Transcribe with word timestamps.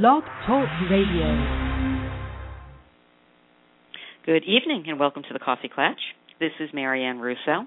Blog 0.00 0.22
Talk 0.46 0.70
Radio. 0.90 1.28
Good 4.24 4.42
evening 4.44 4.84
and 4.88 4.98
welcome 4.98 5.22
to 5.22 5.34
the 5.34 5.38
Coffee 5.38 5.68
Klatch. 5.68 6.00
This 6.40 6.52
is 6.60 6.70
Marianne 6.72 7.18
Russo. 7.18 7.66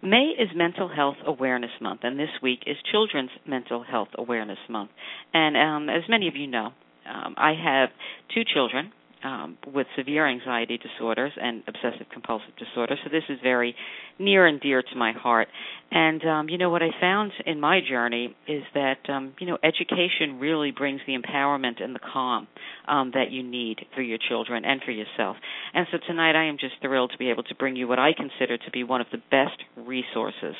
May 0.00 0.30
is 0.38 0.48
Mental 0.54 0.88
Health 0.88 1.16
Awareness 1.26 1.72
Month, 1.80 2.02
and 2.04 2.16
this 2.16 2.28
week 2.40 2.60
is 2.68 2.76
Children's 2.92 3.30
Mental 3.44 3.82
Health 3.82 4.10
Awareness 4.16 4.60
Month. 4.68 4.90
And 5.34 5.56
um, 5.56 5.88
as 5.88 6.04
many 6.08 6.28
of 6.28 6.36
you 6.36 6.46
know, 6.46 6.66
um, 7.12 7.34
I 7.36 7.54
have 7.60 7.88
two 8.32 8.42
children 8.54 8.92
um, 9.24 9.58
with 9.66 9.86
severe 9.96 10.26
anxiety 10.26 10.78
disorders 10.78 11.32
and 11.40 11.62
obsessive 11.66 12.06
compulsive 12.12 12.56
disorder. 12.58 12.96
So 13.04 13.10
this 13.10 13.24
is 13.28 13.38
very 13.42 13.74
near 14.18 14.46
and 14.46 14.60
dear 14.60 14.82
to 14.82 14.96
my 14.96 15.12
heart. 15.12 15.48
And 15.90 16.24
um, 16.24 16.48
you 16.48 16.58
know 16.58 16.70
what 16.70 16.82
I 16.82 16.90
found 17.00 17.32
in 17.46 17.60
my 17.60 17.80
journey 17.86 18.36
is 18.46 18.62
that 18.74 18.98
um, 19.08 19.34
you 19.38 19.46
know 19.46 19.58
education 19.62 20.38
really 20.38 20.70
brings 20.70 21.00
the 21.06 21.16
empowerment 21.16 21.82
and 21.82 21.94
the 21.94 22.00
calm 22.00 22.46
um, 22.86 23.10
that 23.14 23.30
you 23.30 23.42
need 23.42 23.78
for 23.94 24.02
your 24.02 24.18
children 24.28 24.64
and 24.64 24.80
for 24.84 24.92
yourself. 24.92 25.36
And 25.74 25.86
so 25.90 25.98
tonight 26.06 26.36
I 26.36 26.48
am 26.48 26.58
just 26.58 26.74
thrilled 26.80 27.12
to 27.12 27.18
be 27.18 27.30
able 27.30 27.42
to 27.44 27.54
bring 27.54 27.76
you 27.76 27.88
what 27.88 27.98
I 27.98 28.10
consider 28.16 28.56
to 28.58 28.70
be 28.70 28.84
one 28.84 29.00
of 29.00 29.08
the 29.12 29.22
best 29.30 29.58
resources 29.76 30.54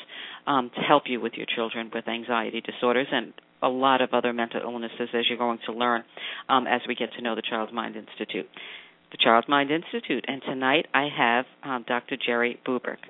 um, 0.47 0.71
to 0.75 0.81
help 0.81 1.05
you 1.07 1.21
with 1.21 1.35
your 1.35 1.47
children 1.55 1.91
with 1.95 2.09
anxiety 2.09 2.61
disorders 2.61 3.07
and 3.13 3.33
a 3.63 3.69
lot 3.69 4.01
of 4.01 4.11
other 4.13 4.33
mental 4.33 4.61
illnesses, 4.63 5.09
as 5.15 5.25
you're 5.29 5.39
going 5.39 5.59
to 5.67 5.73
learn 5.73 6.03
um, 6.49 6.67
as 6.67 6.81
we 6.89 6.95
get 6.95 7.13
to 7.15 7.23
know 7.23 7.35
the 7.35 7.43
Child's 7.43 7.73
Mind 7.73 7.97
Institute. 7.97 8.49
The 9.11 9.19
Child's 9.19 9.49
Mind 9.49 9.73
Institute, 9.73 10.25
and 10.29 10.41
tonight 10.43 10.87
I 10.95 11.09
have 11.17 11.45
um, 11.65 11.85
Dr. 11.89 12.17
Jerry 12.25 12.61
Bubrick, 12.65 13.03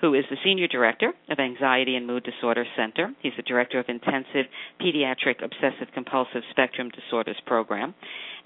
who 0.00 0.14
is 0.14 0.24
the 0.30 0.36
Senior 0.44 0.68
Director 0.68 1.12
of 1.28 1.40
Anxiety 1.40 1.96
and 1.96 2.06
Mood 2.06 2.22
Disorder 2.22 2.64
Center. 2.76 3.12
He's 3.22 3.32
the 3.36 3.42
Director 3.42 3.80
of 3.80 3.86
Intensive 3.88 4.46
Pediatric 4.80 5.42
Obsessive 5.42 5.92
Compulsive 5.94 6.42
Spectrum 6.52 6.90
Disorders 6.90 7.40
Program 7.44 7.94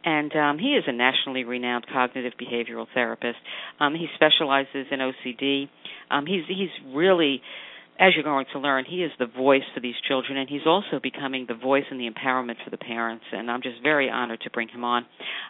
and 0.04 0.34
um, 0.34 0.58
he 0.58 0.70
is 0.70 0.84
a 0.86 0.92
nationally 0.92 1.44
renowned 1.44 1.86
cognitive 1.92 2.32
behavioral 2.40 2.86
therapist. 2.92 3.38
Um, 3.80 3.94
he 3.94 4.06
specializes 4.14 4.86
in 4.90 4.98
OCD. 4.98 5.68
Um, 6.10 6.26
he's 6.26 6.44
he's 6.48 6.70
really 6.94 7.40
as 8.02 8.14
you're 8.16 8.24
going 8.24 8.46
to 8.52 8.58
learn, 8.58 8.84
he 8.88 9.04
is 9.04 9.12
the 9.20 9.26
voice 9.26 9.62
for 9.72 9.80
these 9.80 9.94
children, 10.08 10.36
and 10.36 10.48
he's 10.48 10.66
also 10.66 10.98
becoming 11.00 11.46
the 11.46 11.54
voice 11.54 11.84
and 11.88 12.00
the 12.00 12.10
empowerment 12.10 12.56
for 12.64 12.70
the 12.70 12.76
parents. 12.76 13.24
And 13.30 13.48
I'm 13.48 13.62
just 13.62 13.80
very 13.80 14.10
honored 14.10 14.40
to 14.40 14.50
bring 14.50 14.68
him 14.68 14.82
on. 14.82 15.06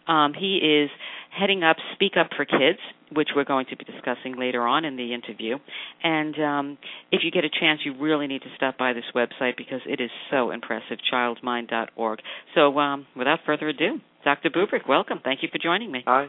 Um, 0.07 0.35
he 0.39 0.59
is 0.59 0.91
heading 1.31 1.63
up 1.63 1.77
Speak 1.95 2.13
Up 2.21 2.29
for 2.37 2.45
Kids, 2.45 2.79
which 3.11 3.31
we're 3.35 3.45
going 3.45 3.65
to 3.71 3.77
be 3.77 3.85
discussing 3.85 4.39
later 4.39 4.67
on 4.67 4.85
in 4.85 4.97
the 4.97 5.15
interview. 5.15 5.57
And 6.03 6.35
um, 6.43 6.79
if 7.11 7.23
you 7.25 7.31
get 7.31 7.45
a 7.45 7.49
chance, 7.49 7.81
you 7.87 7.95
really 7.99 8.27
need 8.27 8.43
to 8.43 8.51
stop 8.55 8.77
by 8.77 8.93
this 8.93 9.05
website 9.15 9.57
because 9.57 9.81
it 9.87 10.03
is 10.03 10.11
so 10.31 10.51
impressive, 10.51 10.99
childmind.org. 11.11 12.19
So 12.55 12.79
um, 12.79 13.07
without 13.17 13.39
further 13.47 13.71
ado, 13.71 13.99
Dr. 14.25 14.51
Bubrick, 14.51 14.87
welcome. 14.87 15.21
Thank 15.25 15.43
you 15.43 15.49
for 15.51 15.59
joining 15.59 15.91
me. 15.91 16.03
Hi. 16.07 16.27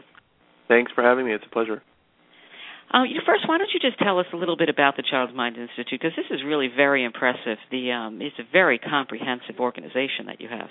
Thanks 0.68 0.90
for 0.94 1.02
having 1.02 1.26
me. 1.26 1.34
It's 1.34 1.44
a 1.46 1.52
pleasure. 1.52 1.82
Uh, 2.94 3.02
first, 3.26 3.48
why 3.48 3.58
don't 3.58 3.70
you 3.74 3.80
just 3.80 3.98
tell 3.98 4.20
us 4.20 4.26
a 4.32 4.36
little 4.36 4.56
bit 4.56 4.68
about 4.68 4.96
the 4.96 5.02
Child's 5.02 5.34
Mind 5.34 5.56
Institute? 5.56 6.00
Because 6.00 6.12
this 6.16 6.26
is 6.30 6.44
really 6.46 6.68
very 6.68 7.04
impressive. 7.04 7.58
The 7.72 7.90
um, 7.90 8.22
it's 8.22 8.38
a 8.38 8.44
very 8.52 8.78
comprehensive 8.78 9.58
organization 9.58 10.26
that 10.26 10.40
you 10.40 10.48
have. 10.48 10.68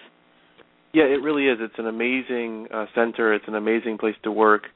Yeah, 0.93 1.03
it 1.03 1.21
really 1.21 1.47
is. 1.47 1.57
It's 1.59 1.77
an 1.77 1.87
amazing 1.87 2.67
uh, 2.73 2.85
center. 2.95 3.33
It's 3.33 3.43
an 3.49 3.55
amazing 3.55 3.97
place 3.97 4.15
to 4.23 4.31
work. 4.31 4.67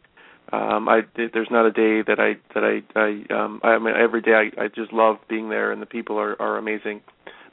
Um, 0.52 0.90
I 0.90 1.02
there's 1.16 1.48
not 1.50 1.66
a 1.66 1.72
day 1.72 2.04
that 2.06 2.20
I 2.20 2.36
that 2.54 2.66
I 2.66 3.00
I 3.00 3.34
um 3.34 3.62
I 3.64 3.78
mean 3.80 3.94
every 3.98 4.22
day 4.22 4.34
I 4.34 4.64
I 4.64 4.68
just 4.68 4.92
love 4.92 5.16
being 5.30 5.50
there 5.50 5.72
and 5.72 5.82
the 5.82 5.86
people 5.86 6.20
are 6.20 6.42
are 6.42 6.58
amazing. 6.58 7.00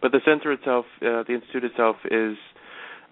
But 0.03 0.11
the 0.11 0.21
center 0.25 0.51
itself, 0.51 0.87
uh, 1.03 1.23
the 1.23 1.35
institute 1.35 1.65
itself 1.65 1.97
is 2.11 2.37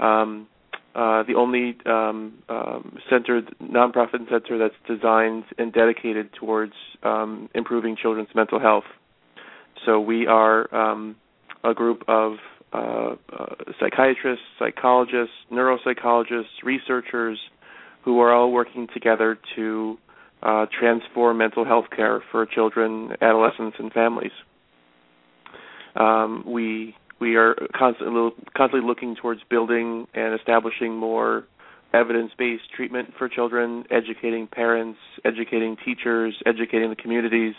um 0.01 0.49
uh, 0.95 1.23
the 1.23 1.35
only 1.37 1.77
um, 1.87 2.35
um, 2.49 2.99
center, 3.09 3.43
nonprofit 3.63 4.29
center 4.31 4.59
that's 4.59 4.75
designed 4.87 5.45
and 5.57 5.73
dedicated 5.73 6.31
towards 6.35 6.75
um, 7.03 7.49
improving 7.55 7.97
children's 7.97 8.29
mental 8.35 8.61
health. 8.61 8.85
So 9.87 10.01
we 10.01 10.27
are 10.27 10.73
um, 10.75 11.17
a 11.65 11.73
group 11.73 12.03
of 12.09 12.35
uh, 12.73 13.15
uh, 13.33 13.55
psychiatrists, 13.81 14.45
psychologists, 14.59 15.35
neuropsychologists, 15.51 16.63
researchers 16.63 17.39
who 18.05 18.21
are 18.21 18.33
all 18.33 18.51
working 18.51 18.89
together 18.93 19.39
to 19.57 19.97
uh, 20.43 20.67
transform 20.79 21.39
mental 21.39 21.65
health 21.65 21.87
care 21.95 22.23
for 22.31 22.45
children, 22.47 23.13
adolescents, 23.21 23.77
and 23.79 23.93
families. 23.93 24.33
Um, 25.95 26.45
we 26.47 26.97
we 27.23 27.37
are 27.37 27.55
constantly 27.79 28.31
constantly 28.57 28.87
looking 28.87 29.15
towards 29.15 29.41
building 29.49 30.09
and 30.13 30.35
establishing 30.35 30.97
more 30.97 31.45
evidence-based 31.95 32.65
treatment 32.75 33.11
for 33.17 33.29
children, 33.29 33.85
educating 33.91 34.49
parents, 34.49 34.99
educating 35.25 35.77
teachers, 35.85 36.35
educating 36.47 36.91
the 36.91 36.97
communities, 36.97 37.55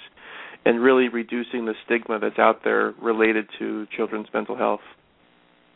and 0.66 0.81
really 0.81 1.07
reducing 1.07 1.66
the 1.66 1.75
stigma 1.85 2.19
that's 2.19 2.40
out 2.40 2.66
there 2.66 2.94
related 3.01 3.46
to 3.57 3.88
children's 3.96 4.28
mental 4.34 4.57
health. 4.57 4.81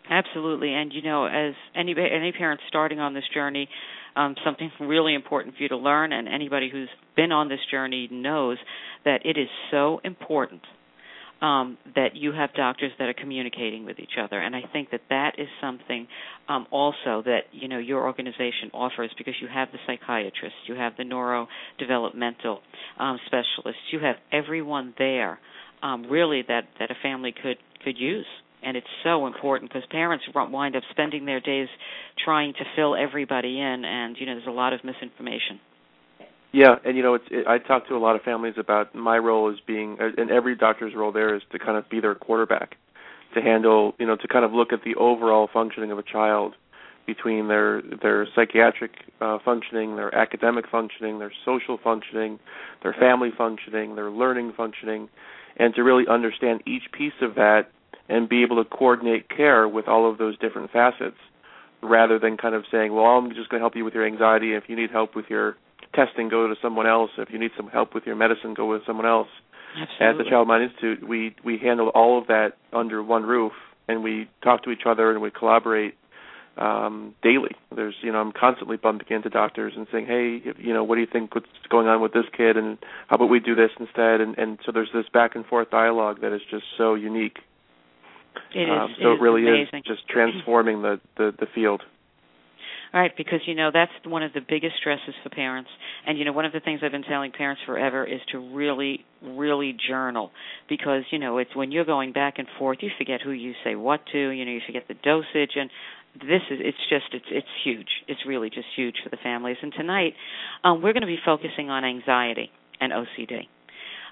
Absolutely, 0.10 0.74
and 0.74 0.92
you 0.92 1.02
know, 1.02 1.26
as 1.26 1.54
any 1.74 1.96
any 1.98 2.34
parent 2.34 2.60
starting 2.68 3.00
on 3.00 3.14
this 3.14 3.26
journey, 3.34 3.70
um, 4.18 4.36
something 4.44 4.70
really 4.82 5.16
important 5.16 5.56
for 5.56 5.64
you 5.64 5.70
to 5.70 5.78
learn, 5.78 6.12
and 6.12 6.28
anybody 6.28 6.70
who's 6.70 6.90
been 7.16 7.32
on 7.32 7.48
this 7.48 7.60
journey 7.72 8.10
knows 8.12 8.58
that 9.06 9.26
it 9.26 9.38
is 9.38 9.48
so 9.72 10.02
important 10.04 10.62
um, 11.42 11.78
that 11.96 12.16
you 12.16 12.32
have 12.32 12.54
doctors 12.54 12.92
that 12.98 13.06
are 13.06 13.14
communicating 13.14 13.86
with 13.86 14.00
each 14.00 14.18
other, 14.22 14.40
and 14.40 14.56
I 14.56 14.62
think 14.74 14.92
that 14.92 15.02
that 15.10 15.34
is 15.38 15.48
something 15.62 16.08
um, 16.50 16.66
also 16.72 17.22
that 17.26 17.42
you 17.52 17.68
know 17.68 17.78
your 17.78 18.06
organization 18.06 18.72
offers 18.74 19.12
because 19.18 19.36
you 19.42 19.48
have 19.48 19.70
the 19.72 19.78
psychiatrists, 19.86 20.58
you 20.68 20.76
have 20.76 20.94
the 20.98 21.04
neurodevelopmental 21.04 22.58
um, 23.00 23.20
specialists, 23.26 23.82
you 23.92 24.00
have 24.00 24.16
everyone 24.32 24.94
there, 24.98 25.40
um, 25.84 26.10
really 26.10 26.44
that 26.48 26.64
that 26.80 26.90
a 26.92 26.96
family 27.04 27.34
could 27.34 27.58
could 27.84 27.98
use. 27.98 28.26
And 28.64 28.76
it's 28.76 28.88
so 29.04 29.28
important 29.28 29.72
because 29.72 29.88
parents 29.92 30.26
wind 30.34 30.76
up 30.76 30.84
spending 30.90 31.26
their 31.26 31.40
days 31.40 31.68
trying 32.26 32.54
to 32.54 32.64
fill 32.76 32.96
everybody 32.96 33.60
in 33.60 33.86
and 33.86 34.18
you 34.20 34.26
know 34.26 34.34
there's 34.34 34.48
a 34.48 34.52
lot 34.52 34.74
of 34.74 34.84
misinformation 34.84 35.60
yeah, 36.52 36.76
and 36.86 36.98
you 36.98 37.04
know, 37.04 37.16
it's 37.16 37.26
it, 37.30 37.48
I 37.48 37.58
talk 37.58 37.88
to 37.88 37.96
a 37.96 38.00
lot 38.00 38.16
of 38.16 38.22
families 38.22 38.56
about 38.58 38.96
my 38.96 39.18
role 39.18 39.52
as 39.52 39.60
being, 39.66 39.98
uh, 40.00 40.10
and 40.18 40.32
every 40.32 40.56
doctor's 40.56 40.94
role 40.96 41.12
there 41.12 41.36
is 41.36 41.42
to 41.52 41.60
kind 41.60 41.78
of 41.78 41.90
be 41.90 42.00
their 42.00 42.16
quarterback, 42.16 42.76
to 43.34 43.42
handle, 43.42 43.94
you 44.00 44.06
know, 44.06 44.16
to 44.16 44.28
kind 44.28 44.46
of 44.46 44.54
look 44.54 44.72
at 44.72 44.84
the 44.84 44.96
overall 44.96 45.50
functioning 45.52 45.92
of 45.92 45.98
a 45.98 46.04
child, 46.04 46.56
between 47.08 47.48
their 47.48 47.82
their 48.02 48.28
psychiatric 48.36 48.92
uh, 49.22 49.40
functioning, 49.44 49.96
their 49.96 50.14
academic 50.14 50.66
functioning, 50.70 51.20
their 51.20 51.32
social 51.46 51.80
functioning, 51.84 52.38
their 52.84 52.94
family 52.94 53.30
functioning, 53.36 53.96
their 53.96 54.12
learning 54.12 54.54
functioning, 54.56 55.10
and 55.56 55.74
to 55.74 55.84
really 55.84 56.06
understand 56.08 56.62
each 56.68 56.84
piece 56.92 57.14
of 57.22 57.36
that 57.36 57.72
and 58.10 58.30
be 58.30 58.44
able 58.44 58.62
to 58.62 58.70
coordinate 58.70 59.30
care 59.30 59.68
with 59.68 59.88
all 59.88 60.10
of 60.10 60.18
those 60.18 60.38
different 60.38 60.72
facets, 60.72 61.18
rather 61.82 62.20
than 62.20 62.38
kind 62.38 62.56
of 62.56 62.64
saying, 62.72 62.94
well, 62.94 63.06
I'm 63.06 63.30
just 63.30 63.50
going 63.50 63.60
to 63.60 63.64
help 63.64 63.76
you 63.76 63.84
with 63.84 63.94
your 63.94 64.06
anxiety. 64.06 64.54
If 64.54 64.64
you 64.68 64.76
need 64.76 64.92
help 64.92 65.16
with 65.16 65.26
your 65.30 65.58
testing, 65.98 66.30
go 66.30 66.48
to 66.48 66.56
someone 66.62 66.88
else. 66.88 67.10
If 67.18 67.30
you 67.32 67.40
need 67.40 67.52
some 67.58 67.68
help 67.68 67.96
with 67.96 68.06
your 68.06 68.16
medicine, 68.16 68.54
go 68.54 68.68
with 68.68 68.84
someone 68.86 69.08
else. 69.08 69.28
Absolutely. 69.80 70.08
At 70.08 70.18
the 70.18 70.30
Child 70.30 70.48
Mind 70.48 70.64
Institute, 70.64 71.08
we 71.08 71.36
we 71.44 71.58
handle 71.58 71.90
all 71.90 72.18
of 72.20 72.28
that 72.28 72.54
under 72.72 73.04
one 73.04 73.24
roof, 73.24 73.52
and 73.88 74.04
we 74.04 74.30
talk 74.44 74.64
to 74.64 74.72
each 74.72 74.86
other 74.86 75.12
and 75.12 75.22
we 75.22 75.32
collaborate 75.32 75.96
um, 76.58 77.14
daily. 77.22 77.52
There's, 77.76 77.96
you 78.02 78.12
know, 78.12 78.20
I'm 78.20 78.32
constantly 78.32 78.78
bumping 78.78 79.08
into 79.10 79.30
doctors 79.30 79.74
and 79.76 79.86
saying, 79.92 80.08
hey, 80.08 80.42
you 80.58 80.74
know, 80.74 80.84
what 80.84 80.96
do 80.96 81.02
you 81.02 81.08
think 81.12 81.36
what's 81.36 81.48
going 81.70 81.88
on 81.88 82.02
with 82.02 82.14
this 82.14 82.26
kid, 82.36 82.58
and 82.58 82.78
how 83.08 83.18
about 83.18 83.30
we 83.30 83.40
do 83.40 83.56
this 83.56 83.72
instead? 83.80 84.22
And 84.22 84.38
and 84.38 84.60
so 84.66 84.72
there's 84.72 84.90
this 84.94 85.06
back 85.14 85.36
and 85.36 85.46
forth 85.46 85.70
dialogue 85.70 86.22
that 86.22 86.34
is 86.34 86.42
just 86.50 86.64
so 86.78 86.96
unique. 86.96 87.40
It 88.56 88.62
is. 88.62 88.70
Um, 88.70 88.96
so 89.02 89.12
it, 89.12 89.16
it 89.16 89.22
really 89.22 89.48
amazing. 89.48 89.80
is 89.80 89.86
just 89.86 90.08
transforming 90.08 90.82
the 90.82 91.00
the, 91.18 91.34
the 91.40 91.48
field. 91.54 91.84
Right, 92.94 93.12
because 93.18 93.42
you 93.46 93.54
know 93.54 93.70
that's 93.74 93.92
one 94.06 94.24
of 94.24 94.32
the 94.34 94.40
biggest 94.40 94.76
stresses 94.80 95.14
for 95.22 95.30
parents. 95.30 95.70
And 96.06 96.18
you 96.18 96.26
know, 96.26 96.32
one 96.32 96.46
of 96.46 96.54
the 96.54 96.62
things 96.62 96.80
I've 96.84 96.92
been 96.92 97.04
telling 97.04 97.32
parents 97.32 97.62
forever 97.66 98.06
is 98.06 98.22
to 98.32 98.40
really, 98.40 99.06
really 99.22 99.76
journal 99.90 100.32
because 100.70 101.04
you 101.12 101.20
know 101.20 101.38
it's 101.38 101.54
when 101.56 101.72
you're 101.72 101.86
going 101.86 102.14
back 102.14 102.36
and 102.38 102.48
forth, 102.58 102.80
you 102.82 102.90
forget 102.98 103.22
who 103.22 103.32
you 103.32 103.54
say 103.64 103.76
what 103.76 104.02
to. 104.14 104.30
You 104.30 104.46
know, 104.46 104.52
you 104.52 104.62
forget 104.66 104.84
the 104.88 104.96
dosage, 104.96 105.52
and 105.56 105.70
this 106.16 106.42
is 106.50 106.60
it's 106.62 106.78
just 106.90 107.06
it's 107.14 107.26
it's 107.30 107.48
huge. 107.64 107.90
It's 108.08 108.22
really 108.26 108.50
just 108.50 108.68
huge 108.76 108.96
for 109.04 109.10
the 109.10 109.18
families. 109.22 109.58
And 109.62 109.74
tonight, 109.74 110.14
um, 110.64 110.82
we're 110.82 110.94
going 110.94 111.02
to 111.02 111.08
be 111.08 111.20
focusing 111.26 111.70
on 111.70 111.84
anxiety 111.84 112.52
and 112.80 112.94
OCD. 112.94 113.48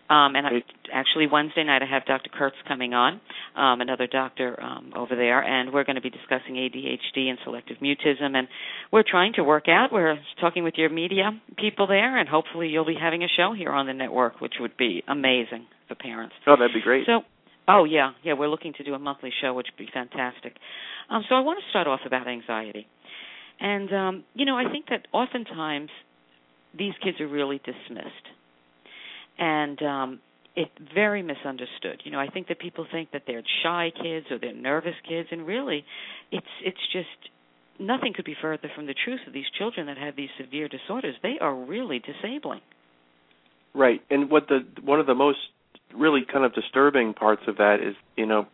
Um, 0.07 0.35
and 0.35 0.45
I, 0.45 0.51
actually, 0.93 1.25
Wednesday 1.31 1.63
night 1.63 1.81
I 1.81 1.91
have 1.91 2.05
Dr. 2.05 2.29
Kurtz 2.29 2.55
coming 2.67 2.93
on, 2.93 3.19
um, 3.55 3.81
another 3.81 4.05
doctor 4.05 4.61
um, 4.61 4.93
over 4.95 5.15
there, 5.15 5.41
and 5.43 5.73
we're 5.73 5.83
going 5.83 5.95
to 5.95 6.01
be 6.01 6.11
discussing 6.11 6.55
ADHD 6.55 7.27
and 7.27 7.39
selective 7.43 7.77
mutism. 7.77 8.35
And 8.35 8.47
we're 8.91 9.03
trying 9.09 9.33
to 9.33 9.43
work 9.43 9.65
out. 9.67 9.91
We're 9.91 10.17
talking 10.39 10.63
with 10.63 10.75
your 10.77 10.89
media 10.89 11.31
people 11.57 11.87
there, 11.87 12.17
and 12.17 12.29
hopefully 12.29 12.67
you'll 12.67 12.85
be 12.85 12.97
having 12.99 13.23
a 13.23 13.27
show 13.35 13.53
here 13.57 13.71
on 13.71 13.87
the 13.87 13.93
network, 13.93 14.41
which 14.41 14.53
would 14.59 14.77
be 14.77 15.03
amazing 15.07 15.65
for 15.87 15.95
parents. 15.95 16.35
Oh, 16.45 16.55
that'd 16.55 16.73
be 16.73 16.81
great. 16.81 17.07
So, 17.07 17.21
oh 17.67 17.85
yeah, 17.85 18.11
yeah, 18.23 18.33
we're 18.33 18.49
looking 18.49 18.73
to 18.73 18.83
do 18.83 18.93
a 18.93 18.99
monthly 18.99 19.31
show, 19.41 19.53
which 19.53 19.67
would 19.71 19.83
be 19.83 19.91
fantastic. 19.91 20.53
Um, 21.09 21.23
so 21.29 21.35
I 21.35 21.39
want 21.41 21.59
to 21.59 21.69
start 21.71 21.87
off 21.87 22.01
about 22.05 22.27
anxiety. 22.27 22.87
And 23.59 23.93
um, 23.93 24.23
you 24.33 24.45
know, 24.45 24.57
I 24.57 24.69
think 24.71 24.85
that 24.89 25.07
oftentimes 25.13 25.89
these 26.77 26.93
kids 27.03 27.19
are 27.21 27.27
really 27.27 27.59
dismissed, 27.59 28.25
and 29.37 29.81
um, 29.81 30.19
it's 30.55 30.71
very 30.93 31.21
misunderstood. 31.21 32.01
You 32.03 32.11
know, 32.11 32.19
I 32.19 32.27
think 32.27 32.47
that 32.47 32.59
people 32.59 32.85
think 32.91 33.11
that 33.11 33.23
they're 33.27 33.43
shy 33.63 33.91
kids 33.95 34.27
or 34.31 34.39
they're 34.39 34.53
nervous 34.53 34.95
kids, 35.07 35.29
and 35.31 35.45
really, 35.45 35.85
it's 36.31 36.45
it's 36.63 36.77
just 36.91 37.31
nothing 37.79 38.13
could 38.13 38.25
be 38.25 38.35
further 38.41 38.69
from 38.75 38.87
the 38.87 38.95
truth 39.05 39.19
of 39.27 39.33
these 39.33 39.45
children 39.57 39.87
that 39.87 39.97
have 39.97 40.15
these 40.15 40.29
severe 40.39 40.67
disorders. 40.67 41.15
They 41.21 41.37
are 41.41 41.53
really 41.53 41.99
disabling. 41.99 42.61
Right, 43.73 44.01
and 44.09 44.29
what 44.29 44.47
the 44.47 44.59
one 44.81 44.99
of 44.99 45.07
the 45.07 45.15
most 45.15 45.39
really 45.93 46.21
kind 46.31 46.45
of 46.45 46.53
disturbing 46.53 47.13
parts 47.13 47.43
of 47.47 47.57
that 47.57 47.77
is, 47.81 47.95
you 48.15 48.25
know, 48.25 48.47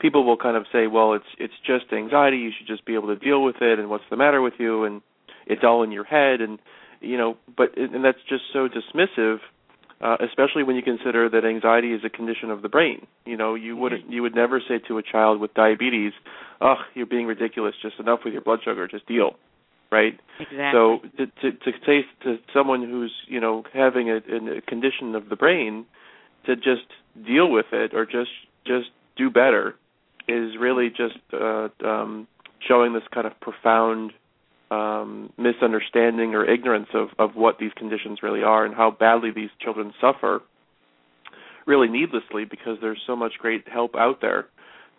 people 0.00 0.24
will 0.24 0.36
kind 0.36 0.56
of 0.56 0.64
say, 0.72 0.86
well, 0.86 1.14
it's 1.14 1.24
it's 1.38 1.54
just 1.66 1.92
anxiety. 1.92 2.38
You 2.38 2.50
should 2.56 2.66
just 2.66 2.84
be 2.84 2.94
able 2.94 3.08
to 3.08 3.16
deal 3.16 3.42
with 3.42 3.56
it. 3.60 3.78
And 3.78 3.88
what's 3.88 4.04
the 4.10 4.16
matter 4.16 4.42
with 4.42 4.54
you? 4.58 4.84
And 4.84 5.02
it's 5.46 5.62
all 5.64 5.82
in 5.82 5.92
your 5.92 6.04
head. 6.04 6.40
And 6.40 6.58
you 7.00 7.16
know, 7.16 7.36
but 7.56 7.76
and 7.76 8.04
that's 8.04 8.18
just 8.28 8.42
so 8.52 8.68
dismissive. 8.68 9.38
Uh, 10.04 10.18
especially 10.20 10.62
when 10.62 10.76
you 10.76 10.82
consider 10.82 11.30
that 11.30 11.46
anxiety 11.46 11.94
is 11.94 12.02
a 12.04 12.10
condition 12.10 12.50
of 12.50 12.60
the 12.60 12.68
brain. 12.68 13.06
You 13.24 13.38
know, 13.38 13.54
you 13.54 13.74
wouldn't, 13.74 14.10
you 14.10 14.20
would 14.20 14.34
never 14.34 14.60
say 14.60 14.78
to 14.86 14.98
a 14.98 15.02
child 15.02 15.40
with 15.40 15.54
diabetes, 15.54 16.12
"Ugh, 16.60 16.76
you're 16.92 17.06
being 17.06 17.26
ridiculous. 17.26 17.74
Just 17.80 17.98
enough 17.98 18.20
with 18.22 18.34
your 18.34 18.42
blood 18.42 18.58
sugar. 18.62 18.86
Just 18.86 19.06
deal." 19.06 19.36
Right. 19.90 20.20
Exactly. 20.38 20.72
So 20.72 20.98
to 21.16 21.26
to, 21.26 21.52
to 21.52 21.72
say 21.86 22.04
to 22.24 22.36
someone 22.52 22.82
who's 22.82 23.14
you 23.28 23.40
know 23.40 23.64
having 23.72 24.10
a, 24.10 24.16
a 24.16 24.60
condition 24.60 25.14
of 25.14 25.30
the 25.30 25.36
brain 25.36 25.86
to 26.44 26.54
just 26.54 26.86
deal 27.26 27.50
with 27.50 27.66
it 27.72 27.94
or 27.94 28.04
just 28.04 28.30
just 28.66 28.90
do 29.16 29.30
better 29.30 29.74
is 30.28 30.52
really 30.60 30.90
just 30.90 31.18
uh, 31.32 31.68
um, 31.82 32.28
showing 32.66 32.92
this 32.92 33.04
kind 33.10 33.26
of 33.26 33.40
profound 33.40 34.12
um, 34.70 35.32
misunderstanding 35.36 36.34
or 36.34 36.44
ignorance 36.44 36.88
of, 36.94 37.08
of 37.18 37.36
what 37.36 37.58
these 37.58 37.72
conditions 37.76 38.22
really 38.22 38.42
are 38.42 38.64
and 38.64 38.74
how 38.74 38.90
badly 38.90 39.30
these 39.30 39.50
children 39.60 39.92
suffer, 40.00 40.42
really 41.66 41.88
needlessly 41.88 42.44
because 42.44 42.78
there's 42.80 43.00
so 43.06 43.16
much 43.16 43.34
great 43.38 43.66
help 43.68 43.94
out 43.94 44.20
there. 44.20 44.46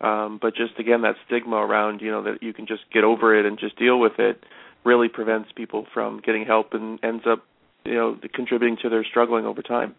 Um, 0.00 0.38
but 0.40 0.54
just 0.54 0.78
again, 0.78 1.02
that 1.02 1.14
stigma 1.26 1.56
around 1.56 2.00
you 2.02 2.10
know 2.10 2.22
that 2.24 2.42
you 2.42 2.52
can 2.52 2.66
just 2.66 2.82
get 2.92 3.04
over 3.04 3.38
it 3.38 3.46
and 3.46 3.58
just 3.58 3.78
deal 3.78 3.98
with 3.98 4.18
it 4.18 4.44
really 4.84 5.08
prevents 5.08 5.50
people 5.52 5.86
from 5.92 6.20
getting 6.24 6.44
help 6.44 6.74
and 6.74 7.02
ends 7.02 7.24
up 7.26 7.44
you 7.84 7.94
know 7.94 8.18
contributing 8.34 8.76
to 8.82 8.88
their 8.90 9.04
struggling 9.04 9.46
over 9.46 9.62
time. 9.62 9.94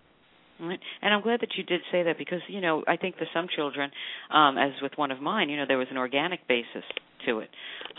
Right. 0.60 0.80
And 1.02 1.14
I'm 1.14 1.22
glad 1.22 1.42
that 1.42 1.50
you 1.56 1.64
did 1.64 1.82
say 1.92 2.04
that 2.04 2.18
because, 2.18 2.40
you 2.48 2.62
know, 2.62 2.84
I 2.88 2.98
think 2.98 3.18
for 3.18 3.28
some 3.34 3.48
children, 3.56 3.92
um, 4.34 4.58
as 4.58 4.72
with 4.82 4.94
one 4.96 5.12
of 5.12 5.22
mine, 5.22 5.50
you 5.50 5.58
know, 5.58 5.66
there 5.68 5.78
was 5.78 5.88
an 5.92 5.98
organic 5.98 6.48
basis 6.48 6.84
to 7.28 7.40
it. 7.40 7.50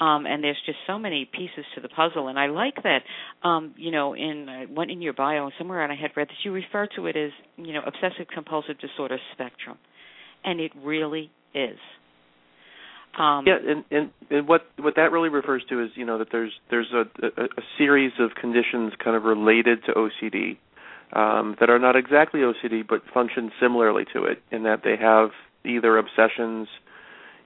Um, 0.01 0.27
and 0.27 0.43
there's 0.43 0.61
just 0.67 0.79
so 0.87 0.99
many 0.99 1.29
pieces 1.31 1.65
to 1.75 1.81
the 1.81 1.89
puzzle. 1.89 2.29
And 2.29 2.39
I 2.39 2.47
like 2.47 2.75
that, 2.83 3.03
um, 3.47 3.75
you 3.77 3.93
know, 3.93 4.15
in 4.15 4.49
uh, 4.49 4.73
one 4.73 4.91
in 4.91 5.01
your 5.01 5.13
bio 5.13 5.51
somewhere, 5.59 5.83
and 5.83 5.93
I 5.93 5.97
had 5.97 6.11
read 6.17 6.29
that 6.29 6.45
you 6.45 6.53
refer 6.53 6.89
to 6.97 7.07
it 7.07 7.17
as, 7.17 7.31
you 7.57 7.73
know, 7.73 7.81
obsessive 7.87 8.27
compulsive 8.33 8.77
disorder 8.81 9.19
spectrum, 9.33 9.79
and 10.45 10.61
it 10.61 10.73
really 10.83 11.31
is. 11.55 11.79
Um, 13.19 13.45
yeah, 13.47 13.57
and, 13.67 13.85
and 13.91 14.11
and 14.31 14.47
what 14.47 14.63
what 14.79 14.95
that 14.97 15.11
really 15.11 15.31
refers 15.31 15.65
to 15.71 15.83
is 15.83 15.91
you 15.97 16.05
know 16.05 16.19
that 16.19 16.29
there's 16.31 16.53
there's 16.71 16.93
a, 16.93 17.05
a, 17.25 17.45
a 17.45 17.63
series 17.77 18.13
of 18.21 18.31
conditions 18.41 18.93
kind 19.03 19.17
of 19.17 19.25
related 19.25 19.81
to 19.87 19.93
OCD 19.93 20.59
um, 21.13 21.57
that 21.61 21.71
are 21.71 21.79
not 21.79 21.97
exactly 21.97 22.41
OCD 22.41 22.87
but 22.87 23.03
function 23.13 23.51
similarly 23.61 24.05
to 24.13 24.25
it 24.25 24.43
in 24.51 24.65
that 24.65 24.83
they 24.85 24.97
have 24.97 25.31
either 25.65 25.97
obsessions, 25.99 26.69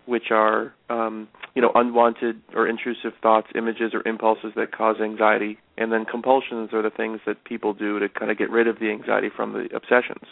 which 0.07 0.31
are 0.31 0.75
um, 0.91 1.29
you 1.55 1.63
know 1.63 1.73
unwanted 1.75 2.41
or 2.55 2.67
intrusive 2.67 3.13
thoughts, 3.23 3.49
images, 3.55 3.93
or 3.95 4.07
impulses 4.07 4.53
that 4.57 4.73
cause 4.73 4.97
anxiety, 5.03 5.59
and 5.77 5.93
then 5.93 6.05
compulsions 6.05 6.73
are 6.73 6.83
the 6.83 6.91
things 6.91 7.21
that 7.27 7.45
people 7.45 7.73
do 7.73 7.99
to 7.99 8.09
kind 8.09 8.31
of 8.31 8.39
get 8.39 8.51
rid 8.51 8.67
of 8.67 8.79
the 8.79 8.91
anxiety 8.91 9.29
from 9.35 9.53
the 9.53 9.69
obsessions. 9.75 10.27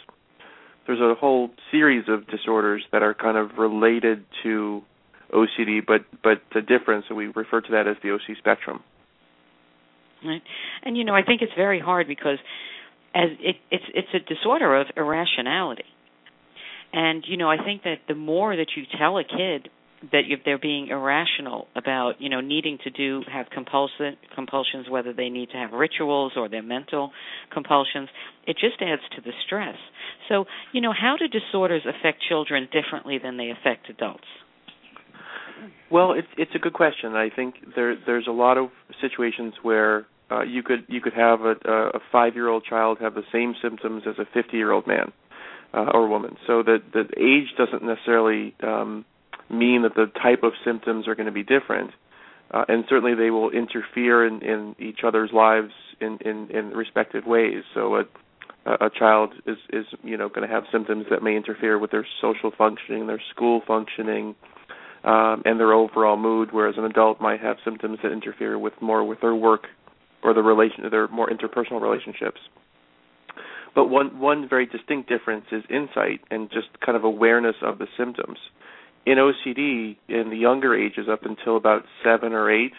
There's 0.87 0.99
a 0.99 1.13
whole 1.15 1.51
series 1.69 2.05
of 2.09 2.27
disorders 2.27 2.83
that 2.91 3.03
are 3.03 3.13
kind 3.13 3.37
of 3.37 3.57
related 3.57 4.25
to 4.43 4.81
OCD, 5.33 5.79
but 5.85 6.01
but 6.23 6.41
the 6.53 6.61
difference, 6.61 7.05
so 7.07 7.15
we 7.15 7.27
refer 7.27 7.61
to 7.61 7.71
that 7.71 7.87
as 7.87 7.95
the 8.03 8.11
OC 8.11 8.37
spectrum. 8.37 8.83
Right, 10.23 10.43
and 10.83 10.97
you 10.97 11.03
know 11.03 11.15
I 11.15 11.23
think 11.23 11.41
it's 11.41 11.53
very 11.55 11.79
hard 11.79 12.07
because 12.07 12.37
as 13.13 13.29
it, 13.39 13.55
it's 13.69 13.83
it's 13.93 14.07
a 14.13 14.33
disorder 14.33 14.79
of 14.79 14.87
irrationality. 14.95 15.85
And 16.93 17.23
you 17.27 17.37
know, 17.37 17.49
I 17.49 17.63
think 17.63 17.83
that 17.83 17.99
the 18.07 18.15
more 18.15 18.55
that 18.55 18.67
you 18.75 18.83
tell 18.97 19.17
a 19.17 19.23
kid 19.23 19.69
that 20.11 20.21
if 20.27 20.39
they're 20.43 20.57
being 20.57 20.87
irrational 20.87 21.67
about 21.75 22.13
you 22.19 22.29
know 22.29 22.41
needing 22.41 22.79
to 22.83 22.89
do 22.89 23.21
have 23.31 23.47
compulsion 23.53 24.17
compulsions 24.33 24.89
whether 24.89 25.13
they 25.13 25.29
need 25.29 25.49
to 25.51 25.57
have 25.57 25.71
rituals 25.73 26.33
or 26.35 26.49
their 26.49 26.63
mental 26.63 27.11
compulsions 27.53 28.09
it 28.47 28.57
just 28.59 28.81
adds 28.81 29.01
to 29.15 29.21
the 29.21 29.31
stress. 29.45 29.75
So 30.27 30.45
you 30.73 30.81
know 30.81 30.93
how 30.93 31.17
do 31.19 31.27
disorders 31.27 31.83
affect 31.85 32.23
children 32.27 32.67
differently 32.71 33.19
than 33.23 33.37
they 33.37 33.51
affect 33.51 33.89
adults? 33.89 34.25
Well 35.91 36.13
it's 36.13 36.27
it's 36.37 36.55
a 36.55 36.59
good 36.59 36.73
question. 36.73 37.13
I 37.13 37.29
think 37.33 37.55
there 37.75 37.95
there's 38.05 38.27
a 38.27 38.31
lot 38.33 38.57
of 38.57 38.69
situations 39.01 39.53
where 39.61 40.07
uh, 40.31 40.43
you 40.43 40.63
could 40.63 40.85
you 40.87 41.01
could 41.01 41.13
have 41.13 41.41
a, 41.41 41.55
a 41.67 41.99
five 42.11 42.35
year 42.35 42.47
old 42.47 42.63
child 42.63 42.99
have 43.01 43.15
the 43.15 43.23
same 43.31 43.53
symptoms 43.61 44.03
as 44.07 44.15
a 44.17 44.25
fifty 44.33 44.57
year 44.57 44.71
old 44.71 44.87
man 44.87 45.11
uh, 45.73 45.91
or 45.93 46.07
woman. 46.07 46.37
So 46.47 46.63
that 46.63 46.79
the 46.93 47.05
age 47.17 47.55
doesn't 47.57 47.83
necessarily 47.83 48.55
um, 48.63 49.05
mean 49.49 49.83
that 49.83 49.95
the 49.95 50.11
type 50.21 50.43
of 50.43 50.53
symptoms 50.65 51.07
are 51.07 51.15
going 51.15 51.25
to 51.25 51.31
be 51.31 51.43
different, 51.43 51.91
uh, 52.51 52.65
and 52.67 52.85
certainly 52.87 53.15
they 53.15 53.29
will 53.29 53.49
interfere 53.49 54.25
in, 54.25 54.41
in 54.41 54.75
each 54.79 54.99
other's 55.05 55.31
lives 55.33 55.73
in, 55.99 56.17
in, 56.21 56.49
in 56.49 56.69
respective 56.69 57.25
ways. 57.25 57.63
So 57.73 57.95
a 57.95 58.03
a 58.63 58.91
child 58.97 59.33
is 59.47 59.57
is 59.73 59.85
you 60.03 60.17
know 60.17 60.29
going 60.29 60.47
to 60.47 60.53
have 60.53 60.63
symptoms 60.71 61.07
that 61.09 61.23
may 61.23 61.35
interfere 61.35 61.79
with 61.79 61.91
their 61.91 62.05
social 62.21 62.51
functioning, 62.55 63.07
their 63.07 63.21
school 63.31 63.61
functioning, 63.65 64.35
um, 65.03 65.41
and 65.45 65.59
their 65.59 65.73
overall 65.73 66.15
mood. 66.15 66.49
Whereas 66.51 66.75
an 66.77 66.85
adult 66.85 67.19
might 67.19 67.39
have 67.41 67.57
symptoms 67.65 67.99
that 68.03 68.11
interfere 68.11 68.59
with 68.59 68.73
more 68.79 69.03
with 69.03 69.19
their 69.21 69.33
work 69.33 69.65
or 70.23 70.33
the 70.33 70.41
relation 70.41 70.89
their 70.89 71.07
more 71.07 71.29
interpersonal 71.29 71.81
relationships. 71.81 72.39
But 73.73 73.87
one 73.87 74.19
one 74.19 74.49
very 74.49 74.65
distinct 74.65 75.09
difference 75.09 75.45
is 75.51 75.63
insight 75.69 76.21
and 76.29 76.49
just 76.51 76.67
kind 76.85 76.97
of 76.97 77.03
awareness 77.03 77.55
of 77.61 77.77
the 77.77 77.87
symptoms. 77.97 78.37
In 79.05 79.17
OCD, 79.17 79.97
in 80.09 80.29
the 80.29 80.37
younger 80.37 80.75
ages, 80.75 81.07
up 81.11 81.23
until 81.23 81.57
about 81.57 81.83
seven 82.03 82.33
or 82.33 82.51
eight, 82.51 82.73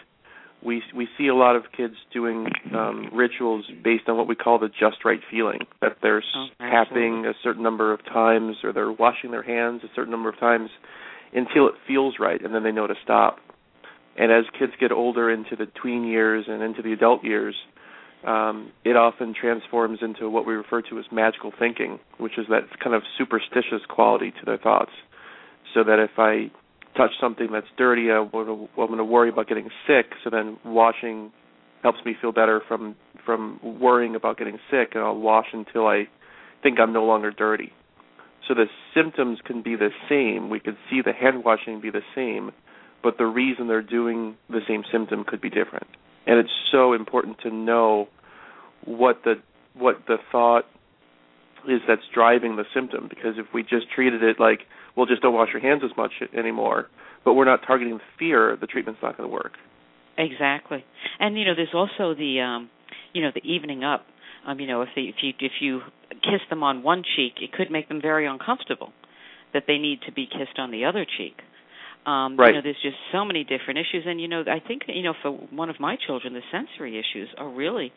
we 0.63 0.81
we 0.95 1.07
see 1.17 1.27
a 1.27 1.35
lot 1.35 1.55
of 1.55 1.63
kids 1.75 1.95
doing 2.13 2.47
um, 2.73 3.09
rituals 3.13 3.65
based 3.83 4.07
on 4.07 4.17
what 4.17 4.27
we 4.27 4.35
call 4.35 4.59
the 4.59 4.69
just 4.69 5.03
right 5.03 5.19
feeling 5.29 5.59
that 5.81 5.97
they're 6.01 6.23
oh, 6.35 6.47
tapping 6.59 7.25
a 7.25 7.33
certain 7.43 7.63
number 7.63 7.91
of 7.91 8.03
times 8.05 8.57
or 8.63 8.71
they're 8.71 8.91
washing 8.91 9.31
their 9.31 9.43
hands 9.43 9.81
a 9.83 9.87
certain 9.95 10.11
number 10.11 10.29
of 10.29 10.39
times 10.39 10.69
until 11.33 11.67
it 11.67 11.73
feels 11.87 12.15
right, 12.19 12.43
and 12.43 12.53
then 12.53 12.63
they 12.63 12.71
know 12.71 12.87
to 12.87 12.95
stop. 13.03 13.37
And 14.17 14.31
as 14.31 14.45
kids 14.57 14.73
get 14.79 14.91
older 14.91 15.31
into 15.31 15.55
the 15.55 15.65
tween 15.65 16.03
years 16.03 16.45
and 16.47 16.61
into 16.61 16.81
the 16.81 16.93
adult 16.93 17.23
years, 17.23 17.55
um, 18.25 18.71
it 18.85 18.95
often 18.95 19.33
transforms 19.39 19.99
into 20.01 20.29
what 20.29 20.45
we 20.45 20.53
refer 20.53 20.81
to 20.83 20.99
as 20.99 21.05
magical 21.11 21.51
thinking, 21.57 21.99
which 22.19 22.37
is 22.37 22.45
that 22.49 22.63
kind 22.81 22.95
of 22.95 23.01
superstitious 23.17 23.81
quality 23.89 24.31
to 24.31 24.45
their 24.45 24.57
thoughts. 24.57 24.91
So 25.73 25.83
that 25.83 25.99
if 25.99 26.11
I 26.17 26.51
touch 26.95 27.11
something 27.19 27.47
that's 27.51 27.67
dirty, 27.77 28.11
I'm 28.11 28.29
going 28.29 28.97
to 28.97 29.03
worry 29.03 29.29
about 29.29 29.47
getting 29.47 29.69
sick. 29.87 30.11
So 30.23 30.29
then 30.29 30.57
washing 30.63 31.31
helps 31.81 31.99
me 32.05 32.15
feel 32.19 32.31
better 32.31 32.61
from 32.67 32.95
from 33.25 33.59
worrying 33.63 34.15
about 34.15 34.37
getting 34.37 34.57
sick, 34.69 34.89
and 34.95 35.03
I'll 35.03 35.17
wash 35.17 35.47
until 35.53 35.87
I 35.87 36.05
think 36.61 36.79
I'm 36.79 36.91
no 36.91 37.05
longer 37.05 37.31
dirty. 37.31 37.71
So 38.47 38.53
the 38.53 38.65
symptoms 38.93 39.39
can 39.45 39.61
be 39.61 39.75
the 39.75 39.89
same. 40.09 40.49
We 40.49 40.59
could 40.59 40.75
see 40.89 41.01
the 41.03 41.13
hand 41.13 41.45
washing 41.45 41.79
be 41.79 41.89
the 41.89 42.01
same, 42.15 42.51
but 43.03 43.17
the 43.17 43.25
reason 43.25 43.67
they're 43.67 43.81
doing 43.81 44.35
the 44.49 44.61
same 44.67 44.83
symptom 44.91 45.25
could 45.27 45.41
be 45.41 45.49
different. 45.49 45.87
And 46.25 46.39
it's 46.39 46.53
so 46.71 46.93
important 46.93 47.39
to 47.41 47.51
know 47.51 48.07
what 48.85 49.21
the 49.23 49.35
what 49.73 49.97
the 50.07 50.17
thought 50.31 50.65
is 51.67 51.81
that's 51.87 52.01
driving 52.13 52.55
the 52.55 52.65
symptom 52.73 53.07
because 53.09 53.35
if 53.37 53.45
we 53.53 53.63
just 53.63 53.89
treated 53.93 54.21
it 54.23 54.39
like 54.39 54.61
well 54.95 55.05
just 55.05 55.21
don't 55.21 55.33
wash 55.33 55.49
your 55.53 55.61
hands 55.61 55.81
as 55.83 55.95
much 55.97 56.11
anymore 56.37 56.87
but 57.23 57.33
we're 57.33 57.45
not 57.45 57.61
targeting 57.65 57.99
fear 58.19 58.57
the 58.59 58.67
treatment's 58.67 58.99
not 59.01 59.17
going 59.17 59.29
to 59.29 59.33
work. 59.33 59.53
Exactly. 60.17 60.83
And 61.19 61.37
you 61.37 61.45
know 61.45 61.55
there's 61.55 61.73
also 61.73 62.13
the 62.13 62.41
um 62.41 62.69
you 63.13 63.21
know 63.21 63.31
the 63.33 63.43
evening 63.43 63.83
up. 63.83 64.05
Um 64.45 64.59
you 64.59 64.67
know 64.67 64.81
if 64.81 64.89
they 64.95 65.03
if 65.03 65.15
you 65.21 65.33
if 65.39 65.53
you 65.59 65.81
kiss 66.11 66.41
them 66.49 66.63
on 66.63 66.83
one 66.83 67.03
cheek 67.15 67.33
it 67.41 67.51
could 67.51 67.71
make 67.71 67.87
them 67.87 68.01
very 68.01 68.27
uncomfortable 68.27 68.91
that 69.53 69.63
they 69.67 69.77
need 69.77 69.99
to 70.05 70.11
be 70.11 70.25
kissed 70.25 70.57
on 70.57 70.71
the 70.71 70.85
other 70.85 71.05
cheek 71.17 71.41
um, 72.05 72.37
right. 72.37 72.49
You 72.49 72.55
know, 72.55 72.61
there's 72.63 72.81
just 72.81 72.97
so 73.11 73.23
many 73.23 73.43
different 73.43 73.79
issues, 73.79 74.03
and 74.05 74.19
you 74.19 74.27
know, 74.27 74.43
I 74.47 74.65
think 74.65 74.83
you 74.87 75.03
know, 75.03 75.13
for 75.21 75.31
one 75.31 75.69
of 75.69 75.79
my 75.79 75.97
children, 76.05 76.33
the 76.33 76.41
sensory 76.51 76.99
issues 76.99 77.29
are 77.37 77.49
really 77.49 77.93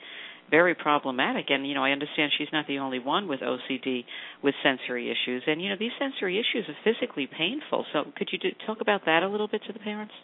very 0.51 0.75
problematic. 0.75 1.47
And 1.49 1.67
you 1.67 1.75
know, 1.75 1.83
I 1.83 1.91
understand 1.91 2.33
she's 2.39 2.53
not 2.53 2.67
the 2.67 2.79
only 2.79 2.99
one 3.01 3.27
with 3.27 3.41
OCD 3.41 4.05
with 4.43 4.55
sensory 4.63 5.11
issues, 5.11 5.43
and 5.47 5.61
you 5.61 5.71
know, 5.71 5.77
these 5.79 5.93
sensory 5.99 6.39
issues 6.39 6.69
are 6.69 6.77
physically 6.85 7.27
painful. 7.27 7.85
So, 7.93 8.05
could 8.17 8.29
you 8.31 8.39
do, 8.39 8.49
talk 8.67 8.81
about 8.81 9.07
that 9.07 9.23
a 9.23 9.29
little 9.29 9.49
bit 9.49 9.63
to 9.67 9.73
the 9.73 9.81
parents? 9.81 10.15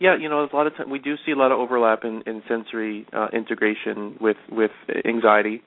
yeah, 0.00 0.16
you 0.18 0.28
know, 0.28 0.46
a 0.50 0.54
lot 0.54 0.66
of 0.66 0.76
time 0.76 0.90
we 0.90 0.98
do 0.98 1.14
see 1.24 1.32
a 1.32 1.36
lot 1.36 1.52
of 1.52 1.58
overlap 1.58 2.04
in, 2.04 2.22
in 2.26 2.42
sensory 2.48 3.06
uh, 3.12 3.28
integration 3.32 4.16
with 4.20 4.36
with 4.50 4.72
anxiety, 5.06 5.62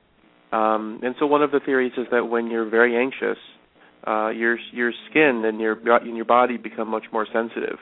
um, 0.51 0.99
and 1.03 1.15
so 1.19 1.25
one 1.25 1.41
of 1.41 1.51
the 1.51 1.59
theories 1.65 1.93
is 1.97 2.07
that 2.11 2.25
when 2.25 2.47
you're 2.47 2.69
very 2.69 2.95
anxious, 2.97 3.37
uh, 4.07 4.29
your 4.29 4.57
your 4.71 4.93
skin 5.09 5.43
and 5.45 5.59
your 5.59 5.77
and 5.97 6.15
your 6.15 6.25
body 6.25 6.57
become 6.57 6.87
much 6.87 7.05
more 7.11 7.27
sensitive. 7.31 7.77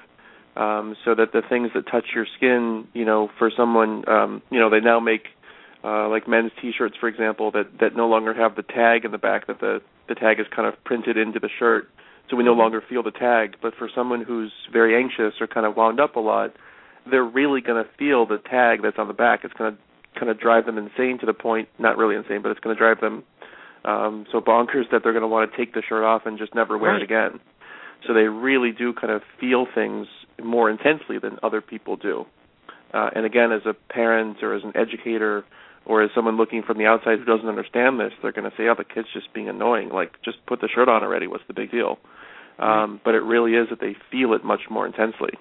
Um, 0.56 0.96
so 1.04 1.14
that 1.16 1.34
the 1.34 1.42
things 1.48 1.72
that 1.76 1.86
touch 1.92 2.06
your 2.16 2.26
skin, 2.38 2.88
you 2.94 3.04
know, 3.04 3.30
for 3.38 3.52
someone, 3.56 4.08
um, 4.08 4.42
you 4.50 4.58
know, 4.58 4.70
they 4.70 4.80
now 4.80 5.02
make 5.02 5.26
uh, 5.84 6.08
like 6.08 6.30
men's 6.30 6.52
T-shirts, 6.62 6.96
for 7.00 7.10
example, 7.10 7.52
that 7.52 7.66
that 7.80 7.96
no 7.96 8.08
longer 8.08 8.34
have 8.34 8.56
the 8.56 8.64
tag 8.64 9.06
in 9.06 9.12
the 9.12 9.18
back. 9.18 9.48
That 9.48 9.60
the 9.60 9.82
the 10.08 10.16
tag 10.16 10.40
is 10.40 10.46
kind 10.56 10.68
of 10.68 10.82
printed 10.84 11.18
into 11.18 11.40
the 11.40 11.50
shirt, 11.60 11.90
so 12.30 12.38
we 12.38 12.44
no 12.44 12.54
longer 12.54 12.82
feel 12.88 13.04
the 13.04 13.12
tag. 13.12 13.58
But 13.62 13.76
for 13.76 13.90
someone 13.94 14.24
who's 14.24 14.52
very 14.72 14.96
anxious 14.96 15.40
or 15.40 15.48
kind 15.48 15.66
of 15.66 15.76
wound 15.76 16.00
up 16.00 16.16
a 16.16 16.22
lot, 16.22 16.56
they're 17.10 17.24
really 17.24 17.62
going 17.62 17.84
to 17.84 17.90
feel 18.00 18.26
the 18.26 18.38
tag 18.38 18.80
that's 18.82 18.98
on 18.98 19.08
the 19.08 19.14
back. 19.14 19.42
It's 19.44 19.54
going 19.54 19.76
to 19.76 20.20
kind 20.20 20.32
of 20.32 20.40
drive 20.40 20.66
them 20.66 20.78
insane 20.78 21.20
to 21.20 21.26
the 21.26 21.34
point, 21.34 21.68
not 21.78 21.98
really 21.98 22.16
insane, 22.16 22.42
but 22.42 22.50
it's 22.50 22.60
going 22.62 22.76
to 22.76 22.80
drive 22.80 23.02
them 23.02 23.24
um, 23.86 24.26
so 24.32 24.42
bonkers 24.42 24.90
that 24.92 25.04
they're 25.04 25.14
going 25.14 25.22
to 25.22 25.28
want 25.28 25.50
to 25.50 25.58
take 25.58 25.74
the 25.74 25.82
shirt 25.88 26.04
off 26.04 26.24
and 26.26 26.38
just 26.38 26.56
never 26.56 26.78
wear 26.78 26.94
right. 26.94 27.02
it 27.02 27.04
again. 27.04 27.40
So 28.06 28.14
they 28.14 28.24
really 28.24 28.72
do 28.72 28.94
kind 28.94 29.12
of 29.12 29.22
feel 29.40 29.66
things 29.74 30.08
more 30.44 30.70
intensely 30.70 31.18
than 31.20 31.38
other 31.44 31.62
people 31.62 31.96
do. 31.96 32.26
Uh, 32.94 33.10
and 33.16 33.26
again, 33.26 33.52
as 33.52 33.62
a 33.66 33.74
parent 33.74 34.38
or 34.42 34.56
as 34.56 34.64
an 34.64 34.74
educator 34.76 35.44
or 35.86 36.02
as 36.02 36.10
someone 36.16 36.38
looking 36.38 36.64
from 36.64 36.78
the 36.78 36.86
outside 36.86 37.20
who 37.20 37.26
doesn't 37.26 37.48
understand 37.48 38.00
this, 38.00 38.12
they're 38.22 38.32
going 38.32 38.50
to 38.50 38.56
say, 38.58 38.68
"Oh, 38.68 38.76
the 38.76 38.84
kid's 38.84 39.08
just 39.14 39.34
being 39.34 39.50
annoying. 39.50 39.90
Like, 39.90 40.14
just 40.24 40.44
put 40.46 40.62
the 40.62 40.68
shirt 40.68 40.90
on 40.90 41.04
already. 41.04 41.28
What's 41.28 41.44
the 41.48 41.54
big 41.54 41.72
deal?" 41.72 42.00
Um, 42.58 43.02
but 43.04 43.16
it 43.16 43.22
really 43.22 43.54
is 43.54 43.68
that 43.70 43.82
they 43.82 43.96
feel 44.12 44.34
it 44.34 44.44
much 44.44 44.62
more 44.70 44.86
intensely, 44.86 45.32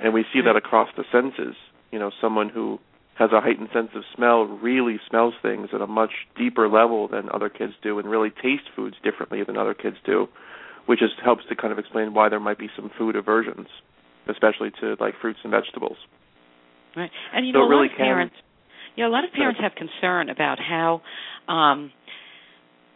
and 0.00 0.12
we 0.12 0.24
see 0.32 0.40
that 0.40 0.56
across 0.56 0.88
the 0.96 1.04
senses. 1.12 1.54
You 1.92 1.98
know, 1.98 2.10
someone 2.20 2.48
who 2.48 2.80
has 3.14 3.30
a 3.32 3.40
heightened 3.40 3.68
sense 3.72 3.90
of 3.94 4.02
smell 4.14 4.44
really 4.44 4.98
smells 5.08 5.34
things 5.40 5.68
at 5.72 5.80
a 5.80 5.86
much 5.86 6.10
deeper 6.36 6.68
level 6.68 7.08
than 7.08 7.28
other 7.32 7.48
kids 7.48 7.72
do 7.82 7.98
and 7.98 8.08
really 8.10 8.30
tastes 8.30 8.66
foods 8.74 8.96
differently 9.02 9.42
than 9.44 9.56
other 9.56 9.74
kids 9.74 9.96
do 10.04 10.26
which 10.86 10.98
just 10.98 11.14
helps 11.24 11.42
to 11.48 11.56
kind 11.56 11.72
of 11.72 11.78
explain 11.78 12.12
why 12.12 12.28
there 12.28 12.40
might 12.40 12.58
be 12.58 12.68
some 12.76 12.90
food 12.98 13.16
aversions 13.16 13.68
especially 14.28 14.70
to 14.80 14.96
like 15.00 15.14
fruits 15.20 15.38
and 15.44 15.52
vegetables 15.52 15.96
right 16.96 17.10
and 17.32 17.46
you 17.46 17.52
so 17.52 17.60
know 17.60 17.64
a 17.66 17.68
really 17.68 17.88
lot 17.88 17.92
of 17.92 17.98
parents 17.98 18.34
yeah 18.96 19.06
a 19.06 19.08
lot 19.08 19.24
of 19.24 19.32
parents 19.32 19.60
have 19.60 19.72
concern 19.74 20.28
about 20.28 20.58
how 20.58 21.00
um 21.48 21.92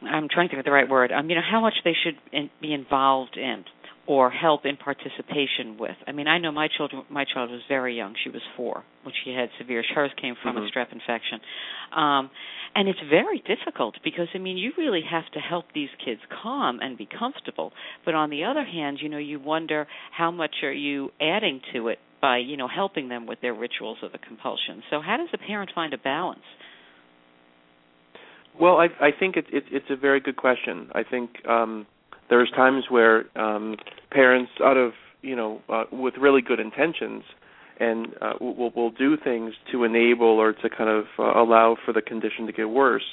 I'm 0.02 0.28
trying 0.30 0.48
to 0.48 0.52
think 0.52 0.60
of 0.60 0.64
the 0.64 0.70
right 0.70 0.88
word. 0.88 1.10
Um, 1.10 1.28
you 1.28 1.34
know 1.34 1.42
how 1.42 1.60
much 1.60 1.74
they 1.84 1.94
should 2.04 2.14
in, 2.32 2.50
be 2.60 2.72
involved 2.72 3.36
in 3.36 3.64
or 4.08 4.30
help 4.30 4.64
in 4.64 4.78
participation 4.78 5.76
with. 5.78 5.94
I 6.06 6.12
mean, 6.12 6.26
I 6.26 6.38
know 6.38 6.50
my 6.50 6.68
children. 6.74 7.02
My 7.10 7.26
child 7.26 7.50
was 7.50 7.60
very 7.68 7.94
young; 7.94 8.14
she 8.24 8.30
was 8.30 8.40
four 8.56 8.82
when 9.02 9.14
she 9.22 9.32
had 9.34 9.50
severe. 9.58 9.84
Hers 9.94 10.10
came 10.20 10.34
from 10.42 10.56
mm-hmm. 10.56 10.64
a 10.64 10.70
strep 10.70 10.90
infection, 10.92 11.40
um, 11.94 12.30
and 12.74 12.88
it's 12.88 12.98
very 13.10 13.44
difficult 13.46 13.96
because 14.02 14.28
I 14.34 14.38
mean, 14.38 14.56
you 14.56 14.72
really 14.78 15.02
have 15.08 15.30
to 15.34 15.40
help 15.40 15.66
these 15.74 15.90
kids 16.02 16.20
calm 16.42 16.80
and 16.80 16.96
be 16.96 17.06
comfortable. 17.06 17.72
But 18.06 18.14
on 18.14 18.30
the 18.30 18.44
other 18.44 18.64
hand, 18.64 18.98
you 19.02 19.10
know, 19.10 19.18
you 19.18 19.38
wonder 19.38 19.86
how 20.16 20.30
much 20.30 20.56
are 20.62 20.72
you 20.72 21.10
adding 21.20 21.60
to 21.74 21.88
it 21.88 21.98
by 22.22 22.38
you 22.38 22.56
know 22.56 22.66
helping 22.66 23.10
them 23.10 23.26
with 23.26 23.42
their 23.42 23.54
rituals 23.54 23.98
of 24.02 24.12
the 24.12 24.18
compulsion. 24.18 24.82
So, 24.90 25.02
how 25.02 25.18
does 25.18 25.28
a 25.34 25.38
parent 25.38 25.70
find 25.74 25.92
a 25.92 25.98
balance? 25.98 26.40
Well, 28.58 28.78
I, 28.78 28.86
I 29.00 29.10
think 29.16 29.36
it, 29.36 29.44
it, 29.52 29.64
it's 29.70 29.86
a 29.88 29.96
very 29.96 30.18
good 30.18 30.36
question. 30.36 30.88
I 30.92 31.04
think 31.04 31.30
um, 31.46 31.86
there's 32.30 32.50
times 32.50 32.84
where 32.88 33.24
um, 33.38 33.76
parents, 34.10 34.52
out 34.62 34.76
of 34.76 34.92
you 35.22 35.34
know, 35.34 35.60
uh, 35.68 35.84
with 35.90 36.14
really 36.20 36.42
good 36.42 36.60
intentions, 36.60 37.24
and 37.80 38.08
uh, 38.20 38.34
will 38.40 38.70
will 38.70 38.90
do 38.90 39.16
things 39.16 39.54
to 39.72 39.84
enable 39.84 40.26
or 40.26 40.52
to 40.52 40.70
kind 40.70 40.90
of 40.90 41.04
uh, 41.18 41.40
allow 41.40 41.76
for 41.84 41.92
the 41.92 42.02
condition 42.02 42.46
to 42.46 42.52
get 42.52 42.68
worse. 42.70 43.04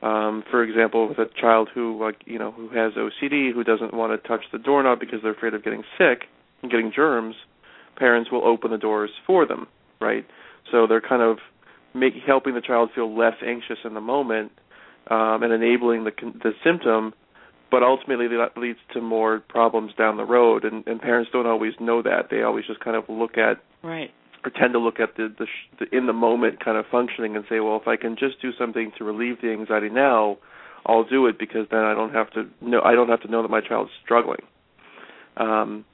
Um, 0.00 0.44
for 0.48 0.62
example, 0.62 1.08
with 1.08 1.18
a 1.18 1.26
child 1.40 1.68
who, 1.74 2.00
like, 2.00 2.22
you 2.24 2.38
know, 2.38 2.52
who 2.52 2.68
has 2.68 2.92
OCD, 2.92 3.52
who 3.52 3.64
doesn't 3.64 3.92
want 3.92 4.12
to 4.12 4.28
touch 4.28 4.42
the 4.52 4.58
doorknob 4.58 5.00
because 5.00 5.18
they're 5.22 5.32
afraid 5.32 5.54
of 5.54 5.64
getting 5.64 5.82
sick 5.98 6.28
and 6.62 6.70
getting 6.70 6.92
germs, 6.94 7.34
parents 7.96 8.30
will 8.30 8.46
open 8.46 8.70
the 8.70 8.78
doors 8.78 9.10
for 9.26 9.44
them, 9.44 9.66
right? 10.00 10.24
So 10.70 10.86
they're 10.86 11.00
kind 11.00 11.20
of 11.20 11.38
make, 11.94 12.12
helping 12.24 12.54
the 12.54 12.60
child 12.60 12.90
feel 12.94 13.16
less 13.16 13.34
anxious 13.44 13.78
in 13.84 13.94
the 13.94 14.00
moment 14.00 14.52
um, 15.10 15.42
and 15.42 15.52
enabling 15.52 16.04
the 16.04 16.12
the 16.44 16.52
symptom 16.62 17.12
but 17.70 17.82
ultimately 17.82 18.28
that 18.28 18.56
leads 18.56 18.78
to 18.92 19.00
more 19.00 19.40
problems 19.40 19.92
down 19.96 20.16
the 20.16 20.24
road 20.24 20.64
and, 20.64 20.86
and 20.86 21.00
parents 21.00 21.30
don't 21.32 21.46
always 21.46 21.74
know 21.80 22.02
that. 22.02 22.28
They 22.30 22.42
always 22.42 22.66
just 22.66 22.80
kind 22.80 22.96
of 22.96 23.04
look 23.08 23.36
at 23.36 23.62
right. 23.82 24.10
or 24.44 24.50
tend 24.50 24.72
to 24.72 24.78
look 24.78 25.00
at 25.00 25.16
the, 25.16 25.32
the, 25.38 25.46
sh- 25.46 25.76
the 25.78 25.96
in 25.96 26.06
the 26.06 26.12
moment 26.12 26.64
kind 26.64 26.76
of 26.76 26.86
functioning 26.90 27.36
and 27.36 27.44
say 27.48 27.60
well 27.60 27.76
if 27.76 27.88
i 27.88 27.96
can 27.96 28.16
just 28.16 28.40
do 28.40 28.50
something 28.58 28.92
to 28.96 29.04
relieve 29.04 29.40
the 29.42 29.50
anxiety 29.50 29.88
now 29.88 30.38
i'll 30.86 31.04
do 31.04 31.26
it 31.26 31.38
because 31.38 31.66
then 31.70 31.80
i 31.80 31.94
don't 31.94 32.14
have 32.14 32.30
to 32.30 32.48
know 32.60 32.80
i 32.84 32.94
don't 32.94 33.08
have 33.08 33.20
to 33.20 33.28
know 33.28 33.42
that 33.42 33.50
my 33.50 33.60
child's 33.60 33.90
struggling. 34.02 34.42
Um 35.36 35.84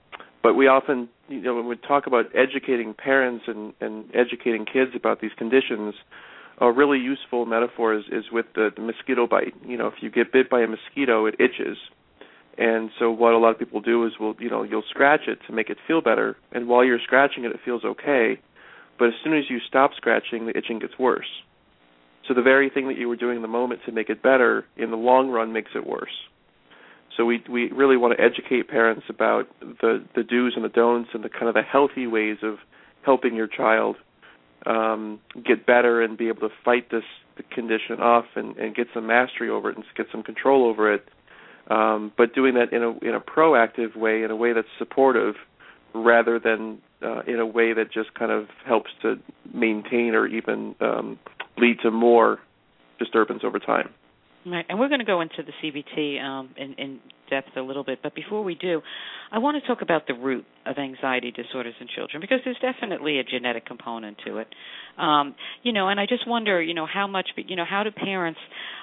but 0.43 0.54
we 0.54 0.69
often 0.69 1.09
you 1.28 1.40
know 1.40 1.54
when 1.54 1.66
we 1.66 1.76
talk 1.76 2.07
about 2.07 2.26
educating 2.35 2.95
parents 2.95 3.45
and 3.49 3.73
and 3.81 4.04
educating 4.14 4.64
kids 4.64 4.93
about 4.95 5.21
these 5.21 5.33
conditions 5.37 5.95
a 6.61 6.70
really 6.70 6.99
useful 6.99 7.46
metaphor 7.46 7.94
is, 7.94 8.04
is 8.12 8.25
with 8.30 8.46
the, 8.54 8.70
the 8.75 8.82
mosquito 8.82 9.26
bite. 9.26 9.54
You 9.66 9.76
know, 9.76 9.88
if 9.88 9.94
you 10.00 10.11
get 10.11 10.32
bit 10.32 10.49
by 10.49 10.61
a 10.61 10.66
mosquito, 10.66 11.26
it 11.26 11.34
itches. 11.40 11.76
And 12.56 12.90
so 12.99 13.11
what 13.11 13.32
a 13.32 13.38
lot 13.38 13.50
of 13.50 13.58
people 13.58 13.80
do 13.80 14.06
is 14.06 14.12
will 14.20 14.37
you 14.38 14.49
know 14.49 14.62
you'll 14.62 14.84
scratch 14.88 15.23
it 15.26 15.38
to 15.49 15.52
make 15.52 15.70
it 15.70 15.78
feel 15.88 16.00
better, 16.00 16.37
and 16.52 16.68
while 16.68 16.84
you're 16.84 17.00
scratching 17.02 17.44
it, 17.44 17.50
it 17.50 17.58
feels 17.64 17.84
okay. 17.84 18.38
But 18.96 19.08
as 19.08 19.14
soon 19.25 19.37
as 19.37 19.44
you 19.50 19.58
stop 19.66 19.90
scratching, 19.96 20.46
the 20.46 20.56
itching 20.56 20.78
gets 20.78 20.96
worse. 20.99 21.26
So 22.28 22.32
the 22.32 22.42
very 22.42 22.70
thing 22.70 22.87
that 22.87 22.96
you 22.96 23.08
were 23.08 23.16
doing 23.16 23.37
in 23.37 23.42
the 23.42 23.49
moment 23.49 23.80
to 23.87 23.92
make 23.92 24.08
it 24.08 24.23
better, 24.23 24.64
in 24.76 24.90
the 24.90 24.96
long 24.96 25.30
run, 25.30 25.52
makes 25.52 25.73
it 25.75 25.84
worse. 25.84 26.12
So 27.16 27.25
we 27.25 27.42
we 27.50 27.73
really 27.73 27.96
want 27.96 28.16
to 28.16 28.23
educate 28.23 28.68
parents 28.68 29.04
about 29.08 29.49
the 29.61 30.04
the 30.14 30.23
do's 30.23 30.52
and 30.54 30.64
the 30.64 30.68
don'ts 30.68 31.11
and 31.12 31.25
the 31.25 31.28
kind 31.28 31.49
of 31.49 31.54
the 31.54 31.62
healthy 31.62 32.06
ways 32.06 32.38
of 32.42 32.58
helping 33.04 33.34
your 33.34 33.49
child 33.49 33.96
um, 34.66 35.21
get 35.44 35.66
better 35.66 36.02
and 36.02 36.16
be 36.16 36.28
able 36.28 36.49
to 36.49 36.54
fight 36.64 36.90
this 36.90 37.04
condition 37.50 38.00
off 38.00 38.26
and, 38.37 38.56
and 38.56 38.75
get 38.75 38.87
some 38.94 39.06
mastery 39.06 39.50
over 39.50 39.71
it 39.71 39.76
and 39.76 39.85
get 39.97 40.06
some 40.12 40.23
control 40.23 40.66
over 40.66 40.92
it. 40.92 41.09
Um, 41.68 42.12
but 42.16 42.35
doing 42.35 42.54
that 42.54 42.73
in 42.73 42.83
a 42.83 42.90
in 42.99 43.14
a 43.14 43.21
proactive 43.21 43.97
way, 43.97 44.23
in 44.23 44.30
a 44.30 44.37
way 44.37 44.52
that's 44.52 44.68
supportive, 44.78 45.35
rather 45.94 46.38
than 46.38 46.78
uh, 47.02 47.23
in 47.26 47.40
a 47.40 47.47
way 47.47 47.73
that 47.73 47.90
just 47.92 48.12
kind 48.14 48.30
of 48.30 48.49
helps 48.66 48.90
to 49.02 49.18
maintain 49.52 50.14
or 50.14 50.26
even 50.26 50.75
um, 50.80 51.18
lead 51.56 51.78
to 51.83 51.90
more 51.90 52.38
disturbance 52.99 53.40
over 53.44 53.59
time. 53.59 53.88
Right, 54.47 54.67
and 54.69 54.79
we're 54.79 54.89
going 54.89 55.01
to 55.01 55.07
go 55.07 55.23
into 55.23 55.43
the 55.43 55.53
CBT 55.63 56.23
um, 56.23 56.51
in, 56.59 56.75
in 56.75 57.01
depth 57.31 57.57
a 57.57 57.63
little 57.63 57.83
bit, 57.83 58.01
but 58.03 58.15
before 58.15 58.45
we 58.45 58.55
do, 58.55 58.83
I 59.33 59.39
want 59.39 59.61
to 59.61 59.67
talk 59.67 59.81
about 59.81 60.07
the 60.07 60.13
root 60.13 60.45
of 60.67 60.77
anxiety 60.77 61.31
disorders 61.31 61.75
in 61.81 61.87
children 61.95 62.21
because 62.21 62.41
there's 62.45 62.59
definitely 62.61 63.19
a 63.21 63.25
genetic 63.25 63.65
component 63.65 64.19
to 64.27 64.39
it. 64.39 64.49
Um, 64.99 65.35
you 65.63 65.73
know, 65.73 65.89
and 65.89 65.99
I 65.99 66.05
just 66.07 66.29
wonder, 66.29 66.61
you 66.61 66.75
know, 66.75 66.87
how 66.87 67.07
much, 67.07 67.31
you 67.37 67.57
know, 67.57 67.65
how 67.69 67.85
do 67.85 67.91
parents 67.91 68.39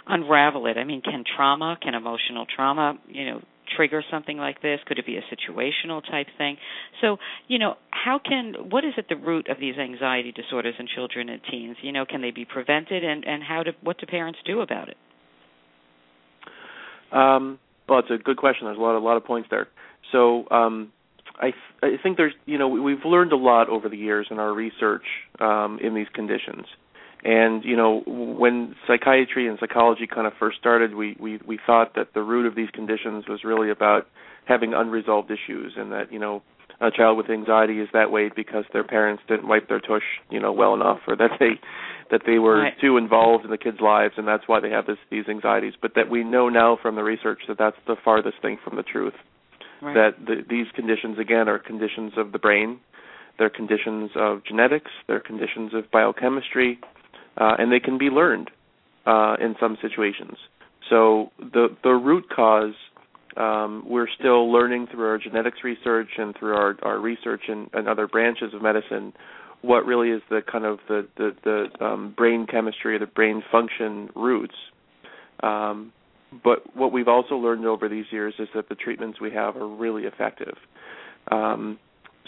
unravel 0.08 0.65
it? 0.65 0.77
I 0.77 0.84
mean, 0.84 1.01
can 1.01 1.24
trauma, 1.36 1.77
can 1.80 1.94
emotional 1.94 2.48
trauma, 2.53 2.96
you 3.08 3.25
know, 3.25 3.41
trigger 3.77 4.03
something 4.10 4.38
like 4.38 4.63
this? 4.63 4.80
Could 4.88 4.98
it 4.98 5.06
be 5.06 5.18
a 5.18 5.22
situational 5.22 6.01
type 6.10 6.27
thing? 6.39 6.58
So, 7.01 7.18
you 7.48 7.60
know, 7.60 7.75
how 7.91 8.20
can 8.20 8.70
what 8.72 8.84
is 8.84 8.94
at 8.98 9.08
the 9.10 9.15
root 9.15 9.48
of 9.48 9.58
these 9.60 9.75
anxiety 9.77 10.32
disorders 10.32 10.74
in 10.80 10.88
children 10.94 11.30
and 11.30 11.39
teens? 11.50 11.77
You 11.84 11.91
know, 11.91 12.06
can 12.06 12.22
they 12.22 12.32
be 12.32 12.46
prevented, 12.46 13.03
and 13.03 13.24
and 13.25 13.44
how 13.44 13.62
do 13.62 13.72
what 13.82 14.00
do 14.00 14.08
parents 14.08 14.39
do 14.44 14.62
about 14.62 14.89
it? 14.89 14.98
Um, 17.12 17.60
well, 17.88 18.00
it's 18.00 18.10
a 18.12 18.18
good 18.18 18.38
question. 18.38 18.65
There's 18.65 18.77
a 18.77 18.82
lot, 18.82 18.96
a 18.96 19.00
lot 19.00 19.18
of 19.18 19.25
points 19.25 19.50
there. 19.50 19.68
So, 20.12 20.50
um, 20.50 20.91
I, 21.38 21.51
th- 21.51 22.00
I 22.00 22.01
think 22.01 22.18
there's, 22.18 22.34
you 22.46 22.58
know, 22.58 22.68
we've 22.68 23.03
learned 23.06 23.32
a 23.32 23.38
lot 23.38 23.70
over 23.70 23.89
the 23.89 23.98
years 23.98 24.27
in 24.30 24.39
our 24.39 24.53
research 24.53 25.03
um, 25.39 25.80
in 25.82 25.96
these 25.96 26.08
conditions. 26.13 26.65
And 27.24 27.63
you 27.63 27.75
know, 27.75 28.01
when 28.08 28.75
psychiatry 28.88 29.48
and 29.48 29.60
psychology 29.60 30.08
kind 30.08 30.25
of 30.25 30.34
first 30.39 30.58
started, 30.58 30.96
we, 30.96 31.15
we 31.20 31.39
we 31.46 31.60
thought 31.68 31.94
that 31.96 32.13
the 32.15 32.22
root 32.22 32.48
of 32.48 32.56
these 32.56 32.70
conditions 32.72 33.25
was 33.27 33.44
really 33.44 33.70
about 33.70 34.08
having 34.46 34.74
unresolved 34.74 35.30
issues, 35.30 35.74
and 35.77 35.91
that 35.91 36.12
you 36.12 36.18
know, 36.18 36.41
a 36.81 36.89
child 36.89 37.17
with 37.17 37.29
anxiety 37.29 37.79
is 37.79 37.88
that 37.93 38.11
way 38.11 38.29
because 38.35 38.65
their 38.73 38.83
parents 38.83 39.21
didn't 39.27 39.47
wipe 39.47 39.69
their 39.69 39.79
tush, 39.79 40.03
you 40.29 40.39
know, 40.39 40.51
well 40.51 40.73
enough, 40.73 41.00
or 41.07 41.15
that 41.15 41.31
they 41.39 41.59
that 42.09 42.21
they 42.25 42.39
were 42.39 42.63
right. 42.63 42.73
too 42.81 42.97
involved 42.97 43.45
in 43.45 43.51
the 43.51 43.57
kids' 43.57 43.79
lives, 43.79 44.15
and 44.17 44.27
that's 44.27 44.43
why 44.47 44.59
they 44.59 44.69
have 44.69 44.85
this, 44.85 44.97
these 45.09 45.25
anxieties. 45.29 45.73
But 45.81 45.91
that 45.95 46.09
we 46.09 46.23
know 46.23 46.50
now 46.50 46.77
from 46.81 46.95
the 46.95 47.03
research 47.03 47.39
that 47.47 47.57
that's 47.57 47.77
the 47.88 47.95
farthest 48.03 48.41
thing 48.41 48.57
from 48.63 48.75
the 48.75 48.83
truth. 48.83 49.13
Right. 49.81 49.93
That 49.93 50.25
the, 50.25 50.43
these 50.47 50.67
conditions 50.75 51.17
again 51.19 51.47
are 51.47 51.57
conditions 51.57 52.13
of 52.17 52.31
the 52.31 52.39
brain, 52.39 52.79
they're 53.38 53.50
conditions 53.50 54.11
of 54.15 54.43
genetics, 54.43 54.91
they're 55.07 55.21
conditions 55.21 55.73
of 55.73 55.89
biochemistry, 55.91 56.79
uh, 57.38 57.53
and 57.57 57.71
they 57.71 57.79
can 57.79 57.97
be 57.97 58.05
learned 58.05 58.51
uh, 59.05 59.35
in 59.39 59.55
some 59.59 59.77
situations. 59.81 60.38
So 60.89 61.31
the 61.39 61.69
the 61.83 61.91
root 61.91 62.25
cause 62.29 62.73
Um, 63.38 63.83
we're 63.88 64.09
still 64.19 64.51
learning 64.51 64.88
through 64.91 65.07
our 65.07 65.17
genetics 65.17 65.59
research 65.63 66.09
and 66.17 66.35
through 66.38 66.55
our, 66.55 66.75
our 66.81 67.00
research 67.00 67.43
in, 67.47 67.69
in 67.73 67.88
other 67.88 68.07
branches 68.07 68.53
of 68.53 68.61
medicine 68.61 69.13
what 69.61 69.85
really 69.85 70.09
is 70.09 70.21
the 70.29 70.41
kind 70.51 70.65
of 70.65 70.79
the 70.88 71.07
the, 71.17 71.31
the 71.43 71.85
um, 71.85 72.13
brain 72.17 72.47
chemistry 72.50 72.95
or 72.95 73.00
the 73.00 73.05
brain 73.05 73.43
function 73.51 74.09
roots. 74.15 74.55
Um, 75.43 75.93
but 76.43 76.75
what 76.75 76.91
we've 76.91 77.07
also 77.07 77.35
learned 77.35 77.65
over 77.65 77.89
these 77.89 78.05
years 78.11 78.33
is 78.39 78.47
that 78.55 78.69
the 78.69 78.75
treatments 78.75 79.19
we 79.19 79.31
have 79.31 79.55
are 79.57 79.67
really 79.67 80.03
effective. 80.03 80.55
Um, 81.29 81.77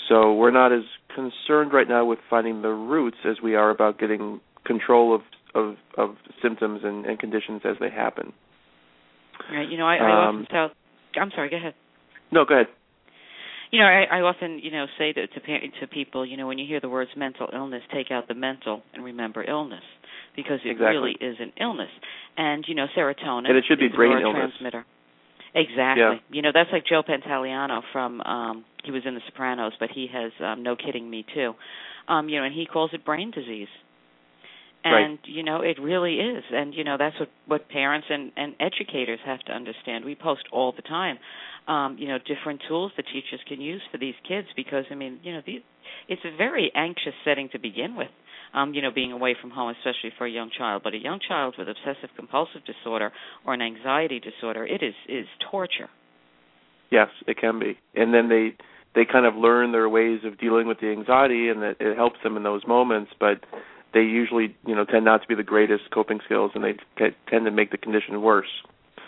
so 0.10 0.34
we're 0.34 0.52
not 0.52 0.74
as 0.74 0.84
concerned 1.16 1.74
right 1.74 1.88
now 1.88 2.06
with 2.06 2.20
finding 2.30 2.62
the 2.62 2.70
roots 2.70 3.18
as 3.26 3.38
we 3.42 3.56
are 3.56 3.70
about 3.70 3.98
getting 3.98 4.42
control 4.66 5.16
of 5.16 5.22
of, 5.56 5.76
of 5.98 6.16
symptoms 6.42 6.82
and, 6.84 7.06
and 7.06 7.20
conditions 7.20 7.62
as 7.64 7.76
they 7.80 7.90
happen. 7.90 8.34
Right. 9.52 9.70
You 9.70 9.78
know, 9.78 9.86
I, 9.88 9.96
I 9.98 10.28
Um, 10.30 10.36
often 10.36 10.46
tell. 10.52 10.72
I'm 11.20 11.32
sorry. 11.36 11.50
Go 11.50 11.58
ahead. 11.58 11.74
No, 12.32 12.46
go 12.46 12.56
ahead. 12.56 12.68
You 13.72 13.80
know, 13.80 13.86
I, 13.86 14.20
I 14.20 14.22
often, 14.22 14.60
you 14.60 14.70
know, 14.72 14.86
say 15.00 15.14
to 15.14 15.26
to, 15.26 15.40
pa- 15.40 15.66
to 15.82 15.88
people, 15.88 16.26
you 16.26 16.38
know, 16.38 16.46
when 16.46 16.60
you 16.60 16.68
hear 16.68 16.80
the 16.80 16.90
words 16.90 17.10
mental 17.18 17.48
illness, 17.52 17.82
take 17.94 18.12
out 18.12 18.28
the 18.28 18.36
mental 18.36 18.84
and 18.94 19.04
remember 19.04 19.44
illness, 19.44 19.82
because 20.36 20.60
it 20.64 20.70
Exactly. 20.70 20.96
really 20.96 21.12
is 21.20 21.38
an 21.40 21.54
illness. 21.60 21.90
And 22.38 22.64
you 22.68 22.76
know, 22.76 22.86
serotonin 22.96 23.50
And 23.50 23.58
it 23.58 23.66
should 23.68 23.80
be 23.80 23.86
is 23.86 23.94
a 23.94 23.96
brain 23.96 24.22
illness. 24.22 24.52
Exactly. 25.56 26.02
Yeah. 26.02 26.14
You 26.30 26.42
know, 26.44 26.52
that's 26.54 26.70
like 26.72 26.86
Joe 26.86 27.02
Pantoliano 27.02 27.82
from 27.92 28.22
um 28.22 28.66
he 28.84 28.92
was 28.92 29.04
in 29.06 29.16
The 29.16 29.22
Sopranos, 29.28 29.74
but 29.80 29.90
he 29.94 30.08
has 30.12 30.32
um 30.44 30.62
No 30.64 30.76
Kidding 30.76 31.10
Me 31.10 31.26
too. 31.34 31.54
Um, 32.08 32.30
you 32.30 32.38
know, 32.40 32.46
and 32.46 32.54
he 32.54 32.66
calls 32.66 32.92
it 32.94 33.06
brain 33.06 33.32
disease. 33.32 33.70
Right. 34.86 35.06
And 35.06 35.20
you 35.26 35.44
know, 35.44 35.62
it 35.62 35.78
really 35.82 36.16
is. 36.16 36.44
And 36.52 36.74
you 36.74 36.84
know, 36.84 36.98
that's 36.98 37.18
what 37.20 37.30
what 37.48 37.70
parents 37.70 38.08
and 38.10 38.32
and 38.36 38.56
educators 38.60 39.20
have 39.26 39.40
to 39.42 39.54
understand. 39.54 40.06
We 40.06 40.16
post 40.16 40.44
all 40.52 40.74
the 40.76 40.82
time 40.82 41.18
um, 41.68 41.98
you 42.00 42.08
know, 42.08 42.18
different 42.18 42.62
tools 42.68 42.92
that 42.98 43.06
teachers 43.06 43.40
can 43.48 43.62
use 43.62 43.82
for 43.92 43.98
these 43.98 44.16
kids 44.28 44.48
because 44.56 44.86
I 44.92 44.96
mean, 44.96 45.20
you 45.24 45.34
know, 45.34 45.42
these, 45.46 45.62
it's 46.08 46.22
a 46.26 46.36
very 46.36 46.72
anxious 46.76 47.14
setting 47.24 47.50
to 47.54 47.60
begin 47.60 47.96
with. 47.96 48.10
Um, 48.54 48.76
you 48.76 48.84
know, 48.84 48.92
being 48.94 49.12
away 49.12 49.36
from 49.42 49.50
home, 49.50 49.74
especially 49.80 50.12
for 50.16 50.28
a 50.28 50.30
young 50.30 50.52
child. 50.56 50.84
But 50.84 50.94
a 50.94 51.00
young 51.00 51.20
child 51.28 51.56
with 51.58 51.68
obsessive 51.68 52.12
compulsive 52.16 52.62
disorder 52.66 53.12
or 53.48 53.56
an 53.56 53.64
anxiety 53.64 54.20
disorder, 54.20 54.64
it 54.64 54.84
is 54.84 54.94
is 55.10 55.26
torture. 55.50 55.90
Yes, 56.92 57.08
it 57.26 57.38
can 57.40 57.58
be. 57.58 57.80
And 57.96 58.14
then 58.14 58.30
they 58.30 58.56
they 58.94 59.12
kind 59.12 59.26
of 59.26 59.34
learn 59.34 59.72
their 59.72 59.90
ways 59.90 60.20
of 60.24 60.38
dealing 60.38 60.68
with 60.68 60.80
the 60.80 60.92
anxiety, 60.92 61.50
and 61.50 61.64
it, 61.64 61.78
it 61.80 61.98
helps 61.98 62.18
them 62.24 62.38
in 62.38 62.44
those 62.44 62.62
moments. 62.68 63.12
But 63.20 63.44
they 63.94 64.02
usually, 64.02 64.56
you 64.66 64.76
know, 64.76 64.86
tend 64.86 65.06
not 65.06 65.22
to 65.22 65.28
be 65.28 65.36
the 65.36 65.44
greatest 65.44 65.84
coping 65.94 66.20
skills, 66.26 66.52
and 66.56 66.64
they 66.64 66.74
t- 66.98 67.16
tend 67.30 67.46
to 67.46 67.52
make 67.52 67.72
the 67.72 67.78
condition 67.78 68.22
worse. 68.22 68.48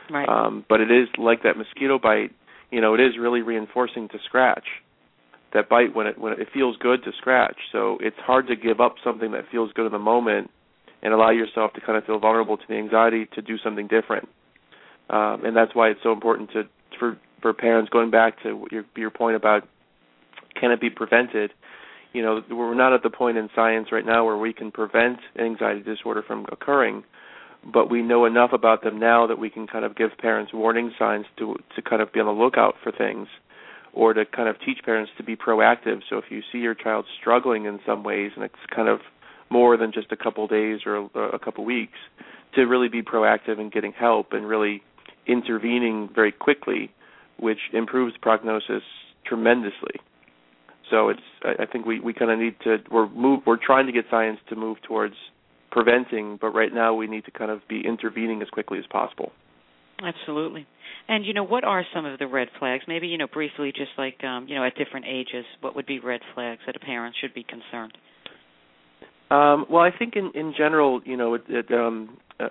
Right. 0.09 0.27
Um, 0.27 0.65
but 0.69 0.81
it 0.81 0.91
is 0.91 1.07
like 1.17 1.43
that 1.43 1.57
mosquito 1.57 1.99
bite. 1.99 2.31
You 2.71 2.81
know, 2.81 2.93
it 2.93 2.99
is 2.99 3.13
really 3.19 3.41
reinforcing 3.41 4.07
to 4.09 4.17
scratch. 4.25 4.65
That 5.53 5.69
bite 5.69 5.95
when 5.95 6.07
it 6.07 6.17
when 6.19 6.33
it 6.33 6.47
feels 6.53 6.75
good 6.77 7.03
to 7.03 7.11
scratch. 7.17 7.57
So 7.71 7.97
it's 8.01 8.17
hard 8.19 8.47
to 8.47 8.55
give 8.55 8.81
up 8.81 8.95
something 9.03 9.31
that 9.31 9.45
feels 9.51 9.71
good 9.73 9.85
in 9.85 9.91
the 9.91 9.99
moment 9.99 10.51
and 11.01 11.13
allow 11.13 11.29
yourself 11.29 11.73
to 11.73 11.81
kind 11.81 11.97
of 11.97 12.03
feel 12.05 12.19
vulnerable 12.19 12.57
to 12.57 12.63
the 12.67 12.75
anxiety 12.75 13.27
to 13.35 13.41
do 13.41 13.57
something 13.63 13.87
different. 13.87 14.27
Um, 15.09 15.45
and 15.45 15.55
that's 15.55 15.73
why 15.73 15.89
it's 15.89 15.99
so 16.03 16.11
important 16.11 16.51
to 16.51 16.63
for 16.99 17.17
for 17.41 17.53
parents 17.53 17.89
going 17.89 18.11
back 18.11 18.41
to 18.43 18.67
your 18.71 18.83
your 18.95 19.11
point 19.11 19.35
about 19.35 19.67
can 20.59 20.71
it 20.71 20.81
be 20.81 20.89
prevented? 20.89 21.51
You 22.15 22.21
know, 22.21 22.41
we're 22.49 22.75
not 22.75 22.93
at 22.93 23.03
the 23.03 23.09
point 23.09 23.35
in 23.37 23.49
science 23.53 23.89
right 23.91 24.05
now 24.05 24.23
where 24.23 24.37
we 24.37 24.53
can 24.53 24.71
prevent 24.71 25.19
anxiety 25.37 25.81
disorder 25.81 26.23
from 26.25 26.45
occurring, 26.49 27.03
but 27.73 27.91
we 27.91 28.01
know 28.01 28.23
enough 28.23 28.51
about 28.53 28.85
them 28.85 28.97
now 28.97 29.27
that 29.27 29.37
we 29.37 29.49
can 29.49 29.67
kind 29.67 29.83
of 29.83 29.97
give 29.97 30.11
parents 30.17 30.53
warning 30.53 30.93
signs 30.97 31.25
to 31.39 31.57
to 31.75 31.81
kind 31.81 32.01
of 32.01 32.13
be 32.13 32.21
on 32.21 32.25
the 32.25 32.31
lookout 32.31 32.75
for 32.81 32.93
things 32.93 33.27
or 33.91 34.13
to 34.13 34.23
kind 34.23 34.47
of 34.47 34.55
teach 34.65 34.77
parents 34.85 35.11
to 35.17 35.23
be 35.23 35.35
proactive. 35.35 36.03
So 36.09 36.17
if 36.17 36.25
you 36.29 36.41
see 36.53 36.59
your 36.59 36.73
child 36.73 37.03
struggling 37.19 37.65
in 37.65 37.81
some 37.85 38.01
ways 38.01 38.31
and 38.35 38.45
it's 38.45 38.65
kind 38.73 38.87
of 38.87 39.01
more 39.49 39.75
than 39.75 39.91
just 39.91 40.13
a 40.13 40.17
couple 40.17 40.47
days 40.47 40.85
or 40.85 40.95
a, 41.15 41.35
a 41.35 41.39
couple 41.39 41.65
weeks, 41.65 41.99
to 42.53 42.61
really 42.63 42.87
be 42.87 43.01
proactive 43.01 43.59
in 43.59 43.69
getting 43.69 43.91
help 43.91 44.31
and 44.31 44.47
really 44.47 44.81
intervening 45.27 46.07
very 46.15 46.31
quickly, 46.31 46.93
which 47.37 47.59
improves 47.73 48.15
prognosis 48.21 48.83
tremendously. 49.25 49.99
So 50.89 51.09
it's 51.09 51.21
I 51.43 51.63
I 51.63 51.65
think 51.65 51.85
we 51.85 51.99
we 51.99 52.13
kind 52.13 52.31
of 52.31 52.39
need 52.39 52.55
to 52.63 52.77
we're 52.91 53.09
move 53.09 53.41
we're 53.45 53.63
trying 53.63 53.85
to 53.87 53.91
get 53.91 54.05
science 54.09 54.39
to 54.49 54.55
move 54.55 54.77
towards 54.87 55.15
preventing, 55.71 56.37
but 56.39 56.49
right 56.49 56.73
now 56.73 56.93
we 56.93 57.07
need 57.07 57.25
to 57.25 57.31
kind 57.31 57.51
of 57.51 57.67
be 57.67 57.81
intervening 57.85 58.41
as 58.41 58.49
quickly 58.49 58.79
as 58.79 58.85
possible. 58.89 59.31
Absolutely. 60.01 60.67
And 61.07 61.25
you 61.25 61.33
know, 61.33 61.43
what 61.43 61.63
are 61.63 61.83
some 61.93 62.05
of 62.05 62.19
the 62.19 62.27
red 62.27 62.47
flags? 62.59 62.83
Maybe 62.87 63.07
you 63.07 63.17
know, 63.17 63.27
briefly, 63.27 63.71
just 63.71 63.91
like 63.97 64.23
um, 64.23 64.47
you 64.47 64.55
know, 64.55 64.65
at 64.65 64.75
different 64.75 65.05
ages, 65.07 65.45
what 65.61 65.75
would 65.75 65.85
be 65.85 65.99
red 65.99 66.21
flags 66.33 66.61
that 66.65 66.75
a 66.75 66.79
parent 66.79 67.15
should 67.19 67.33
be 67.33 67.43
concerned? 67.43 67.97
Um, 69.31 69.65
well, 69.69 69.81
I 69.81 69.91
think 69.97 70.15
in 70.15 70.31
in 70.33 70.53
general, 70.57 71.01
you 71.03 71.17
know, 71.17 71.33
it, 71.33 71.43
it, 71.49 71.71
um, 71.71 72.17
uh, 72.39 72.47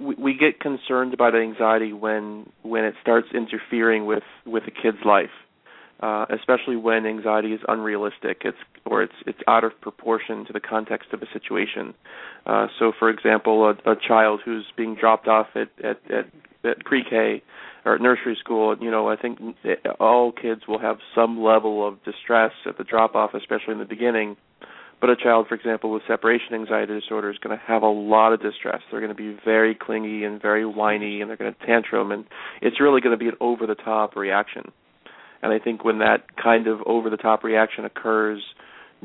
we, 0.00 0.14
we 0.16 0.34
get 0.34 0.60
concerned 0.60 1.14
about 1.14 1.34
anxiety 1.36 1.92
when 1.92 2.50
when 2.62 2.84
it 2.84 2.94
starts 3.00 3.28
interfering 3.34 4.06
with 4.06 4.24
with 4.44 4.64
a 4.64 4.70
kid's 4.70 5.04
life, 5.04 5.30
uh, 6.00 6.26
especially 6.30 6.76
when 6.76 7.06
anxiety 7.06 7.52
is 7.52 7.60
unrealistic. 7.68 8.42
It's 8.44 8.58
or 8.84 9.02
it's 9.02 9.14
it's 9.26 9.38
out 9.48 9.64
of 9.64 9.78
proportion 9.80 10.44
to 10.46 10.52
the 10.52 10.60
context 10.60 11.12
of 11.12 11.22
a 11.22 11.26
situation. 11.32 11.94
Uh, 12.44 12.66
so, 12.78 12.92
for 12.98 13.08
example, 13.08 13.64
a, 13.64 13.90
a 13.90 13.96
child 13.96 14.40
who's 14.44 14.66
being 14.76 14.94
dropped 14.94 15.28
off 15.28 15.48
at 15.54 15.68
at, 15.82 15.98
at, 16.10 16.26
at 16.64 16.84
pre-K 16.84 17.42
or 17.84 17.94
at 17.94 18.00
nursery 18.00 18.36
school, 18.38 18.76
you 18.80 18.90
know, 18.90 19.08
I 19.08 19.16
think 19.16 19.38
all 20.00 20.32
kids 20.32 20.62
will 20.66 20.80
have 20.80 20.98
some 21.14 21.42
level 21.42 21.86
of 21.86 22.02
distress 22.02 22.52
at 22.66 22.78
the 22.78 22.84
drop-off, 22.84 23.32
especially 23.32 23.72
in 23.74 23.78
the 23.78 23.84
beginning. 23.84 24.36
But 25.00 25.10
a 25.10 25.16
child, 25.16 25.46
for 25.46 25.54
example, 25.54 25.92
with 25.92 26.02
separation 26.08 26.54
anxiety 26.54 26.98
disorder 26.98 27.30
is 27.30 27.38
going 27.38 27.56
to 27.56 27.62
have 27.64 27.82
a 27.82 27.88
lot 27.88 28.32
of 28.32 28.40
distress. 28.40 28.80
They're 28.90 29.00
going 29.00 29.14
to 29.14 29.14
be 29.14 29.38
very 29.44 29.74
clingy 29.74 30.24
and 30.24 30.40
very 30.40 30.64
whiny, 30.64 31.20
and 31.20 31.28
they're 31.30 31.36
going 31.36 31.54
to 31.54 31.66
tantrum, 31.66 32.10
and 32.10 32.24
it's 32.60 32.80
really 32.80 33.00
going 33.00 33.12
to 33.12 33.18
be 33.18 33.28
an 33.28 33.36
over-the-top 33.40 34.16
reaction. 34.16 34.72
And 35.42 35.52
I 35.52 35.58
think 35.58 35.84
when 35.84 35.98
that 35.98 36.36
kind 36.42 36.66
of 36.66 36.80
over-the-top 36.86 37.44
reaction 37.44 37.84
occurs 37.84 38.42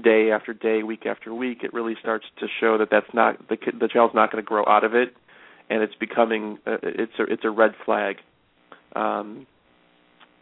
day 0.01 0.31
after 0.31 0.53
day, 0.53 0.83
week 0.83 1.05
after 1.05 1.33
week, 1.33 1.59
it 1.63 1.73
really 1.73 1.95
starts 1.99 2.25
to 2.39 2.47
show 2.59 2.77
that 2.77 2.89
that's 2.89 3.13
not 3.13 3.47
the 3.49 3.57
the 3.79 3.87
child's 3.87 4.15
not 4.15 4.31
going 4.31 4.43
to 4.43 4.47
grow 4.47 4.63
out 4.65 4.83
of 4.83 4.95
it, 4.95 5.13
and 5.69 5.83
it's 5.83 5.95
becoming 5.95 6.57
uh, 6.65 6.77
it's 6.83 7.13
a 7.19 7.23
it's 7.23 7.43
a 7.43 7.49
red 7.49 7.71
flag. 7.85 8.17
Um, 8.95 9.45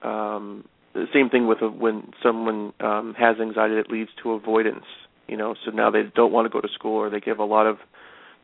um, 0.03 0.65
the 0.93 1.05
same 1.13 1.29
thing 1.29 1.47
with 1.47 1.61
a, 1.61 1.69
when 1.69 2.11
someone 2.23 2.73
um, 2.79 3.15
has 3.17 3.37
anxiety 3.39 3.75
that 3.75 3.91
leads 3.91 4.09
to 4.23 4.31
avoidance. 4.31 4.85
You 5.27 5.37
know, 5.37 5.55
so 5.63 5.71
now 5.71 5.91
they 5.91 6.03
don't 6.15 6.31
want 6.31 6.45
to 6.45 6.49
go 6.49 6.61
to 6.61 6.69
school, 6.73 6.97
or 6.97 7.09
they 7.09 7.19
give 7.19 7.39
a 7.39 7.45
lot 7.45 7.67
of 7.67 7.77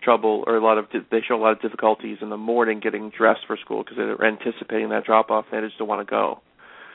trouble, 0.04 0.44
or 0.46 0.56
a 0.56 0.64
lot 0.64 0.78
of 0.78 0.86
they 1.12 1.22
show 1.28 1.36
a 1.36 1.42
lot 1.42 1.52
of 1.52 1.62
difficulties 1.62 2.18
in 2.22 2.30
the 2.30 2.38
morning 2.38 2.80
getting 2.80 3.10
dressed 3.10 3.42
for 3.48 3.58
school 3.58 3.84
because 3.84 3.98
they're 3.98 4.24
anticipating 4.24 4.90
that 4.90 5.06
drop 5.06 5.32
off, 5.32 5.46
and 5.52 5.64
they 5.64 5.68
just 5.68 5.80
don't 5.80 5.88
want 5.88 6.06
to 6.06 6.10
go. 6.10 6.42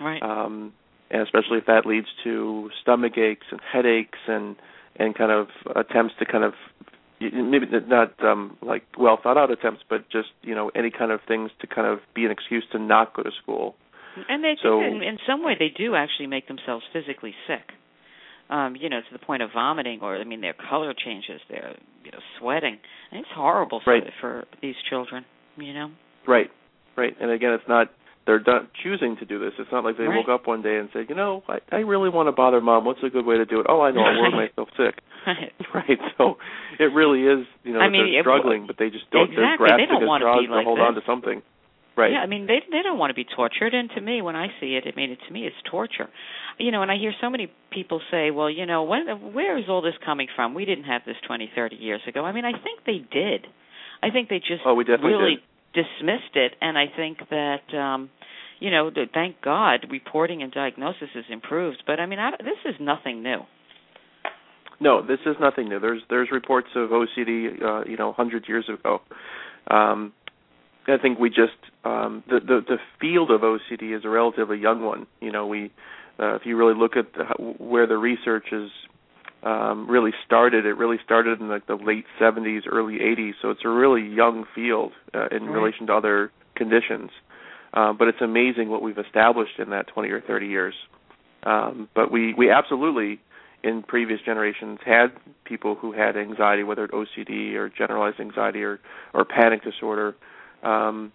Right. 0.00 0.22
Um, 0.22 0.72
and 1.10 1.22
especially 1.22 1.58
if 1.58 1.66
that 1.66 1.86
leads 1.86 2.06
to 2.24 2.70
stomach 2.82 3.18
aches 3.18 3.46
and 3.50 3.60
headaches 3.72 4.18
and 4.28 4.56
and 4.96 5.14
kind 5.14 5.30
of 5.32 5.48
attempts 5.76 6.14
to 6.18 6.24
kind 6.26 6.44
of 6.44 6.54
maybe 7.20 7.66
not 7.86 8.12
um 8.24 8.56
like 8.62 8.82
well 8.98 9.18
thought 9.22 9.36
out 9.36 9.50
attempts 9.50 9.82
but 9.88 10.08
just 10.10 10.28
you 10.42 10.54
know 10.54 10.70
any 10.74 10.90
kind 10.90 11.10
of 11.12 11.20
things 11.28 11.50
to 11.60 11.66
kind 11.66 11.86
of 11.86 11.98
be 12.14 12.24
an 12.24 12.30
excuse 12.30 12.64
to 12.72 12.78
not 12.78 13.14
go 13.14 13.22
to 13.22 13.30
school 13.42 13.74
And 14.28 14.42
they 14.42 14.56
So- 14.62 14.80
in, 14.80 15.02
in 15.02 15.18
some 15.26 15.44
way 15.44 15.54
they 15.58 15.68
do 15.68 15.94
actually 15.94 16.26
make 16.28 16.48
themselves 16.48 16.84
physically 16.92 17.34
sick. 17.46 17.72
Um, 18.48 18.74
you 18.74 18.88
know, 18.88 18.98
to 19.00 19.12
the 19.12 19.24
point 19.24 19.42
of 19.42 19.50
vomiting 19.54 20.00
or 20.02 20.16
I 20.16 20.24
mean 20.24 20.40
their 20.40 20.54
color 20.68 20.92
changes, 20.92 21.40
they're 21.48 21.76
you 22.04 22.10
know, 22.10 22.18
sweating. 22.38 22.78
And 23.12 23.20
it's 23.20 23.28
horrible 23.34 23.80
for 23.84 23.92
Right. 23.92 24.04
for 24.20 24.44
these 24.60 24.74
children, 24.88 25.24
you 25.56 25.72
know. 25.72 25.90
right 26.26 26.50
right 26.96 27.16
and 27.20 27.30
again 27.30 27.52
it's 27.52 27.68
not 27.68 27.88
they're 28.26 28.42
not 28.46 28.68
choosing 28.82 29.16
to 29.16 29.24
do 29.24 29.38
this 29.38 29.52
it's 29.58 29.70
not 29.72 29.84
like 29.84 29.96
they 29.96 30.04
Right. 30.04 30.16
woke 30.16 30.28
up 30.28 30.46
one 30.46 30.62
day 30.62 30.76
and 30.76 30.88
said 30.92 31.06
you 31.08 31.14
know 31.14 31.42
I, 31.48 31.58
I 31.72 31.80
really 31.80 32.08
want 32.10 32.28
to 32.28 32.32
bother 32.32 32.60
mom 32.60 32.84
what's 32.84 33.02
a 33.02 33.08
good 33.10 33.24
way 33.26 33.36
to 33.36 33.44
do 33.46 33.60
it 33.60 33.66
oh 33.68 33.80
i 33.80 33.90
know 33.90 34.02
i'll 34.02 34.20
work 34.22 34.34
myself 34.48 34.68
sick 34.76 35.02
right 35.26 35.52
right. 35.74 35.98
so 36.18 36.36
it 36.78 36.92
really 36.94 37.22
is 37.22 37.46
you 37.64 37.72
know 37.72 37.80
I 37.80 37.88
mean, 37.88 38.06
they're 38.12 38.20
it- 38.20 38.22
struggling 38.24 38.66
but 38.66 38.76
they 38.78 38.90
just 38.90 39.10
don't 39.10 39.30
they're 39.34 39.54
Exactly. 39.54 39.66
They 39.66 39.86
grasping 39.86 40.00
don't 40.00 40.06
wanna 40.06 40.22
straws 40.24 40.40
be 40.42 40.46
to 40.48 40.52
like 40.54 40.64
hold 40.66 40.78
this. 40.78 40.84
on 40.86 40.94
to 40.94 41.00
something 41.06 41.42
right 41.96 42.12
Yeah, 42.12 42.18
I 42.20 42.26
mean 42.26 42.46
they 42.46 42.60
they 42.70 42.82
don't 42.82 42.98
want 42.98 43.10
to 43.10 43.14
be 43.14 43.24
tortured, 43.24 43.74
and 43.74 43.90
to 43.96 44.00
me, 44.00 44.22
when 44.22 44.36
I 44.36 44.48
see 44.60 44.76
it, 44.76 44.86
it 44.86 44.96
mean, 44.96 45.10
it, 45.10 45.18
to 45.26 45.32
me, 45.32 45.44
it's 45.46 45.56
torture. 45.70 46.08
You 46.58 46.70
know, 46.70 46.82
and 46.82 46.90
I 46.90 46.96
hear 46.96 47.12
so 47.20 47.28
many 47.30 47.50
people 47.72 48.00
say, 48.10 48.30
"Well, 48.30 48.48
you 48.48 48.64
know, 48.66 48.84
when, 48.84 49.32
where 49.34 49.56
is 49.58 49.64
all 49.68 49.82
this 49.82 49.94
coming 50.04 50.28
from? 50.36 50.54
We 50.54 50.64
didn't 50.64 50.84
have 50.84 51.02
this 51.04 51.16
twenty, 51.26 51.50
thirty 51.54 51.76
years 51.76 52.00
ago." 52.06 52.24
I 52.24 52.32
mean, 52.32 52.44
I 52.44 52.52
think 52.52 52.84
they 52.86 52.98
did. 53.10 53.46
I 54.02 54.10
think 54.10 54.28
they 54.28 54.38
just 54.38 54.62
Oh, 54.64 54.74
we 54.74 54.84
definitely 54.84 55.12
really 55.12 55.34
did. 55.36 55.42
Dismissed 55.74 56.34
it, 56.34 56.54
and 56.60 56.76
I 56.78 56.86
think 56.94 57.18
that, 57.30 57.74
um 57.74 58.10
you 58.60 58.70
know, 58.70 58.90
thank 59.14 59.40
God, 59.40 59.86
reporting 59.90 60.42
and 60.42 60.52
diagnosis 60.52 61.08
has 61.14 61.24
improved. 61.30 61.82
But 61.86 61.98
I 61.98 62.04
mean, 62.04 62.18
I, 62.18 62.32
this 62.32 62.58
is 62.66 62.74
nothing 62.78 63.22
new. 63.22 63.38
No, 64.80 65.00
this 65.00 65.18
is 65.24 65.34
nothing 65.40 65.70
new. 65.70 65.80
There's 65.80 66.02
there's 66.10 66.28
reports 66.30 66.68
of 66.76 66.90
OCD, 66.90 67.62
uh, 67.62 67.84
you 67.88 67.96
know, 67.96 68.12
hundred 68.12 68.46
years 68.48 68.68
ago, 68.68 69.00
um, 69.70 70.12
I 70.88 70.98
think 70.98 71.18
we 71.18 71.28
just 71.28 71.52
um, 71.84 72.22
the, 72.28 72.40
the 72.40 72.60
the 72.66 72.76
field 73.00 73.30
of 73.30 73.42
OCD 73.42 73.96
is 73.96 74.04
a 74.04 74.08
relatively 74.08 74.58
young 74.58 74.82
one. 74.82 75.06
You 75.20 75.32
know, 75.32 75.46
we 75.46 75.70
uh, 76.18 76.34
if 76.34 76.42
you 76.44 76.56
really 76.56 76.74
look 76.74 76.96
at 76.96 77.12
the, 77.12 77.24
where 77.58 77.86
the 77.86 77.96
research 77.96 78.46
is 78.52 78.70
um, 79.42 79.88
really 79.88 80.12
started, 80.24 80.66
it 80.66 80.76
really 80.76 80.98
started 81.04 81.40
in 81.40 81.48
like 81.48 81.66
the 81.66 81.76
late 81.76 82.04
70s, 82.20 82.62
early 82.70 82.98
80s. 82.98 83.32
So 83.40 83.50
it's 83.50 83.64
a 83.64 83.68
really 83.68 84.02
young 84.02 84.44
field 84.54 84.92
uh, 85.14 85.28
in 85.30 85.44
right. 85.44 85.54
relation 85.54 85.86
to 85.86 85.94
other 85.94 86.30
conditions. 86.54 87.10
Um, 87.72 87.96
but 87.96 88.08
it's 88.08 88.20
amazing 88.20 88.68
what 88.68 88.82
we've 88.82 88.98
established 88.98 89.58
in 89.58 89.70
that 89.70 89.86
20 89.88 90.10
or 90.10 90.20
30 90.20 90.46
years. 90.46 90.74
Um, 91.42 91.88
but 91.94 92.10
we 92.10 92.34
we 92.34 92.50
absolutely 92.50 93.20
in 93.62 93.82
previous 93.82 94.20
generations 94.20 94.78
had 94.84 95.08
people 95.44 95.74
who 95.74 95.92
had 95.92 96.16
anxiety, 96.16 96.62
whether 96.62 96.84
it 96.84 96.90
OCD 96.92 97.54
or 97.54 97.68
generalized 97.68 98.20
anxiety 98.20 98.62
or 98.62 98.80
or 99.14 99.24
panic 99.24 99.62
disorder. 99.62 100.16
Um, 100.62 101.12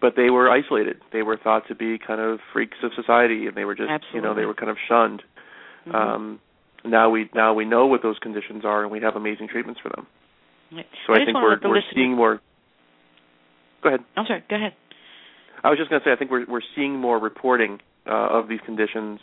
but 0.00 0.14
they 0.16 0.30
were 0.30 0.50
isolated. 0.50 0.98
They 1.12 1.22
were 1.22 1.36
thought 1.36 1.66
to 1.68 1.74
be 1.74 1.98
kind 1.98 2.20
of 2.20 2.40
freaks 2.52 2.78
of 2.82 2.92
society, 2.94 3.46
and 3.46 3.56
they 3.56 3.64
were 3.64 3.74
just 3.74 3.90
Absolutely. 3.90 4.18
you 4.18 4.22
know 4.22 4.34
they 4.34 4.44
were 4.44 4.54
kind 4.54 4.70
of 4.70 4.76
shunned. 4.88 5.22
Mm-hmm. 5.86 5.94
Um, 5.94 6.40
now 6.84 7.10
we 7.10 7.28
now 7.34 7.54
we 7.54 7.64
know 7.64 7.86
what 7.86 8.02
those 8.02 8.18
conditions 8.18 8.64
are, 8.64 8.82
and 8.82 8.90
we 8.90 9.00
have 9.00 9.16
amazing 9.16 9.48
treatments 9.48 9.80
for 9.82 9.90
them. 9.90 10.06
Right. 10.72 10.86
So 11.06 11.12
I, 11.12 11.16
I, 11.16 11.24
think 11.24 11.34
we're 11.34 11.58
we're 11.62 11.76
listener... 11.76 11.92
seeing 11.94 12.14
more. 12.14 12.40
Go 13.82 13.88
ahead. 13.88 14.00
I'm 14.16 14.26
sorry. 14.26 14.44
Go 14.48 14.56
ahead. 14.56 14.72
I 15.62 15.68
was 15.68 15.78
just 15.78 15.90
going 15.90 16.00
to 16.00 16.08
say 16.08 16.12
I 16.12 16.16
think 16.16 16.30
we're 16.30 16.46
we're 16.46 16.62
seeing 16.74 16.98
more 16.98 17.18
reporting 17.18 17.80
uh, 18.06 18.28
of 18.30 18.48
these 18.48 18.60
conditions, 18.64 19.20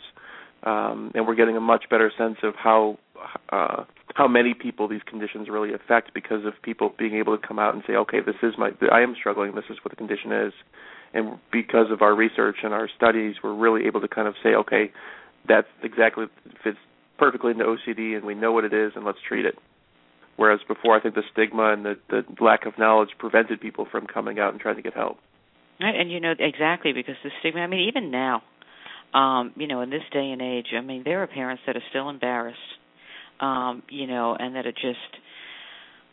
um, 0.62 1.12
and 1.14 1.26
we're 1.26 1.34
getting 1.34 1.56
a 1.56 1.60
much 1.60 1.84
better 1.90 2.12
sense 2.16 2.36
of 2.42 2.54
how 2.54 2.98
uh, 3.50 3.84
how 4.14 4.28
many 4.28 4.54
people 4.54 4.88
these 4.88 5.02
conditions 5.06 5.48
really 5.48 5.72
affect 5.72 6.14
because 6.14 6.44
of 6.44 6.52
people 6.62 6.92
being 6.98 7.14
able 7.14 7.36
to 7.36 7.46
come 7.46 7.58
out 7.58 7.74
and 7.74 7.82
say, 7.86 7.94
okay, 7.94 8.18
this 8.24 8.36
is 8.42 8.54
my 8.58 8.70
I 8.92 9.00
am 9.00 9.14
struggling. 9.18 9.54
This 9.54 9.64
is 9.70 9.78
what 9.82 9.90
the 9.90 9.96
condition 9.96 10.32
is, 10.32 10.52
and 11.12 11.38
because 11.50 11.90
of 11.90 12.02
our 12.02 12.14
research 12.14 12.58
and 12.62 12.72
our 12.72 12.88
studies, 12.96 13.36
we're 13.42 13.54
really 13.54 13.86
able 13.86 14.00
to 14.00 14.08
kind 14.08 14.28
of 14.28 14.34
say, 14.42 14.50
okay, 14.50 14.92
that's 15.48 15.68
exactly 15.82 16.26
fits 16.62 16.78
perfectly 17.18 17.52
into 17.52 17.64
OCD, 17.64 18.16
and 18.16 18.24
we 18.24 18.34
know 18.34 18.52
what 18.52 18.64
it 18.64 18.72
is, 18.72 18.92
and 18.94 19.04
let's 19.04 19.18
treat 19.26 19.44
it. 19.44 19.56
Whereas 20.36 20.60
before, 20.68 20.96
I 20.96 21.00
think 21.00 21.16
the 21.16 21.22
stigma 21.32 21.72
and 21.72 21.84
the, 21.84 21.96
the 22.08 22.22
lack 22.40 22.64
of 22.64 22.78
knowledge 22.78 23.10
prevented 23.18 23.60
people 23.60 23.86
from 23.90 24.06
coming 24.06 24.38
out 24.38 24.52
and 24.52 24.60
trying 24.60 24.76
to 24.76 24.82
get 24.82 24.94
help. 24.94 25.18
Right, 25.80 25.94
and 25.94 26.10
you 26.10 26.20
know 26.20 26.32
exactly 26.38 26.92
because 26.92 27.16
the 27.24 27.30
stigma. 27.40 27.60
I 27.60 27.66
mean, 27.66 27.88
even 27.88 28.10
now, 28.10 28.42
um, 29.14 29.52
you 29.56 29.66
know, 29.66 29.80
in 29.80 29.90
this 29.90 30.02
day 30.12 30.30
and 30.30 30.40
age, 30.40 30.68
I 30.76 30.80
mean, 30.80 31.02
there 31.04 31.22
are 31.22 31.26
parents 31.26 31.62
that 31.66 31.76
are 31.76 31.82
still 31.90 32.08
embarrassed, 32.08 32.58
um, 33.40 33.82
you 33.88 34.06
know, 34.06 34.36
and 34.38 34.54
that 34.54 34.66
are 34.66 34.72
just 34.72 34.98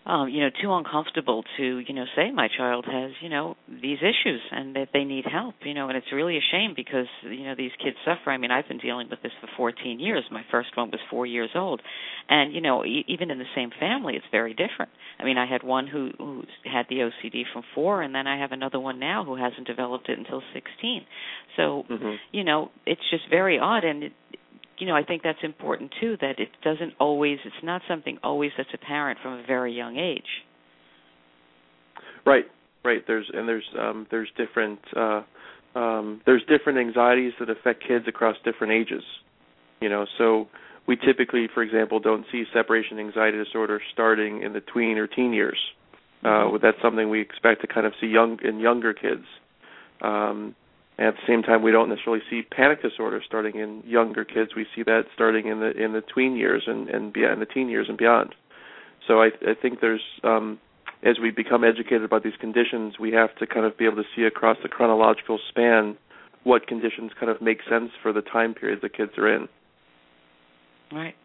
um, 0.05 0.29
you 0.29 0.41
know, 0.41 0.49
too 0.61 0.71
uncomfortable 0.71 1.43
to, 1.57 1.79
you 1.79 1.93
know, 1.93 2.05
say 2.15 2.31
my 2.31 2.47
child 2.55 2.85
has, 2.85 3.11
you 3.21 3.29
know, 3.29 3.55
these 3.67 3.97
issues 3.99 4.41
and 4.51 4.75
that 4.75 4.89
they 4.93 5.03
need 5.03 5.25
help, 5.25 5.55
you 5.63 5.73
know, 5.73 5.87
and 5.87 5.97
it's 5.97 6.11
really 6.13 6.37
a 6.37 6.45
shame 6.51 6.73
because, 6.75 7.07
you 7.23 7.43
know, 7.43 7.55
these 7.57 7.71
kids 7.83 7.95
suffer. 8.05 8.29
I 8.29 8.37
mean, 8.37 8.51
I've 8.51 8.67
been 8.67 8.77
dealing 8.77 9.07
with 9.09 9.23
this 9.23 9.31
for 9.41 9.49
14 9.57 9.99
years. 9.99 10.23
My 10.31 10.43
first 10.51 10.77
one 10.77 10.91
was 10.91 10.99
4 11.09 11.25
years 11.25 11.49
old. 11.55 11.81
And, 12.29 12.53
you 12.53 12.61
know, 12.61 12.85
e- 12.85 13.05
even 13.07 13.31
in 13.31 13.39
the 13.39 13.45
same 13.55 13.71
family, 13.79 14.13
it's 14.15 14.25
very 14.31 14.53
different. 14.53 14.91
I 15.19 15.23
mean, 15.23 15.39
I 15.39 15.47
had 15.47 15.63
one 15.63 15.87
who 15.87 16.11
who 16.19 16.43
had 16.71 16.85
the 16.87 16.97
OCD 16.97 17.43
from 17.51 17.63
4 17.73 18.03
and 18.03 18.13
then 18.13 18.27
I 18.27 18.39
have 18.39 18.51
another 18.51 18.79
one 18.79 18.99
now 18.99 19.23
who 19.23 19.35
hasn't 19.35 19.65
developed 19.65 20.07
it 20.09 20.19
until 20.19 20.43
16. 20.53 21.05
So, 21.57 21.83
mm-hmm. 21.89 22.11
you 22.31 22.43
know, 22.43 22.69
it's 22.85 23.01
just 23.09 23.23
very 23.29 23.57
odd 23.57 23.83
and 23.83 24.03
it, 24.03 24.13
you 24.77 24.87
know, 24.87 24.95
I 24.95 25.03
think 25.03 25.23
that's 25.23 25.39
important 25.43 25.93
too. 25.99 26.17
That 26.21 26.39
it 26.39 26.49
doesn't 26.63 26.93
always, 26.99 27.39
it's 27.45 27.63
not 27.63 27.81
something 27.87 28.17
always 28.23 28.51
that's 28.57 28.69
apparent 28.73 29.19
from 29.21 29.33
a 29.33 29.43
very 29.45 29.73
young 29.73 29.97
age. 29.97 30.23
Right, 32.25 32.45
right. 32.83 33.03
There's 33.05 33.29
and 33.33 33.47
there's 33.47 33.69
um, 33.79 34.07
there's 34.11 34.29
different 34.37 34.79
uh, 34.95 35.21
um, 35.75 36.21
there's 36.25 36.43
different 36.47 36.79
anxieties 36.79 37.33
that 37.39 37.49
affect 37.49 37.83
kids 37.87 38.05
across 38.07 38.35
different 38.43 38.73
ages. 38.73 39.03
You 39.81 39.89
know, 39.89 40.05
so 40.17 40.47
we 40.87 40.95
typically, 40.95 41.47
for 41.53 41.61
example, 41.61 41.99
don't 41.99 42.25
see 42.31 42.43
separation 42.53 42.99
anxiety 42.99 43.43
disorder 43.43 43.81
starting 43.93 44.41
in 44.41 44.53
the 44.53 44.61
tween 44.61 44.97
or 44.97 45.07
teen 45.07 45.33
years. 45.33 45.57
Uh, 46.23 46.27
mm-hmm. 46.27 46.57
that's 46.61 46.77
something 46.81 47.09
we 47.09 47.21
expect 47.21 47.61
to 47.61 47.67
kind 47.67 47.85
of 47.85 47.93
see 48.01 48.07
young 48.07 48.39
in 48.43 48.59
younger 48.59 48.93
kids. 48.93 49.25
Um, 50.01 50.55
and 50.97 51.07
at 51.07 51.15
the 51.15 51.27
same 51.27 51.43
time, 51.43 51.61
we 51.61 51.71
don't 51.71 51.89
necessarily 51.89 52.23
see 52.29 52.41
panic 52.43 52.81
disorder 52.81 53.21
starting 53.25 53.55
in 53.57 53.83
younger 53.85 54.23
kids. 54.23 54.51
We 54.55 54.65
see 54.75 54.83
that 54.83 55.03
starting 55.13 55.47
in 55.47 55.59
the 55.59 55.71
in 55.71 55.91
the 55.91 56.01
tween 56.01 56.35
years 56.35 56.63
and 56.67 56.87
and 56.89 57.11
beyond 57.11 57.41
the 57.41 57.45
teen 57.45 57.69
years 57.69 57.87
and 57.89 57.97
beyond. 57.97 58.33
So 59.07 59.21
I 59.21 59.27
I 59.45 59.55
think 59.61 59.81
there's 59.81 60.03
um, 60.23 60.59
as 61.03 61.17
we 61.21 61.31
become 61.31 61.63
educated 61.63 62.03
about 62.03 62.23
these 62.23 62.37
conditions, 62.39 62.97
we 62.99 63.11
have 63.11 63.35
to 63.37 63.47
kind 63.47 63.65
of 63.65 63.77
be 63.77 63.85
able 63.85 63.97
to 63.97 64.09
see 64.15 64.23
across 64.23 64.57
the 64.63 64.69
chronological 64.69 65.37
span 65.49 65.97
what 66.43 66.67
conditions 66.67 67.11
kind 67.19 67.29
of 67.29 67.41
make 67.41 67.59
sense 67.69 67.91
for 68.01 68.13
the 68.13 68.21
time 68.21 68.53
period 68.53 68.79
the 68.81 68.89
kids 68.89 69.11
are 69.17 69.35
in. 69.35 69.49
Right. 70.91 71.15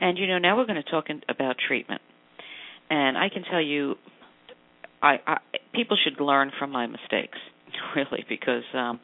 And 0.00 0.16
you 0.16 0.26
know, 0.26 0.38
now 0.38 0.56
we're 0.56 0.66
going 0.66 0.82
to 0.82 0.90
talk 0.90 1.10
in, 1.10 1.22
about 1.28 1.56
treatment. 1.66 2.00
And 2.88 3.18
I 3.18 3.28
can 3.28 3.42
tell 3.42 3.60
you, 3.60 3.96
I, 5.02 5.16
I 5.26 5.36
people 5.74 5.98
should 6.02 6.18
learn 6.20 6.50
from 6.58 6.70
my 6.70 6.86
mistakes 6.86 7.38
really, 7.96 8.24
because 8.28 8.64
um, 8.74 9.00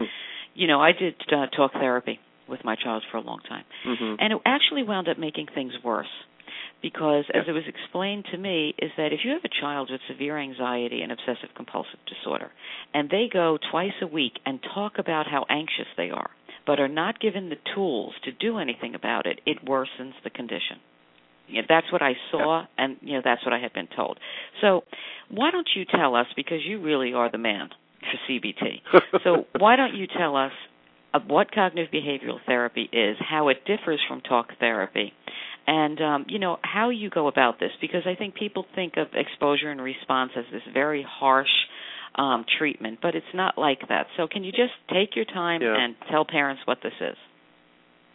you 0.54 0.66
know 0.66 0.80
I 0.80 0.92
did 0.92 1.14
uh, 1.30 1.46
talk 1.54 1.72
therapy 1.72 2.18
with 2.48 2.64
my 2.64 2.76
child 2.76 3.02
for 3.10 3.18
a 3.18 3.20
long 3.20 3.40
time, 3.48 3.64
mm-hmm. 3.86 4.14
and 4.18 4.32
it 4.32 4.40
actually 4.44 4.82
wound 4.82 5.08
up 5.08 5.18
making 5.18 5.46
things 5.54 5.72
worse. 5.84 6.06
Because, 6.82 7.24
as 7.32 7.44
it 7.46 7.52
was 7.52 7.62
explained 7.68 8.24
to 8.32 8.36
me, 8.36 8.74
is 8.76 8.90
that 8.96 9.12
if 9.12 9.20
you 9.24 9.30
have 9.30 9.44
a 9.44 9.60
child 9.60 9.88
with 9.90 10.00
severe 10.10 10.36
anxiety 10.36 11.00
and 11.00 11.12
obsessive 11.12 11.54
compulsive 11.54 12.00
disorder, 12.08 12.50
and 12.92 13.08
they 13.08 13.28
go 13.32 13.56
twice 13.70 13.92
a 14.02 14.06
week 14.06 14.32
and 14.44 14.58
talk 14.74 14.94
about 14.98 15.28
how 15.28 15.46
anxious 15.48 15.86
they 15.96 16.10
are, 16.10 16.30
but 16.66 16.80
are 16.80 16.88
not 16.88 17.20
given 17.20 17.50
the 17.50 17.56
tools 17.74 18.14
to 18.24 18.32
do 18.32 18.58
anything 18.58 18.96
about 18.96 19.26
it, 19.26 19.40
it 19.46 19.64
worsens 19.64 20.14
the 20.24 20.30
condition. 20.30 20.78
You 21.46 21.62
know, 21.62 21.66
that's 21.68 21.90
what 21.92 22.02
I 22.02 22.14
saw, 22.30 22.64
and 22.76 22.96
you 23.00 23.14
know 23.14 23.22
that's 23.24 23.44
what 23.44 23.52
I 23.52 23.60
had 23.60 23.72
been 23.72 23.88
told. 23.94 24.18
So, 24.60 24.82
why 25.30 25.50
don't 25.52 25.68
you 25.76 25.84
tell 25.84 26.16
us, 26.16 26.26
because 26.34 26.60
you 26.66 26.80
really 26.80 27.12
are 27.12 27.30
the 27.30 27.38
man 27.38 27.70
for 28.12 28.32
CBT. 28.32 29.20
so 29.24 29.46
why 29.58 29.76
don't 29.76 29.94
you 29.94 30.06
tell 30.06 30.36
us 30.36 30.52
uh, 31.14 31.20
what 31.26 31.52
cognitive 31.52 31.92
behavioral 31.92 32.38
therapy 32.46 32.88
is, 32.92 33.16
how 33.18 33.48
it 33.48 33.64
differs 33.66 34.00
from 34.08 34.20
talk 34.20 34.48
therapy, 34.60 35.12
and 35.66 36.00
um, 36.00 36.26
you 36.28 36.38
know 36.38 36.58
how 36.62 36.90
you 36.90 37.10
go 37.10 37.26
about 37.26 37.58
this? 37.60 37.70
Because 37.80 38.02
I 38.06 38.14
think 38.14 38.34
people 38.34 38.66
think 38.74 38.94
of 38.96 39.08
exposure 39.14 39.70
and 39.70 39.80
response 39.80 40.32
as 40.36 40.44
this 40.52 40.62
very 40.72 41.06
harsh 41.08 41.48
um, 42.14 42.44
treatment, 42.58 42.98
but 43.00 43.14
it's 43.14 43.26
not 43.34 43.56
like 43.58 43.80
that. 43.88 44.06
So 44.16 44.26
can 44.26 44.44
you 44.44 44.52
just 44.52 44.72
take 44.92 45.16
your 45.16 45.24
time 45.24 45.62
yeah. 45.62 45.74
and 45.78 45.94
tell 46.10 46.24
parents 46.24 46.62
what 46.64 46.78
this 46.82 46.92
is? 47.00 47.16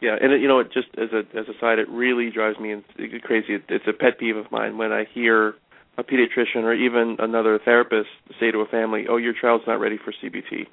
Yeah, 0.01 0.15
and 0.21 0.31
it, 0.31 0.41
you 0.41 0.47
know, 0.47 0.59
it 0.59 0.71
just 0.71 0.89
as 0.97 1.09
a 1.11 1.19
as 1.37 1.47
a 1.47 1.59
side, 1.59 1.79
it 1.79 1.89
really 1.89 2.29
drives 2.29 2.59
me 2.59 2.75
crazy. 3.23 3.55
It, 3.55 3.63
it's 3.69 3.85
a 3.87 3.93
pet 3.93 4.19
peeve 4.19 4.37
of 4.37 4.51
mine 4.51 4.77
when 4.77 4.91
I 4.91 5.05
hear 5.13 5.55
a 5.97 6.03
pediatrician 6.03 6.63
or 6.63 6.73
even 6.73 7.17
another 7.19 7.59
therapist 7.63 8.09
say 8.39 8.51
to 8.51 8.59
a 8.59 8.67
family, 8.67 9.07
"Oh, 9.09 9.17
your 9.17 9.33
child's 9.33 9.65
not 9.67 9.79
ready 9.79 9.97
for 9.97 10.11
CBT." 10.11 10.67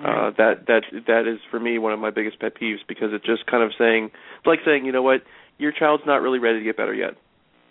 Uh, 0.00 0.30
that 0.36 0.66
that 0.66 0.82
that 1.06 1.26
is 1.26 1.38
for 1.50 1.60
me 1.60 1.78
one 1.78 1.92
of 1.92 2.00
my 2.00 2.10
biggest 2.10 2.40
pet 2.40 2.54
peeves 2.60 2.80
because 2.88 3.12
it's 3.12 3.24
just 3.24 3.46
kind 3.46 3.62
of 3.62 3.70
saying 3.78 4.10
it's 4.38 4.46
like 4.46 4.58
saying, 4.64 4.84
you 4.84 4.92
know 4.92 5.02
what, 5.02 5.22
your 5.58 5.70
child's 5.70 6.02
not 6.04 6.20
really 6.20 6.40
ready 6.40 6.58
to 6.58 6.64
get 6.64 6.76
better 6.76 6.94
yet, 6.94 7.14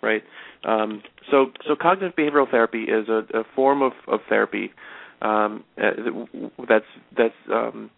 right? 0.02 0.22
Um, 0.64 1.02
so 1.30 1.52
so 1.66 1.76
cognitive 1.76 2.16
behavioral 2.16 2.50
therapy 2.50 2.84
is 2.84 3.08
a, 3.08 3.24
a 3.38 3.44
form 3.54 3.82
of, 3.82 3.92
of 4.08 4.20
therapy 4.28 4.72
um, 5.20 5.64
uh, 5.82 5.90
that's 6.68 6.84
that's 7.16 7.34
um, 7.52 7.90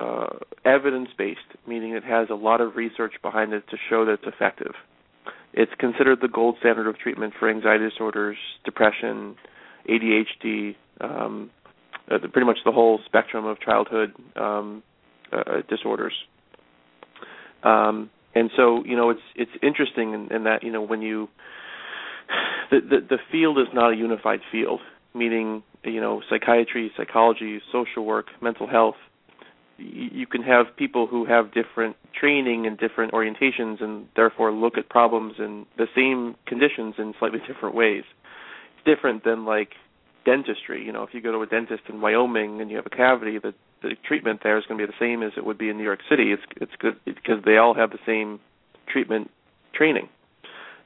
uh, 0.00 0.26
evidence 0.64 1.08
based, 1.16 1.40
meaning 1.66 1.92
it 1.92 2.04
has 2.04 2.28
a 2.30 2.34
lot 2.34 2.60
of 2.60 2.76
research 2.76 3.14
behind 3.22 3.52
it 3.52 3.64
to 3.70 3.76
show 3.88 4.04
that 4.04 4.14
it's 4.14 4.26
effective. 4.26 4.72
It's 5.56 5.72
considered 5.78 6.18
the 6.20 6.28
gold 6.28 6.56
standard 6.58 6.88
of 6.88 6.98
treatment 6.98 7.34
for 7.38 7.48
anxiety 7.48 7.88
disorders, 7.88 8.36
depression, 8.64 9.36
ADHD, 9.88 10.74
um, 11.00 11.50
uh, 12.10 12.18
the, 12.18 12.28
pretty 12.28 12.46
much 12.46 12.58
the 12.64 12.72
whole 12.72 12.98
spectrum 13.06 13.46
of 13.46 13.60
childhood 13.60 14.12
um, 14.34 14.82
uh, 15.32 15.62
disorders. 15.68 16.12
Um, 17.62 18.10
and 18.34 18.50
so, 18.56 18.84
you 18.84 18.96
know, 18.96 19.10
it's 19.10 19.20
it's 19.36 19.50
interesting 19.62 20.12
in, 20.12 20.32
in 20.34 20.44
that 20.44 20.64
you 20.64 20.72
know 20.72 20.82
when 20.82 21.02
you 21.02 21.28
the, 22.70 22.80
the 22.80 23.06
the 23.10 23.18
field 23.30 23.58
is 23.58 23.68
not 23.72 23.92
a 23.92 23.96
unified 23.96 24.40
field, 24.50 24.80
meaning 25.14 25.62
you 25.84 26.00
know 26.00 26.20
psychiatry, 26.28 26.90
psychology, 26.96 27.60
social 27.70 28.04
work, 28.04 28.26
mental 28.42 28.66
health 28.66 28.96
you 29.78 30.26
can 30.26 30.42
have 30.42 30.66
people 30.76 31.06
who 31.06 31.24
have 31.26 31.52
different 31.52 31.96
training 32.18 32.66
and 32.66 32.78
different 32.78 33.12
orientations 33.12 33.82
and 33.82 34.06
therefore 34.16 34.52
look 34.52 34.78
at 34.78 34.88
problems 34.88 35.34
in 35.38 35.66
the 35.76 35.86
same 35.94 36.36
conditions 36.46 36.94
in 36.98 37.14
slightly 37.18 37.40
different 37.46 37.74
ways. 37.74 38.04
It's 38.76 38.96
different 38.96 39.24
than 39.24 39.44
like 39.44 39.70
dentistry. 40.24 40.84
You 40.84 40.92
know, 40.92 41.02
if 41.02 41.10
you 41.12 41.20
go 41.20 41.32
to 41.32 41.42
a 41.42 41.46
dentist 41.46 41.82
in 41.88 42.00
Wyoming 42.00 42.60
and 42.60 42.70
you 42.70 42.76
have 42.76 42.86
a 42.86 42.90
cavity, 42.90 43.38
the 43.38 43.54
the 43.82 43.96
treatment 44.08 44.40
there 44.42 44.56
is 44.56 44.64
going 44.66 44.80
to 44.80 44.86
be 44.86 44.90
the 44.90 44.98
same 44.98 45.22
as 45.22 45.32
it 45.36 45.44
would 45.44 45.58
be 45.58 45.68
in 45.68 45.76
New 45.76 45.84
York 45.84 46.00
City. 46.08 46.32
It's 46.32 46.42
it's 46.56 46.72
good 46.78 46.98
because 47.04 47.44
they 47.44 47.58
all 47.58 47.74
have 47.74 47.90
the 47.90 47.98
same 48.06 48.40
treatment 48.88 49.30
training. 49.74 50.08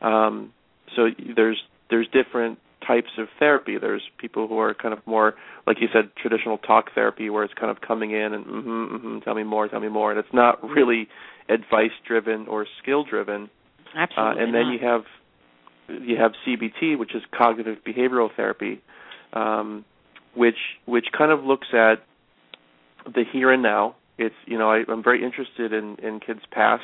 Um, 0.02 0.52
so 0.96 1.08
there's 1.36 1.62
there's 1.90 2.08
different 2.08 2.58
types 2.88 3.10
of 3.18 3.28
therapy. 3.38 3.76
There's 3.78 4.02
people 4.18 4.48
who 4.48 4.58
are 4.58 4.74
kind 4.74 4.94
of 4.94 5.06
more, 5.06 5.34
like 5.66 5.76
you 5.80 5.88
said, 5.92 6.10
traditional 6.20 6.58
talk 6.58 6.86
therapy, 6.94 7.28
where 7.30 7.44
it's 7.44 7.54
kind 7.54 7.70
of 7.70 7.82
coming 7.82 8.10
in 8.12 8.32
and 8.32 8.44
mm-hmm, 8.46 8.96
mm-hmm, 8.96 9.18
tell 9.20 9.34
me 9.34 9.44
more, 9.44 9.68
tell 9.68 9.80
me 9.80 9.88
more, 9.88 10.10
and 10.10 10.18
it's 10.18 10.32
not 10.32 10.62
really 10.68 11.06
advice 11.48 11.92
driven 12.06 12.48
or 12.48 12.66
skill 12.82 13.04
driven. 13.04 13.50
Absolutely. 13.94 14.42
Uh, 14.42 14.44
and 14.44 14.54
then 14.54 14.62
not. 14.62 14.72
you 14.72 14.78
have 14.86 15.02
you 15.88 16.16
have 16.16 16.32
CBT, 16.46 16.98
which 16.98 17.14
is 17.14 17.22
cognitive 17.36 17.78
behavioral 17.86 18.28
therapy, 18.34 18.82
um, 19.32 19.84
which 20.34 20.58
which 20.86 21.06
kind 21.16 21.30
of 21.30 21.44
looks 21.44 21.68
at 21.72 21.96
the 23.04 23.24
here 23.30 23.52
and 23.52 23.62
now. 23.62 23.96
It's 24.18 24.34
you 24.46 24.58
know 24.58 24.70
I, 24.70 24.82
I'm 24.88 25.02
very 25.02 25.22
interested 25.22 25.72
in 25.72 25.96
in 26.02 26.20
kids' 26.20 26.40
past, 26.50 26.82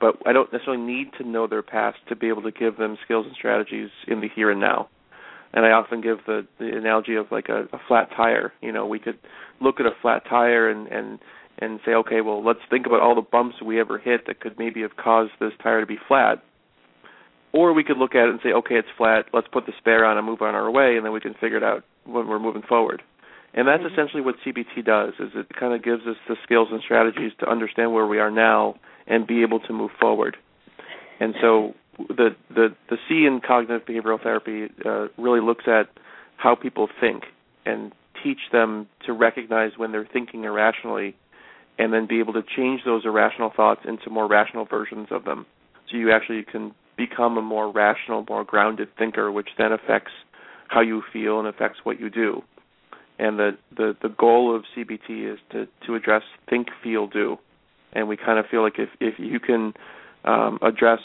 but 0.00 0.16
I 0.24 0.32
don't 0.32 0.52
necessarily 0.52 0.82
need 0.82 1.12
to 1.18 1.28
know 1.28 1.46
their 1.46 1.62
past 1.62 1.98
to 2.08 2.16
be 2.16 2.28
able 2.28 2.42
to 2.42 2.52
give 2.52 2.76
them 2.76 2.96
skills 3.04 3.26
and 3.26 3.34
strategies 3.36 3.90
in 4.08 4.20
the 4.20 4.28
here 4.34 4.50
and 4.50 4.60
now. 4.60 4.88
And 5.56 5.64
I 5.64 5.70
often 5.70 6.02
give 6.02 6.18
the 6.26 6.46
the 6.58 6.76
analogy 6.76 7.16
of 7.16 7.26
like 7.32 7.48
a, 7.48 7.62
a 7.72 7.80
flat 7.88 8.10
tire. 8.14 8.52
You 8.60 8.72
know, 8.72 8.86
we 8.86 8.98
could 8.98 9.18
look 9.60 9.80
at 9.80 9.86
a 9.86 9.96
flat 10.02 10.22
tire 10.28 10.68
and 10.68 10.86
and 10.88 11.18
and 11.58 11.80
say, 11.86 11.92
okay, 11.92 12.20
well, 12.20 12.44
let's 12.44 12.60
think 12.68 12.84
about 12.86 13.00
all 13.00 13.14
the 13.14 13.22
bumps 13.22 13.56
we 13.64 13.80
ever 13.80 13.96
hit 13.98 14.26
that 14.26 14.40
could 14.40 14.58
maybe 14.58 14.82
have 14.82 14.96
caused 14.96 15.32
this 15.40 15.52
tire 15.62 15.80
to 15.80 15.86
be 15.86 15.96
flat. 16.06 16.42
Or 17.54 17.72
we 17.72 17.82
could 17.82 17.96
look 17.96 18.14
at 18.14 18.28
it 18.28 18.30
and 18.30 18.40
say, 18.42 18.50
okay, 18.50 18.74
it's 18.74 18.88
flat. 18.98 19.24
Let's 19.32 19.48
put 19.50 19.64
the 19.64 19.72
spare 19.78 20.04
on 20.04 20.18
and 20.18 20.26
move 20.26 20.42
on 20.42 20.54
our 20.54 20.70
way, 20.70 20.96
and 20.96 21.06
then 21.06 21.12
we 21.12 21.20
can 21.20 21.32
figure 21.32 21.56
it 21.56 21.62
out 21.62 21.82
when 22.04 22.28
we're 22.28 22.38
moving 22.38 22.60
forward. 22.60 23.02
And 23.54 23.66
that's 23.66 23.82
Mhm. 23.82 23.92
essentially 23.92 24.20
what 24.20 24.34
CBT 24.44 24.82
does. 24.82 25.14
Is 25.18 25.34
it 25.34 25.48
kind 25.58 25.72
of 25.72 25.82
gives 25.82 26.06
us 26.06 26.18
the 26.28 26.36
skills 26.44 26.68
and 26.70 26.82
strategies 26.82 27.32
to 27.38 27.48
understand 27.48 27.94
where 27.94 28.06
we 28.06 28.18
are 28.18 28.30
now 28.30 28.74
and 29.06 29.26
be 29.26 29.40
able 29.40 29.60
to 29.60 29.72
move 29.72 29.92
forward. 29.92 30.36
And 31.20 31.34
so 31.40 31.74
the 31.98 32.36
the 32.50 32.74
the 32.90 32.96
C 33.08 33.26
in 33.26 33.40
cognitive 33.46 33.86
behavioral 33.86 34.22
therapy 34.22 34.68
uh, 34.84 35.08
really 35.16 35.40
looks 35.40 35.64
at 35.66 35.88
how 36.36 36.54
people 36.54 36.88
think 37.00 37.24
and 37.64 37.92
teach 38.22 38.38
them 38.52 38.86
to 39.06 39.12
recognize 39.12 39.72
when 39.76 39.92
they're 39.92 40.08
thinking 40.10 40.44
irrationally 40.44 41.16
and 41.78 41.92
then 41.92 42.06
be 42.06 42.18
able 42.20 42.32
to 42.32 42.42
change 42.56 42.82
those 42.84 43.04
irrational 43.04 43.52
thoughts 43.54 43.82
into 43.86 44.10
more 44.10 44.26
rational 44.26 44.64
versions 44.64 45.08
of 45.10 45.24
them. 45.24 45.46
So 45.90 45.96
you 45.96 46.12
actually 46.12 46.42
can 46.42 46.74
become 46.96 47.36
a 47.36 47.42
more 47.42 47.70
rational, 47.70 48.24
more 48.28 48.44
grounded 48.44 48.88
thinker, 48.98 49.30
which 49.30 49.48
then 49.58 49.72
affects 49.72 50.12
how 50.68 50.80
you 50.80 51.02
feel 51.12 51.38
and 51.38 51.46
affects 51.46 51.80
what 51.84 52.00
you 52.00 52.10
do. 52.10 52.42
And 53.18 53.38
the 53.38 53.52
the, 53.74 53.96
the 54.02 54.08
goal 54.08 54.54
of 54.54 54.64
CBT 54.76 55.32
is 55.32 55.38
to 55.52 55.66
to 55.86 55.94
address 55.94 56.22
think, 56.48 56.68
feel, 56.82 57.06
do. 57.06 57.38
And 57.92 58.08
we 58.08 58.16
kind 58.16 58.38
of 58.38 58.46
feel 58.50 58.62
like 58.62 58.78
if 58.78 58.90
if 59.00 59.14
you 59.18 59.40
can 59.40 59.72
um, 60.24 60.58
address 60.62 61.00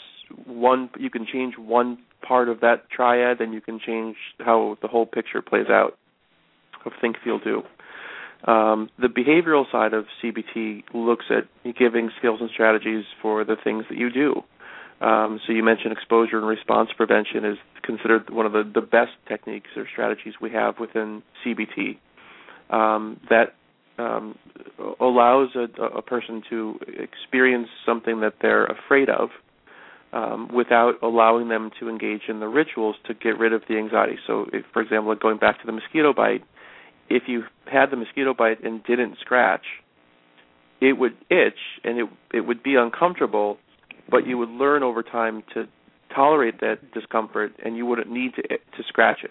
one, 0.46 0.90
you 0.98 1.10
can 1.10 1.26
change 1.30 1.54
one 1.58 1.98
part 2.26 2.48
of 2.48 2.60
that 2.60 2.90
triad, 2.90 3.40
and 3.40 3.52
you 3.52 3.60
can 3.60 3.80
change 3.84 4.16
how 4.38 4.76
the 4.82 4.88
whole 4.88 5.06
picture 5.06 5.42
plays 5.42 5.66
out 5.68 5.98
of 6.84 6.92
think, 7.00 7.16
feel, 7.22 7.38
do. 7.38 7.62
Um, 8.50 8.90
the 8.98 9.06
behavioral 9.06 9.70
side 9.70 9.94
of 9.94 10.06
CBT 10.22 10.82
looks 10.94 11.26
at 11.30 11.44
giving 11.76 12.10
skills 12.18 12.40
and 12.40 12.50
strategies 12.52 13.04
for 13.20 13.44
the 13.44 13.56
things 13.62 13.84
that 13.88 13.96
you 13.96 14.10
do. 14.10 14.42
Um, 15.00 15.40
so 15.46 15.52
you 15.52 15.64
mentioned 15.64 15.92
exposure 15.92 16.38
and 16.38 16.46
response 16.46 16.90
prevention 16.96 17.44
is 17.44 17.58
considered 17.82 18.30
one 18.30 18.46
of 18.46 18.52
the, 18.52 18.62
the 18.72 18.80
best 18.80 19.12
techniques 19.26 19.70
or 19.76 19.86
strategies 19.92 20.34
we 20.40 20.50
have 20.52 20.78
within 20.78 21.22
CBT. 21.44 21.98
Um, 22.70 23.20
that 23.28 23.54
um, 23.98 24.38
allows 25.00 25.50
a, 25.54 25.82
a, 25.82 26.02
person 26.02 26.42
to 26.48 26.78
experience 26.86 27.68
something 27.84 28.20
that 28.20 28.34
they're 28.40 28.64
afraid 28.64 29.10
of 29.10 29.28
um, 30.12 30.48
without 30.54 30.94
allowing 31.02 31.48
them 31.48 31.70
to 31.80 31.88
engage 31.88 32.22
in 32.28 32.40
the 32.40 32.48
rituals 32.48 32.96
to 33.06 33.14
get 33.14 33.38
rid 33.38 33.52
of 33.52 33.62
the 33.68 33.76
anxiety. 33.76 34.18
So, 34.26 34.46
if, 34.52 34.64
for 34.72 34.82
example, 34.82 35.14
going 35.14 35.38
back 35.38 35.60
to 35.60 35.66
the 35.66 35.72
mosquito 35.72 36.12
bite, 36.12 36.44
if 37.08 37.24
you 37.26 37.44
had 37.70 37.90
the 37.90 37.96
mosquito 37.96 38.34
bite 38.34 38.62
and 38.62 38.82
didn't 38.84 39.16
scratch, 39.20 39.64
it 40.80 40.98
would 40.98 41.16
itch 41.30 41.58
and 41.84 41.98
it 41.98 42.08
it 42.34 42.40
would 42.40 42.62
be 42.62 42.74
uncomfortable, 42.74 43.58
but 44.10 44.26
you 44.26 44.36
would 44.38 44.48
learn 44.48 44.82
over 44.82 45.02
time 45.02 45.42
to 45.54 45.64
tolerate 46.14 46.60
that 46.60 46.78
discomfort 46.92 47.52
and 47.64 47.76
you 47.76 47.86
wouldn't 47.86 48.10
need 48.10 48.34
to 48.34 48.42
to 48.42 48.82
scratch 48.88 49.18
it. 49.22 49.30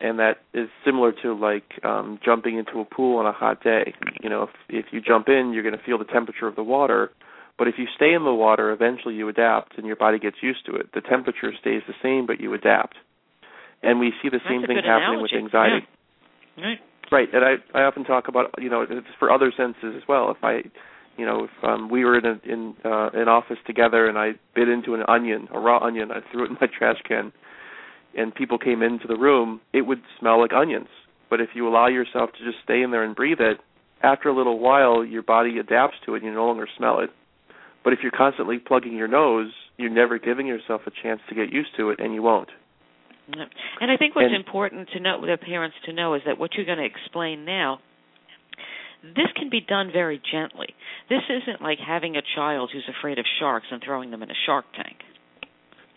And 0.00 0.18
that 0.18 0.38
is 0.52 0.68
similar 0.84 1.12
to 1.22 1.34
like 1.34 1.64
um 1.84 2.18
jumping 2.24 2.58
into 2.58 2.80
a 2.80 2.84
pool 2.84 3.18
on 3.18 3.26
a 3.26 3.32
hot 3.32 3.62
day. 3.62 3.94
You 4.22 4.30
know, 4.30 4.44
if 4.44 4.50
if 4.68 4.86
you 4.92 5.00
jump 5.00 5.28
in, 5.28 5.52
you're 5.52 5.62
going 5.62 5.76
to 5.76 5.84
feel 5.84 5.98
the 5.98 6.04
temperature 6.04 6.46
of 6.46 6.56
the 6.56 6.62
water, 6.62 7.10
but 7.58 7.68
if 7.68 7.74
you 7.78 7.86
stay 7.94 8.14
in 8.14 8.24
the 8.24 8.34
water, 8.34 8.72
eventually 8.72 9.14
you 9.14 9.28
adapt 9.28 9.78
and 9.78 9.86
your 9.86 9.96
body 9.96 10.18
gets 10.18 10.36
used 10.42 10.66
to 10.66 10.74
it. 10.74 10.90
The 10.92 11.00
temperature 11.00 11.52
stays 11.60 11.82
the 11.86 11.94
same, 12.02 12.26
but 12.26 12.40
you 12.40 12.52
adapt. 12.54 12.96
And 13.82 14.00
we 14.00 14.12
see 14.22 14.28
the 14.28 14.38
That's 14.38 14.48
same 14.48 14.62
thing 14.66 14.76
happening 14.76 15.20
analogy. 15.20 15.36
with 15.36 15.44
anxiety. 15.44 15.86
Yeah. 16.56 16.64
Right. 16.64 16.78
Right, 17.12 17.28
and 17.34 17.44
I 17.44 17.78
I 17.78 17.82
often 17.82 18.04
talk 18.04 18.28
about 18.28 18.54
you 18.58 18.70
know 18.70 18.80
it's 18.80 19.06
for 19.18 19.30
other 19.30 19.52
senses 19.54 19.94
as 19.94 20.02
well. 20.08 20.30
If 20.30 20.42
I, 20.42 20.62
you 21.18 21.26
know, 21.26 21.44
if 21.44 21.64
um, 21.64 21.90
we 21.90 22.02
were 22.02 22.16
in 22.18 22.24
a, 22.24 22.40
in 22.50 22.74
uh, 22.82 23.10
an 23.12 23.28
office 23.28 23.58
together 23.66 24.08
and 24.08 24.16
I 24.16 24.32
bit 24.54 24.68
into 24.68 24.94
an 24.94 25.02
onion, 25.06 25.46
a 25.52 25.60
raw 25.60 25.78
onion, 25.84 26.10
I 26.10 26.20
threw 26.32 26.44
it 26.44 26.50
in 26.50 26.56
my 26.60 26.66
trash 26.78 26.96
can, 27.06 27.30
and 28.16 28.34
people 28.34 28.58
came 28.58 28.82
into 28.82 29.06
the 29.06 29.16
room, 29.16 29.60
it 29.74 29.82
would 29.82 30.00
smell 30.18 30.40
like 30.40 30.54
onions. 30.54 30.88
But 31.28 31.42
if 31.42 31.50
you 31.54 31.68
allow 31.68 31.88
yourself 31.88 32.30
to 32.32 32.38
just 32.38 32.64
stay 32.64 32.80
in 32.82 32.90
there 32.90 33.04
and 33.04 33.14
breathe 33.14 33.40
it, 33.40 33.58
after 34.02 34.28
a 34.28 34.36
little 34.36 34.58
while 34.58 35.04
your 35.04 35.22
body 35.22 35.58
adapts 35.58 35.96
to 36.06 36.14
it 36.14 36.18
and 36.22 36.26
you 36.26 36.34
no 36.34 36.46
longer 36.46 36.68
smell 36.76 37.00
it. 37.00 37.10
But 37.84 37.92
if 37.92 37.98
you're 38.02 38.12
constantly 38.12 38.58
plugging 38.58 38.96
your 38.96 39.08
nose, 39.08 39.52
you're 39.76 39.90
never 39.90 40.18
giving 40.18 40.46
yourself 40.46 40.80
a 40.86 40.90
chance 41.02 41.20
to 41.28 41.34
get 41.34 41.52
used 41.52 41.70
to 41.76 41.90
it, 41.90 42.00
and 42.00 42.14
you 42.14 42.22
won't. 42.22 42.48
And 43.80 43.90
I 43.90 43.96
think 43.96 44.14
what's 44.16 44.26
And- 44.26 44.34
important 44.34 44.88
to 44.90 45.00
know, 45.00 45.18
with 45.18 45.30
the 45.30 45.38
parents 45.46 45.76
to 45.84 45.92
know, 45.92 46.14
is 46.14 46.22
that 46.24 46.38
what 46.38 46.54
you're 46.54 46.66
going 46.66 46.78
to 46.78 46.84
explain 46.84 47.44
now, 47.44 47.80
this 49.02 49.30
can 49.36 49.48
be 49.50 49.60
done 49.60 49.90
very 49.90 50.18
gently. 50.18 50.74
This 51.08 51.22
isn't 51.28 51.60
like 51.60 51.78
having 51.78 52.16
a 52.16 52.22
child 52.22 52.70
who's 52.72 52.88
afraid 52.88 53.18
of 53.18 53.26
sharks 53.38 53.66
and 53.70 53.82
throwing 53.82 54.10
them 54.10 54.22
in 54.22 54.30
a 54.30 54.34
shark 54.46 54.64
tank. 54.74 55.04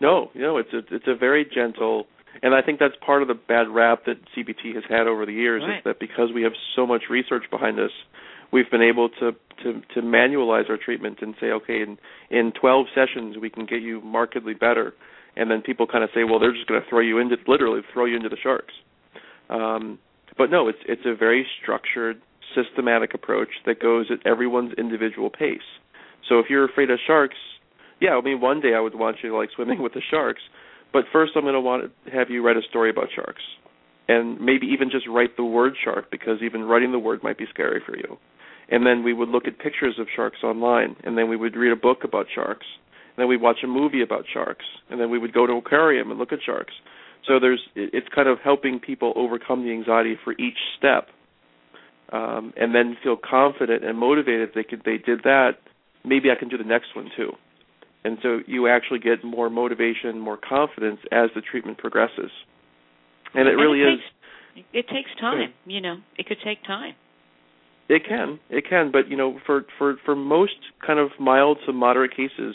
No, 0.00 0.30
you 0.34 0.42
know, 0.42 0.58
it's 0.58 0.72
a 0.72 0.82
it's 0.94 1.08
a 1.08 1.14
very 1.14 1.44
gentle, 1.44 2.06
and 2.42 2.54
I 2.54 2.62
think 2.62 2.78
that's 2.78 2.94
part 2.96 3.22
of 3.22 3.28
the 3.28 3.34
bad 3.34 3.68
rap 3.68 4.04
that 4.04 4.18
CBT 4.34 4.74
has 4.74 4.84
had 4.88 5.06
over 5.08 5.26
the 5.26 5.32
years 5.32 5.62
Right. 5.62 5.78
is 5.78 5.84
that 5.84 5.98
because 5.98 6.30
we 6.32 6.42
have 6.42 6.52
so 6.76 6.86
much 6.86 7.08
research 7.10 7.44
behind 7.50 7.80
us, 7.80 7.90
we've 8.52 8.70
been 8.70 8.82
able 8.82 9.08
to 9.20 9.32
to 9.62 9.80
to 9.94 10.02
manualize 10.02 10.68
our 10.70 10.76
treatment 10.76 11.18
and 11.20 11.34
say, 11.40 11.46
okay, 11.46 11.82
in 11.82 11.98
in 12.30 12.52
12 12.58 12.86
sessions 12.94 13.36
we 13.40 13.50
can 13.50 13.66
get 13.66 13.82
you 13.82 14.00
markedly 14.00 14.54
better, 14.54 14.94
and 15.36 15.50
then 15.50 15.62
people 15.62 15.86
kind 15.86 16.04
of 16.04 16.10
say, 16.14 16.24
well, 16.24 16.38
they're 16.38 16.52
just 16.52 16.66
going 16.66 16.80
to 16.80 16.88
throw 16.88 17.00
you 17.00 17.18
into 17.18 17.36
literally 17.46 17.80
throw 17.92 18.04
you 18.04 18.16
into 18.16 18.28
the 18.28 18.36
sharks. 18.42 18.74
Um, 19.50 19.98
but 20.36 20.50
no, 20.50 20.68
it's 20.68 20.78
it's 20.86 21.02
a 21.04 21.14
very 21.14 21.46
structured, 21.60 22.20
systematic 22.54 23.14
approach 23.14 23.48
that 23.66 23.80
goes 23.80 24.06
at 24.10 24.24
everyone's 24.26 24.72
individual 24.78 25.30
pace. 25.30 25.66
So 26.28 26.38
if 26.38 26.46
you're 26.50 26.64
afraid 26.64 26.90
of 26.90 26.98
sharks, 27.06 27.36
yeah, 28.00 28.16
I 28.16 28.20
mean, 28.20 28.40
one 28.40 28.60
day 28.60 28.74
I 28.74 28.80
would 28.80 28.94
want 28.94 29.16
you 29.22 29.30
to 29.30 29.36
like 29.36 29.50
swimming 29.54 29.82
with 29.82 29.94
the 29.94 30.02
sharks, 30.10 30.42
but 30.92 31.04
first 31.12 31.32
I'm 31.36 31.42
going 31.42 31.54
to 31.54 31.60
want 31.60 31.90
to 32.06 32.10
have 32.10 32.30
you 32.30 32.44
write 32.44 32.56
a 32.56 32.62
story 32.68 32.90
about 32.90 33.08
sharks, 33.14 33.42
and 34.06 34.40
maybe 34.40 34.66
even 34.66 34.90
just 34.90 35.06
write 35.08 35.36
the 35.36 35.44
word 35.44 35.74
shark 35.82 36.10
because 36.10 36.38
even 36.42 36.64
writing 36.64 36.92
the 36.92 36.98
word 36.98 37.22
might 37.22 37.38
be 37.38 37.46
scary 37.50 37.80
for 37.84 37.96
you. 37.96 38.18
And 38.70 38.84
then 38.84 39.02
we 39.02 39.12
would 39.12 39.28
look 39.28 39.46
at 39.46 39.58
pictures 39.58 39.94
of 39.98 40.08
sharks 40.14 40.38
online, 40.42 40.96
and 41.04 41.16
then 41.16 41.28
we 41.28 41.36
would 41.36 41.56
read 41.56 41.72
a 41.72 41.76
book 41.76 42.04
about 42.04 42.26
sharks, 42.34 42.66
and 43.16 43.22
then 43.22 43.28
we'd 43.28 43.40
watch 43.40 43.58
a 43.64 43.66
movie 43.66 44.02
about 44.02 44.24
sharks, 44.32 44.66
and 44.90 45.00
then 45.00 45.10
we 45.10 45.18
would 45.18 45.32
go 45.32 45.46
to 45.46 45.52
an 45.52 45.58
aquarium 45.58 46.10
and 46.10 46.18
look 46.18 46.32
at 46.32 46.40
sharks. 46.44 46.74
So 47.26 47.40
there's 47.40 47.62
it's 47.74 48.06
kind 48.14 48.28
of 48.28 48.38
helping 48.44 48.78
people 48.78 49.12
overcome 49.16 49.64
the 49.64 49.72
anxiety 49.72 50.16
for 50.22 50.32
each 50.34 50.58
step, 50.78 51.08
um, 52.12 52.52
and 52.56 52.74
then 52.74 52.96
feel 53.02 53.16
confident 53.16 53.84
and 53.84 53.98
motivated. 53.98 54.50
They 54.54 54.64
could 54.64 54.82
they 54.84 54.98
did 54.98 55.22
that, 55.24 55.52
maybe 56.04 56.30
I 56.30 56.38
can 56.38 56.48
do 56.48 56.58
the 56.58 56.64
next 56.64 56.94
one 56.94 57.10
too. 57.16 57.32
And 58.04 58.18
so 58.22 58.40
you 58.46 58.68
actually 58.68 59.00
get 59.00 59.24
more 59.24 59.50
motivation, 59.50 60.18
more 60.18 60.38
confidence 60.38 61.00
as 61.12 61.30
the 61.34 61.40
treatment 61.40 61.78
progresses. 61.78 62.30
And 63.34 63.48
it 63.48 63.52
really 63.52 63.82
and 63.82 63.94
is. 63.94 64.00
it 64.54 64.54
Takes, 64.54 64.68
it 64.72 64.94
takes 64.94 65.20
time. 65.20 65.52
You 65.66 65.80
know, 65.80 65.96
it 66.16 66.26
could 66.26 66.38
take 66.44 66.64
time. 66.64 66.94
It 67.88 68.02
can, 68.06 68.38
it 68.50 68.64
can, 68.68 68.90
but 68.92 69.08
you 69.08 69.16
know, 69.16 69.38
for 69.46 69.64
for 69.78 69.96
for 70.04 70.14
most 70.14 70.58
kind 70.86 70.98
of 70.98 71.08
mild 71.18 71.58
to 71.66 71.72
moderate 71.72 72.10
cases, 72.10 72.54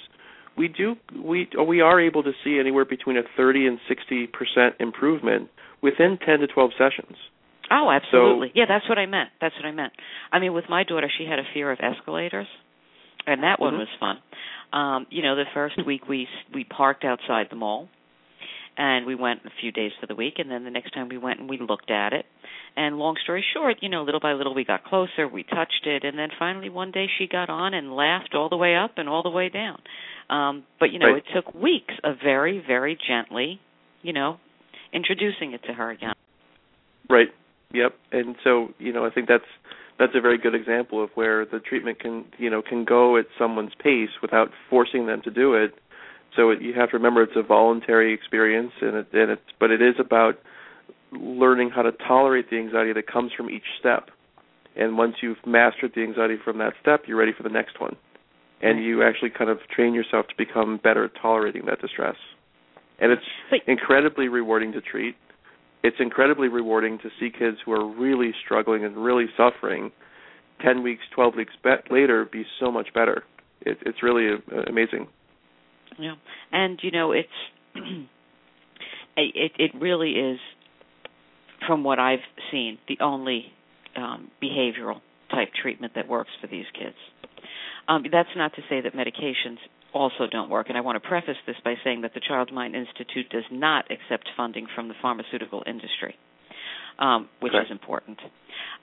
we 0.55 0.67
do 0.67 0.95
we 1.23 1.47
we 1.67 1.81
are 1.81 1.99
able 1.99 2.21
to 2.23 2.31
see 2.43 2.59
anywhere 2.59 2.85
between 2.85 3.17
a 3.17 3.23
30 3.35 3.65
and 3.67 3.79
60 3.87 4.27
percent 4.27 4.75
improvement 4.79 5.49
within 5.81 6.17
10 6.23 6.39
to 6.39 6.47
12 6.47 6.71
sessions. 6.77 7.17
Oh, 7.71 7.89
absolutely. 7.89 8.51
yeah, 8.53 8.65
that's 8.67 8.87
what 8.87 8.99
I 8.99 9.05
meant. 9.07 9.29
That's 9.41 9.55
what 9.55 9.65
I 9.65 9.71
meant. 9.71 9.93
I 10.31 10.39
mean, 10.39 10.53
with 10.53 10.65
my 10.69 10.83
daughter, 10.83 11.09
she 11.17 11.25
had 11.25 11.39
a 11.39 11.43
fear 11.53 11.71
of 11.71 11.79
escalators, 11.81 12.47
and 13.25 13.41
that 13.41 13.59
one 13.59 13.73
Mhm. 13.73 13.79
was 13.79 13.89
fun. 13.99 14.19
Um, 14.71 15.07
you 15.09 15.23
know, 15.23 15.35
the 15.35 15.45
first 15.53 15.83
week 15.85 16.07
we 16.07 16.27
we 16.53 16.63
parked 16.63 17.03
outside 17.05 17.49
the 17.49 17.55
mall, 17.55 17.89
and 18.77 19.05
we 19.05 19.15
went 19.15 19.41
a 19.45 19.49
few 19.61 19.71
days 19.71 19.91
for 19.99 20.07
the 20.07 20.15
week, 20.15 20.35
and 20.37 20.49
then 20.49 20.63
the 20.63 20.71
next 20.71 20.91
time 20.93 21.09
we 21.09 21.17
went 21.17 21.39
and 21.39 21.49
we 21.49 21.57
looked 21.59 21.91
at 21.91 22.13
it. 22.13 22.25
And 22.75 22.97
long 22.97 23.15
story 23.23 23.43
short, 23.53 23.77
you 23.81 23.89
know, 23.89 24.03
little 24.03 24.19
by 24.19 24.33
little 24.33 24.55
we 24.55 24.65
got 24.65 24.83
closer, 24.83 25.27
we 25.27 25.43
touched 25.43 25.85
it, 25.85 26.03
and 26.03 26.17
then 26.17 26.29
finally 26.39 26.69
one 26.69 26.91
day 26.91 27.05
she 27.17 27.27
got 27.27 27.49
on 27.49 27.73
and 27.73 27.95
laughed 27.95 28.33
all 28.33 28.49
the 28.49 28.57
way 28.57 28.75
up 28.75 28.91
and 28.97 29.07
all 29.07 29.21
the 29.21 29.29
way 29.29 29.49
down. 29.49 29.79
Um, 30.29 30.63
but 30.79 30.91
you 30.91 30.99
know, 30.99 31.07
Right. 31.07 31.17
it 31.17 31.25
took 31.33 31.53
weeks 31.53 31.93
of 32.03 32.17
very, 32.23 32.59
very 32.65 32.97
gently, 33.07 33.59
you 34.01 34.13
know, 34.13 34.39
introducing 34.91 35.53
it 35.53 35.63
to 35.65 35.73
her 35.73 35.91
again. 35.91 36.13
Right. 37.09 37.29
Yep. 37.73 37.95
And 38.11 38.35
so, 38.43 38.73
you 38.79 38.93
know, 38.93 39.05
I 39.05 39.09
think 39.09 39.27
that's 39.27 39.43
that's 39.99 40.13
a 40.15 40.21
very 40.21 40.37
good 40.39 40.55
example 40.55 41.03
of 41.03 41.11
where 41.13 41.45
the 41.45 41.59
treatment 41.59 41.99
can, 41.99 42.25
you 42.37 42.49
know, 42.49 42.61
can 42.61 42.83
go 42.83 43.17
at 43.17 43.25
someone's 43.37 43.73
pace 43.77 44.09
without 44.21 44.49
forcing 44.69 45.05
them 45.05 45.21
to 45.23 45.29
do 45.29 45.53
it. 45.53 45.75
So 46.35 46.49
it, 46.49 46.61
you 46.61 46.73
have 46.73 46.89
to 46.91 46.97
remember 46.97 47.23
it's 47.23 47.33
a 47.35 47.43
voluntary 47.43 48.13
experience, 48.13 48.71
and 48.81 48.95
it, 48.95 49.07
and 49.13 49.31
it's 49.31 49.41
but 49.59 49.71
it 49.71 49.81
is 49.81 49.95
about 49.99 50.39
learning 51.11 51.69
how 51.69 51.83
to 51.83 51.91
tolerate 52.07 52.49
the 52.49 52.57
anxiety 52.57 52.93
that 52.93 53.07
comes 53.07 53.31
from 53.35 53.49
each 53.49 53.65
step. 53.79 54.09
And 54.75 54.97
once 54.97 55.15
you've 55.21 55.37
mastered 55.45 55.91
the 55.95 56.01
anxiety 56.01 56.37
from 56.43 56.57
that 56.57 56.73
step, 56.81 57.03
you're 57.07 57.17
ready 57.17 57.33
for 57.35 57.43
the 57.43 57.49
next 57.49 57.79
one. 57.79 57.95
And 58.61 58.83
you 58.83 59.03
actually 59.03 59.29
kind 59.29 59.49
of 59.49 59.59
train 59.69 59.93
yourself 59.93 60.25
to 60.27 60.33
become 60.37 60.79
better 60.83 61.05
at 61.05 61.11
tolerating 61.21 61.65
that 61.67 61.81
distress. 61.81 62.15
And 62.99 63.11
it's 63.11 63.63
incredibly 63.67 64.29
rewarding 64.29 64.71
to 64.71 64.81
treat. 64.81 65.15
It's 65.83 65.97
incredibly 65.99 66.47
rewarding 66.47 66.97
to 66.99 67.09
see 67.19 67.29
kids 67.29 67.57
who 67.65 67.73
are 67.73 67.85
really 67.85 68.31
struggling 68.43 68.85
and 68.85 68.95
really 68.97 69.25
suffering 69.35 69.91
10 70.61 70.81
weeks, 70.81 71.01
12 71.13 71.35
weeks 71.35 71.53
be- 71.63 71.93
later 71.93 72.25
be 72.31 72.45
so 72.59 72.71
much 72.71 72.87
better. 72.93 73.23
It, 73.61 73.77
it's 73.85 74.01
really 74.01 74.29
uh, 74.29 74.61
amazing. 74.67 75.07
Yeah. 75.99 76.15
And 76.51 76.79
you 76.81 76.91
know, 76.91 77.11
it's 77.11 77.29
it 79.17 79.51
it 79.57 79.71
really 79.79 80.11
is 80.11 80.39
from 81.67 81.83
what 81.83 81.99
I've 81.99 82.19
seen, 82.51 82.77
the 82.87 82.97
only 83.01 83.45
um, 83.95 84.31
behavioral 84.41 85.01
type 85.31 85.49
treatment 85.61 85.93
that 85.95 86.07
works 86.07 86.31
for 86.41 86.47
these 86.47 86.65
kids. 86.77 86.95
Um, 87.87 88.03
that's 88.11 88.29
not 88.35 88.53
to 88.55 88.61
say 88.69 88.81
that 88.81 88.93
medications 88.93 89.57
also 89.93 90.27
don't 90.31 90.49
work, 90.49 90.67
and 90.69 90.77
I 90.77 90.81
want 90.81 91.01
to 91.01 91.07
preface 91.07 91.35
this 91.45 91.55
by 91.63 91.75
saying 91.83 92.01
that 92.01 92.13
the 92.13 92.21
Child 92.25 92.51
Mind 92.51 92.75
Institute 92.75 93.29
does 93.29 93.43
not 93.51 93.85
accept 93.91 94.29
funding 94.35 94.67
from 94.73 94.87
the 94.87 94.95
pharmaceutical 95.01 95.63
industry, 95.67 96.15
um, 96.97 97.29
which 97.41 97.53
okay. 97.53 97.65
is 97.65 97.71
important. 97.71 98.19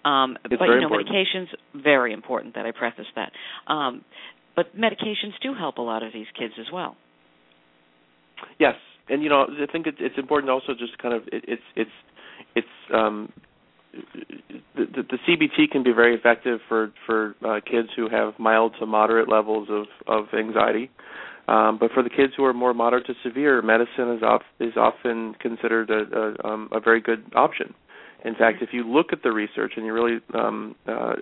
Um, 0.04 0.36
but 0.42 0.52
you 0.52 0.58
know, 0.58 0.82
important. 0.82 1.08
medications 1.08 1.48
very 1.74 2.12
important 2.12 2.54
that 2.54 2.66
I 2.66 2.70
preface 2.72 3.06
that. 3.16 3.32
Um, 3.70 4.04
but 4.60 4.76
medications 4.76 5.32
do 5.42 5.54
help 5.54 5.78
a 5.78 5.80
lot 5.80 6.02
of 6.02 6.12
these 6.12 6.26
kids 6.38 6.52
as 6.60 6.66
well. 6.70 6.94
Yes, 8.58 8.74
and 9.08 9.22
you 9.22 9.30
know 9.30 9.44
I 9.44 9.72
think 9.72 9.86
it's 9.86 10.18
important 10.18 10.50
also 10.50 10.74
just 10.78 10.98
kind 10.98 11.14
of 11.14 11.22
it, 11.32 11.44
it's 11.48 11.62
it's 11.76 11.90
it's 12.54 12.68
um 12.92 13.32
the, 14.76 14.84
the, 14.84 15.02
the 15.02 15.18
CBT 15.26 15.70
can 15.70 15.82
be 15.82 15.92
very 15.92 16.14
effective 16.14 16.60
for 16.68 16.92
for 17.06 17.34
uh, 17.42 17.60
kids 17.64 17.88
who 17.96 18.10
have 18.10 18.34
mild 18.38 18.74
to 18.80 18.84
moderate 18.84 19.30
levels 19.30 19.68
of 19.70 19.86
of 20.06 20.26
anxiety. 20.38 20.90
Um, 21.48 21.78
but 21.80 21.90
for 21.92 22.02
the 22.02 22.10
kids 22.10 22.34
who 22.36 22.44
are 22.44 22.52
more 22.52 22.74
moderate 22.74 23.06
to 23.06 23.14
severe, 23.24 23.62
medicine 23.62 24.14
is 24.14 24.22
off, 24.22 24.42
is 24.60 24.74
often 24.76 25.34
considered 25.40 25.90
a, 25.90 26.02
a, 26.16 26.48
um, 26.48 26.68
a 26.70 26.78
very 26.78 27.00
good 27.00 27.24
option. 27.34 27.74
In 28.24 28.36
fact, 28.36 28.62
if 28.62 28.68
you 28.72 28.84
look 28.84 29.06
at 29.12 29.24
the 29.24 29.32
research 29.32 29.72
and 29.76 29.84
you 29.84 29.92
really 29.92 30.18
um, 30.32 30.76
uh, 30.86 31.14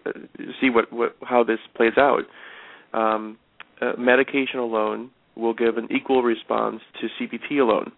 see 0.60 0.68
what, 0.68 0.92
what 0.92 1.16
how 1.22 1.44
this 1.44 1.60
plays 1.76 1.94
out, 1.96 2.24
um, 2.92 3.38
uh, 3.80 3.92
medication 3.98 4.60
alone 4.60 5.10
will 5.36 5.54
give 5.54 5.76
an 5.76 5.88
equal 5.90 6.22
response 6.22 6.80
to 7.00 7.08
CBT 7.18 7.60
alone. 7.60 7.92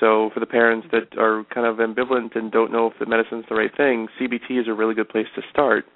So 0.00 0.30
for 0.32 0.40
the 0.40 0.46
parents 0.46 0.86
that 0.92 1.18
are 1.18 1.44
kind 1.52 1.66
of 1.66 1.76
ambivalent 1.76 2.36
and 2.36 2.52
don't 2.52 2.70
know 2.70 2.86
if 2.86 2.92
the 3.00 3.06
medicine's 3.06 3.44
the 3.48 3.54
right 3.54 3.74
thing, 3.74 4.08
CBT 4.20 4.60
is 4.60 4.68
a 4.68 4.72
really 4.72 4.94
good 4.94 5.08
place 5.08 5.26
to 5.34 5.42
start. 5.50 5.86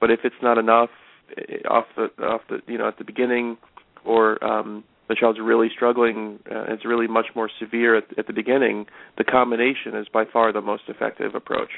But 0.00 0.10
if 0.10 0.20
it's 0.24 0.36
not 0.42 0.58
enough 0.58 0.90
eh, 1.36 1.58
off 1.68 1.84
the 1.96 2.08
off 2.24 2.42
the 2.48 2.60
you 2.66 2.78
know 2.78 2.88
at 2.88 2.98
the 2.98 3.04
beginning, 3.04 3.56
or 4.04 4.42
um, 4.44 4.84
the 5.08 5.14
child's 5.14 5.38
really 5.42 5.68
struggling, 5.74 6.38
uh, 6.50 6.64
it's 6.68 6.84
really 6.84 7.06
much 7.06 7.26
more 7.34 7.50
severe 7.60 7.96
at, 7.96 8.04
at 8.18 8.26
the 8.26 8.32
beginning. 8.32 8.86
The 9.18 9.24
combination 9.24 9.96
is 9.96 10.06
by 10.12 10.24
far 10.30 10.52
the 10.52 10.60
most 10.60 10.84
effective 10.88 11.34
approach. 11.34 11.70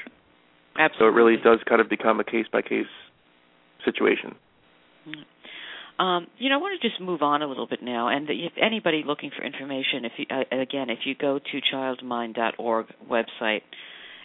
Absolutely. 0.77 0.97
So 0.99 1.05
it 1.07 1.15
really 1.15 1.37
does 1.43 1.59
kind 1.67 1.81
of 1.81 1.89
become 1.89 2.19
a 2.19 2.23
case 2.23 2.45
by 2.51 2.61
case 2.61 2.85
situation. 3.83 4.35
Mm. 5.07 5.23
Um, 5.99 6.27
you 6.37 6.49
know, 6.49 6.55
I 6.55 6.61
want 6.61 6.81
to 6.81 6.89
just 6.89 7.01
move 7.01 7.21
on 7.21 7.41
a 7.41 7.47
little 7.47 7.67
bit 7.67 7.83
now. 7.83 8.07
And 8.07 8.27
if 8.29 8.53
anybody 8.59 9.03
looking 9.05 9.31
for 9.37 9.43
information, 9.43 10.05
if 10.05 10.13
you, 10.17 10.25
uh, 10.31 10.61
again, 10.61 10.89
if 10.89 10.99
you 11.03 11.13
go 11.13 11.39
to 11.39 11.61
childmind.org 11.73 12.85
website, 13.09 13.61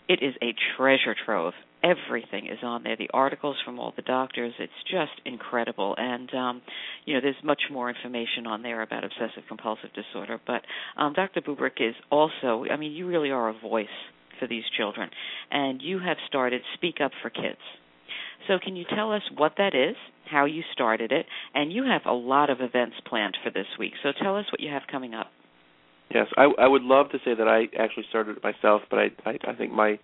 it 0.09 0.21
is 0.23 0.35
a 0.41 0.55
treasure 0.77 1.17
trove. 1.27 1.53
Everything 1.83 2.47
is 2.47 2.59
on 2.63 2.85
there. 2.85 2.97
The 2.97 3.11
articles 3.13 3.57
from 3.65 3.79
all 3.79 3.93
the 3.95 4.03
doctors. 4.03 4.55
It's 4.59 4.73
just 4.91 5.21
incredible. 5.27 5.95
And 5.99 6.33
um, 6.33 6.63
you 7.05 7.15
know, 7.15 7.21
there's 7.21 7.35
much 7.43 7.63
more 7.71 7.91
information 7.91 8.47
on 8.47 8.63
there 8.63 8.81
about 8.81 9.05
obsessive 9.05 9.43
compulsive 9.49 9.91
disorder. 9.95 10.41
But 10.47 10.63
um, 10.97 11.13
Dr. 11.13 11.41
Bubrick 11.41 11.81
is 11.81 11.95
also. 12.11 12.65
I 12.71 12.77
mean, 12.77 12.93
you 12.93 13.07
really 13.07 13.31
are 13.31 13.49
a 13.49 13.59
voice 13.59 13.87
for 14.39 14.47
these 14.47 14.65
children, 14.77 15.11
and 15.51 15.83
you 15.83 15.99
have 15.99 16.17
started 16.29 16.63
Speak 16.75 16.97
Up 17.05 17.13
for 17.21 17.31
Kids. 17.31 17.59
So, 18.49 18.59
can 18.63 18.77
you 18.77 18.85
tell 18.95 19.13
us 19.13 19.23
what 19.37 19.55
that 19.59 19.75
is, 19.75 19.97
how 20.31 20.45
you 20.45 20.63
started 20.73 21.13
it, 21.13 21.27
and 21.55 21.73
you 21.73 21.85
have 21.85 22.03
a 22.07 22.13
lot 22.13 22.51
of 22.51 22.61
events 22.61 22.97
planned 23.07 23.37
for 23.43 23.51
this 23.51 23.67
week. 23.79 23.93
So, 24.03 24.11
tell 24.23 24.37
us 24.37 24.47
what 24.53 24.61
you 24.61 24.71
have 24.71 24.83
coming 24.91 25.15
up. 25.15 25.29
Yes, 26.15 26.27
I, 26.37 26.45
I 26.59 26.69
would 26.69 26.83
love 26.83 27.11
to 27.11 27.19
say 27.25 27.35
that 27.35 27.49
I 27.49 27.65
actually 27.83 28.05
started 28.09 28.37
it 28.37 28.43
myself, 28.43 28.83
but 28.91 28.99
I, 28.99 29.07
I, 29.25 29.39
I 29.49 29.55
think 29.55 29.73
my 29.73 29.99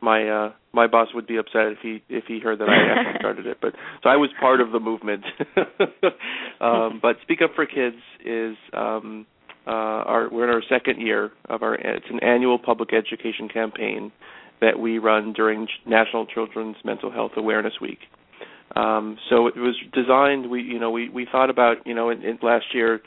my 0.00 0.28
uh 0.28 0.52
my 0.72 0.86
boss 0.86 1.08
would 1.14 1.26
be 1.26 1.36
upset 1.36 1.72
if 1.72 1.78
he 1.82 2.02
if 2.08 2.24
he 2.28 2.38
heard 2.38 2.60
that 2.60 2.68
I 2.68 3.00
actually 3.00 3.18
started 3.20 3.46
it. 3.46 3.58
But 3.60 3.74
so 4.02 4.08
I 4.08 4.16
was 4.16 4.30
part 4.38 4.60
of 4.60 4.72
the 4.72 4.80
movement. 4.80 5.24
um, 6.60 7.00
but 7.02 7.16
Speak 7.22 7.40
Up 7.42 7.50
for 7.54 7.66
Kids 7.66 7.96
is 8.24 8.56
um, 8.72 9.26
uh, 9.66 9.70
our 9.70 10.28
we're 10.30 10.44
in 10.44 10.54
our 10.54 10.62
second 10.68 11.00
year 11.00 11.32
of 11.48 11.62
our 11.62 11.74
it's 11.74 12.06
an 12.10 12.20
annual 12.22 12.58
public 12.58 12.90
education 12.92 13.48
campaign 13.48 14.12
that 14.60 14.78
we 14.78 14.98
run 14.98 15.32
during 15.32 15.68
National 15.86 16.26
Children's 16.26 16.76
Mental 16.84 17.10
Health 17.10 17.32
Awareness 17.36 17.74
Week. 17.80 17.98
Um, 18.76 19.16
so 19.30 19.46
it 19.46 19.56
was 19.56 19.74
designed. 19.92 20.50
We 20.50 20.62
you 20.62 20.78
know 20.78 20.90
we 20.90 21.08
we 21.08 21.26
thought 21.30 21.50
about 21.50 21.86
you 21.86 21.94
know 21.94 22.10
in, 22.10 22.22
in 22.22 22.38
last 22.42 22.66
year. 22.74 23.00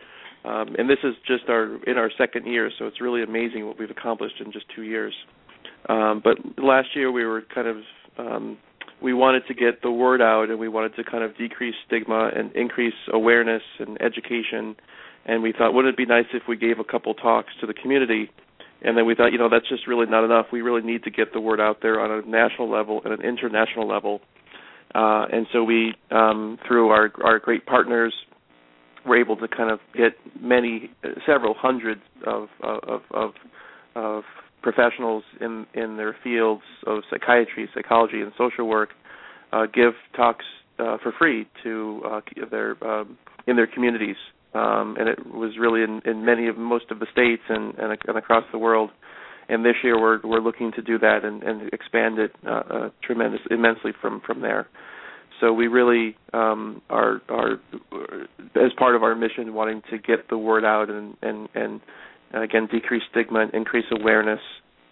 Um, 0.44 0.76
and 0.76 0.90
this 0.90 0.98
is 1.04 1.14
just 1.28 1.50
our 1.50 1.78
in 1.86 1.98
our 1.98 2.10
second 2.18 2.48
year, 2.48 2.72
so 2.80 2.88
it's 2.88 3.00
really 3.00 3.22
amazing 3.22 3.68
what 3.68 3.78
we've 3.78 3.92
accomplished 3.92 4.42
in 4.44 4.52
just 4.52 4.66
two 4.76 4.82
years. 4.82 5.14
Um, 5.88 6.22
but 6.24 6.38
last 6.58 6.90
year 6.96 7.12
we 7.12 7.26
were 7.26 7.44
kind 7.54 7.68
of 7.68 7.78
um, 8.18 8.58
we 9.02 9.14
wanted 9.14 9.44
to 9.48 9.54
get 9.54 9.82
the 9.82 9.92
word 9.92 10.22
out, 10.22 10.50
and 10.50 10.60
we 10.60 10.68
wanted 10.68 10.96
to 10.96 11.04
kind 11.04 11.24
of 11.24 11.38
decrease 11.38 11.76
stigma 11.86 12.32
and 12.36 12.56
increase 12.56 12.94
awareness 13.12 13.64
and 13.80 14.02
education. 14.02 14.76
And 15.26 15.44
we 15.44 15.54
thought, 15.56 15.74
wouldn't 15.74 15.94
it 15.94 15.98
be 15.98 16.06
nice 16.06 16.26
if 16.34 16.44
we 16.48 16.58
gave 16.58 16.80
a 16.80 16.84
couple 16.84 17.14
talks 17.14 17.50
to 17.62 17.68
the 17.68 17.74
community? 17.74 18.30
And 18.84 18.98
then 18.98 19.06
we 19.06 19.16
thought, 19.16 19.32
you 19.32 19.38
know, 19.38 19.50
that's 19.50 19.70
just 19.70 19.88
really 19.88 20.08
not 20.08 20.24
enough. 20.24 20.48
We 20.52 20.62
really 20.62 20.82
need 20.82 21.04
to 21.04 21.12
get 21.12 21.34
the 21.34 21.40
word 21.40 21.60
out 21.60 21.78
there 21.82 22.00
on 22.00 22.12
a 22.12 22.28
national 22.28 22.70
level 22.70 23.02
and 23.04 23.14
an 23.14 23.22
international 23.22 23.88
level. 23.88 24.22
Uh, 24.94 25.26
and 25.32 25.48
so 25.54 25.64
we, 25.64 25.94
um, 26.10 26.58
through 26.68 26.90
our 26.90 27.12
our 27.24 27.40
great 27.40 27.66
partners, 27.66 28.14
were 29.06 29.20
able 29.20 29.38
to 29.38 29.48
kind 29.48 29.72
of 29.72 29.80
get 29.96 30.14
many, 30.40 30.92
uh, 31.04 31.10
several 31.26 31.54
hundreds 31.54 32.02
of 32.26 32.50
of 32.62 33.02
of, 33.12 33.32
of 33.96 34.24
professionals 34.62 35.24
in 35.40 35.66
in 35.74 35.98
their 35.98 36.16
fields 36.24 36.64
of 36.86 37.04
psychiatry, 37.10 37.70
psychology, 37.74 38.20
and 38.22 38.32
social 38.38 38.68
work 38.68 38.90
uh, 39.54 39.66
give 39.66 39.94
talks 40.16 40.46
uh, 40.80 40.98
for 41.02 41.14
free 41.18 41.48
to 41.64 42.02
uh, 42.06 42.22
their 42.50 42.84
um, 42.84 43.18
in 43.48 43.56
their 43.56 43.68
communities, 43.68 44.18
um, 44.54 44.98
and 45.00 45.08
it 45.08 45.26
was 45.34 45.54
really 45.60 45.84
in, 45.84 46.02
in 46.06 46.26
many 46.26 46.48
of 46.48 46.58
most 46.58 46.92
of 46.92 47.00
the 47.00 47.08
states 47.12 47.44
and, 47.50 47.76
and, 47.76 47.98
and 48.08 48.18
across 48.18 48.44
the 48.52 48.58
world. 48.58 48.90
And 49.50 49.66
this 49.66 49.76
year 49.84 50.00
we're 50.00 50.20
we're 50.24 50.40
looking 50.40 50.72
to 50.74 50.82
do 50.82 50.98
that 51.00 51.26
and, 51.26 51.44
and 51.44 51.74
expand 51.74 52.20
it 52.20 52.32
uh, 52.46 52.50
uh, 52.50 52.90
tremendous 53.04 53.42
immensely 53.50 53.92
from 54.00 54.22
from 54.26 54.42
there. 54.42 54.68
So 55.42 55.52
we 55.52 55.68
really 55.68 56.16
um, 56.34 56.82
are 56.90 57.22
are 57.28 57.54
as 58.56 58.72
part 58.78 58.96
of 58.96 59.04
our 59.04 59.16
mission 59.16 59.54
wanting 59.54 59.82
to 59.90 59.98
get 59.98 60.30
the 60.30 60.38
word 60.38 60.64
out 60.64 60.90
and 60.90 61.18
and 61.22 61.50
and 61.56 61.82
again 62.34 62.68
decrease 62.72 63.04
stigma, 63.12 63.48
increase 63.54 63.86
awareness 63.92 64.40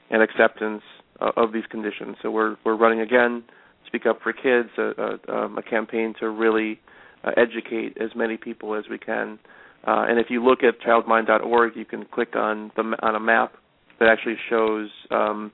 and 0.09 0.21
acceptance 0.21 0.81
uh, 1.21 1.31
of 1.37 1.53
these 1.53 1.65
conditions. 1.69 2.17
So 2.21 2.31
we're 2.31 2.57
we're 2.65 2.75
running 2.75 3.01
again, 3.01 3.43
Speak 3.87 4.05
Up 4.05 4.19
for 4.21 4.33
Kids, 4.33 4.69
a, 4.77 5.19
a, 5.27 5.35
um, 5.35 5.57
a 5.57 5.63
campaign 5.63 6.15
to 6.19 6.29
really 6.29 6.79
uh, 7.23 7.31
educate 7.37 7.97
as 8.01 8.09
many 8.15 8.37
people 8.37 8.75
as 8.75 8.85
we 8.89 8.97
can. 8.97 9.39
Uh, 9.87 10.05
and 10.09 10.19
if 10.19 10.27
you 10.29 10.43
look 10.43 10.59
at 10.63 10.79
childmind.org, 10.81 11.75
you 11.75 11.85
can 11.85 12.05
click 12.05 12.35
on 12.35 12.71
the 12.75 12.83
on 13.01 13.15
a 13.15 13.19
map 13.19 13.53
that 13.99 14.09
actually 14.09 14.37
shows 14.49 14.89
um, 15.11 15.51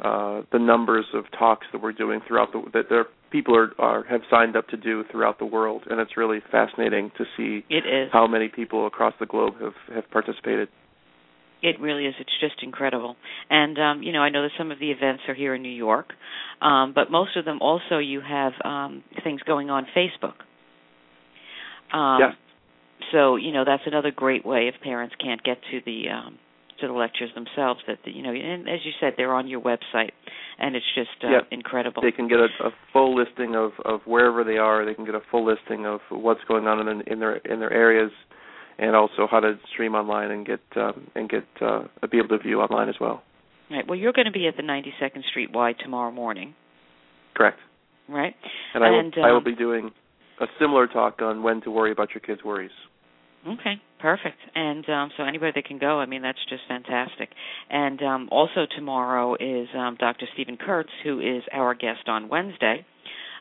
uh, 0.00 0.42
the 0.52 0.58
numbers 0.58 1.06
of 1.14 1.24
talks 1.38 1.66
that 1.72 1.82
we're 1.82 1.92
doing 1.92 2.20
throughout 2.26 2.52
the 2.52 2.62
that 2.72 2.86
there 2.88 3.06
people 3.30 3.56
are, 3.56 3.72
are 3.78 4.04
have 4.04 4.22
signed 4.30 4.56
up 4.56 4.68
to 4.68 4.76
do 4.76 5.04
throughout 5.10 5.38
the 5.38 5.44
world, 5.44 5.82
and 5.90 6.00
it's 6.00 6.16
really 6.16 6.40
fascinating 6.50 7.10
to 7.18 7.24
see 7.36 7.64
it 7.68 7.86
is. 7.86 8.10
how 8.12 8.26
many 8.26 8.48
people 8.48 8.86
across 8.86 9.14
the 9.20 9.26
globe 9.26 9.54
have 9.60 9.94
have 9.94 10.10
participated. 10.10 10.68
It 11.62 11.80
really 11.80 12.04
is. 12.04 12.14
It's 12.20 12.38
just 12.40 12.62
incredible. 12.62 13.16
And 13.50 13.78
um, 13.78 14.02
you 14.02 14.12
know, 14.12 14.20
I 14.20 14.28
know 14.28 14.42
that 14.42 14.52
some 14.58 14.70
of 14.70 14.78
the 14.78 14.90
events 14.90 15.22
are 15.28 15.34
here 15.34 15.54
in 15.54 15.62
New 15.62 15.68
York, 15.68 16.12
um, 16.60 16.92
but 16.94 17.10
most 17.10 17.36
of 17.36 17.44
them 17.44 17.58
also 17.60 17.98
you 17.98 18.20
have 18.20 18.52
um, 18.64 19.02
things 19.24 19.40
going 19.46 19.70
on 19.70 19.86
Facebook. 19.96 20.34
Um. 21.92 22.36
So 23.12 23.36
you 23.36 23.52
know 23.52 23.64
that's 23.64 23.84
another 23.86 24.10
great 24.10 24.44
way 24.44 24.68
if 24.72 24.80
parents 24.82 25.14
can't 25.22 25.42
get 25.42 25.58
to 25.70 25.80
the 25.84 26.08
um, 26.08 26.38
to 26.80 26.86
the 26.88 26.92
lectures 26.92 27.30
themselves 27.34 27.80
that 27.86 27.98
you 28.04 28.22
know 28.22 28.30
and 28.32 28.68
as 28.68 28.80
you 28.84 28.92
said 29.00 29.14
they're 29.16 29.34
on 29.34 29.48
your 29.48 29.60
website 29.60 30.10
and 30.58 30.74
it's 30.74 30.86
just 30.94 31.10
uh, 31.22 31.40
incredible 31.50 32.02
They 32.02 32.10
can 32.10 32.28
get 32.28 32.38
a, 32.38 32.48
a 32.64 32.70
full 32.92 33.14
listing 33.14 33.54
of 33.54 33.72
of 33.84 34.00
wherever 34.06 34.44
they 34.44 34.56
are. 34.56 34.84
They 34.84 34.94
can 34.94 35.04
get 35.04 35.14
a 35.14 35.20
full 35.30 35.46
listing 35.46 35.86
of 35.86 36.00
what's 36.10 36.40
going 36.48 36.66
on 36.66 36.88
in, 36.88 37.02
in 37.02 37.20
their 37.20 37.36
in 37.36 37.60
their 37.60 37.72
areas, 37.72 38.10
and 38.78 38.96
also 38.96 39.26
how 39.30 39.40
to 39.40 39.58
stream 39.72 39.94
online 39.94 40.30
and 40.30 40.46
get 40.46 40.60
um, 40.76 41.08
and 41.14 41.28
get 41.28 41.44
uh, 41.60 41.84
be 42.10 42.18
able 42.18 42.28
to 42.28 42.38
view 42.38 42.60
online 42.60 42.88
as 42.88 42.96
well. 43.00 43.22
right 43.70 43.86
well 43.86 43.98
you're 43.98 44.12
going 44.12 44.26
to 44.26 44.32
be 44.32 44.46
at 44.46 44.56
the 44.56 44.62
92nd 44.62 45.24
Street 45.30 45.50
Y 45.52 45.74
tomorrow 45.74 46.10
morning 46.10 46.54
Correct. 47.34 47.58
right 48.08 48.34
And 48.74 48.82
I 48.82 48.90
will 48.90 49.00
And, 49.00 49.14
I 49.22 49.30
will 49.30 49.38
um, 49.38 49.44
be 49.44 49.54
doing 49.54 49.90
a 50.40 50.46
similar 50.60 50.86
talk 50.86 51.22
on 51.22 51.42
when 51.42 51.60
to 51.62 51.70
worry 51.70 51.92
about 51.92 52.10
your 52.14 52.20
kids' 52.20 52.44
worries. 52.44 52.70
Okay, 53.46 53.80
perfect. 54.00 54.38
And 54.54 54.88
um, 54.88 55.10
so 55.16 55.22
anybody 55.22 55.52
that 55.54 55.66
can 55.66 55.78
go, 55.78 56.00
I 56.00 56.06
mean, 56.06 56.22
that's 56.22 56.38
just 56.48 56.62
fantastic. 56.66 57.28
And 57.70 58.02
um, 58.02 58.28
also 58.32 58.66
tomorrow 58.74 59.34
is 59.34 59.68
um, 59.76 59.96
Dr. 60.00 60.26
Steven 60.34 60.56
Kurtz, 60.56 60.90
who 61.04 61.20
is 61.20 61.44
our 61.52 61.74
guest 61.74 62.08
on 62.08 62.28
Wednesday, 62.28 62.84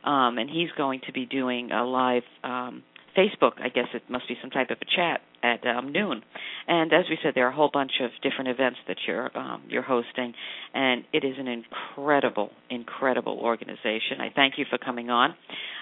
um, 0.04 0.38
and 0.38 0.48
he's 0.48 0.70
going 0.78 1.02
to 1.08 1.12
be 1.12 1.26
doing 1.26 1.72
a 1.72 1.84
live 1.84 2.24
um, 2.44 2.84
Facebook. 3.18 3.54
I 3.62 3.70
guess 3.70 3.88
it 3.94 4.04
must 4.10 4.28
be 4.28 4.36
some 4.42 4.50
type 4.50 4.70
of 4.70 4.78
a 4.82 4.86
chat 4.86 5.22
at 5.44 5.66
um, 5.68 5.92
noon. 5.92 6.22
And 6.68 6.92
as 6.94 7.06
we 7.10 7.18
said, 7.24 7.34
there 7.36 7.46
are 7.48 7.52
a 7.52 7.56
whole 7.56 7.70
bunch 7.72 7.92
of 8.02 8.12
different 8.22 8.50
events 8.50 8.80
that 8.88 8.98
you're 9.08 9.36
um, 9.38 9.64
you're 9.68 9.84
hosting, 9.84 10.34
and 10.74 11.04
it 11.14 11.24
is 11.24 11.36
an 11.38 11.48
incredible, 11.48 12.50
incredible 12.70 13.40
organization. 13.40 14.20
I 14.20 14.30
thank 14.36 14.56
you 14.58 14.66
for 14.70 14.78
coming 14.78 15.10
on. 15.10 15.32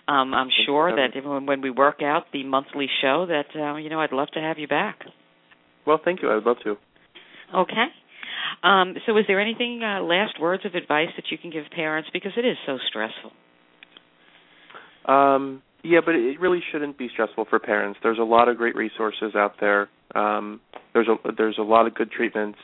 Um, 0.07 0.33
I'm 0.33 0.49
sure 0.65 0.93
that 0.95 1.09
when 1.23 1.61
we 1.61 1.69
work 1.69 2.01
out 2.01 2.25
the 2.33 2.43
monthly 2.43 2.87
show, 3.01 3.25
that 3.27 3.59
uh, 3.59 3.77
you 3.77 3.89
know, 3.89 4.01
I'd 4.01 4.11
love 4.11 4.29
to 4.33 4.39
have 4.39 4.59
you 4.59 4.67
back. 4.67 4.99
Well, 5.85 5.99
thank 6.03 6.21
you. 6.21 6.29
I 6.29 6.35
would 6.35 6.45
love 6.45 6.57
to. 6.63 6.77
Okay. 7.55 7.87
Um, 8.63 8.95
so, 9.05 9.17
is 9.17 9.25
there 9.27 9.39
anything 9.39 9.81
uh, 9.83 10.01
last 10.01 10.39
words 10.39 10.65
of 10.65 10.75
advice 10.75 11.09
that 11.15 11.25
you 11.31 11.37
can 11.37 11.51
give 11.51 11.65
parents 11.75 12.09
because 12.13 12.31
it 12.37 12.45
is 12.45 12.57
so 12.65 12.77
stressful? 12.89 13.31
Um, 15.05 15.61
yeah, 15.83 15.99
but 16.03 16.15
it 16.15 16.39
really 16.39 16.61
shouldn't 16.71 16.97
be 16.97 17.09
stressful 17.11 17.45
for 17.49 17.59
parents. 17.59 17.99
There's 18.01 18.19
a 18.19 18.23
lot 18.23 18.47
of 18.47 18.57
great 18.57 18.75
resources 18.75 19.35
out 19.35 19.55
there. 19.59 19.89
Um, 20.15 20.61
there's 20.93 21.07
a 21.07 21.15
there's 21.37 21.57
a 21.57 21.63
lot 21.63 21.87
of 21.87 21.93
good 21.93 22.11
treatments. 22.11 22.59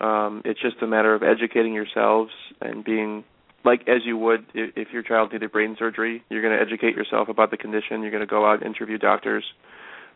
Um, 0.00 0.42
it's 0.44 0.60
just 0.60 0.76
a 0.82 0.86
matter 0.86 1.14
of 1.14 1.22
educating 1.22 1.72
yourselves 1.72 2.30
and 2.60 2.84
being 2.84 3.24
like 3.64 3.82
as 3.88 4.02
you 4.04 4.16
would 4.18 4.46
if, 4.54 4.88
your 4.92 5.02
child 5.02 5.32
needed 5.32 5.52
brain 5.52 5.76
surgery. 5.78 6.22
You're 6.28 6.42
going 6.42 6.56
to 6.56 6.62
educate 6.62 6.96
yourself 6.96 7.28
about 7.28 7.50
the 7.50 7.56
condition. 7.56 8.02
You're 8.02 8.10
going 8.10 8.20
to 8.20 8.26
go 8.26 8.44
out 8.44 8.62
and 8.62 8.74
interview 8.74 8.98
doctors. 8.98 9.44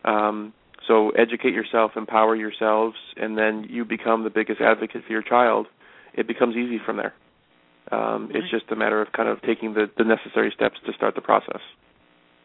Um, 0.05 0.53
so 0.87 1.11
educate 1.11 1.53
yourself, 1.53 1.91
empower 1.95 2.35
yourselves, 2.35 2.95
and 3.17 3.37
then 3.37 3.65
you 3.69 3.85
become 3.85 4.23
the 4.23 4.29
biggest 4.29 4.61
advocate 4.61 5.03
for 5.05 5.11
your 5.11 5.21
child. 5.21 5.67
It 6.13 6.27
becomes 6.27 6.55
easy 6.55 6.79
from 6.83 6.97
there. 6.97 7.13
Um, 7.91 8.27
Right. 8.27 8.37
It's 8.37 8.51
just 8.51 8.71
a 8.71 8.75
matter 8.75 9.01
of 9.01 9.11
kind 9.11 9.29
of 9.29 9.41
taking 9.41 9.73
the, 9.73 9.89
the 9.97 10.03
necessary 10.03 10.51
steps 10.55 10.77
to 10.85 10.93
start 10.93 11.15
the 11.15 11.21
process. 11.21 11.61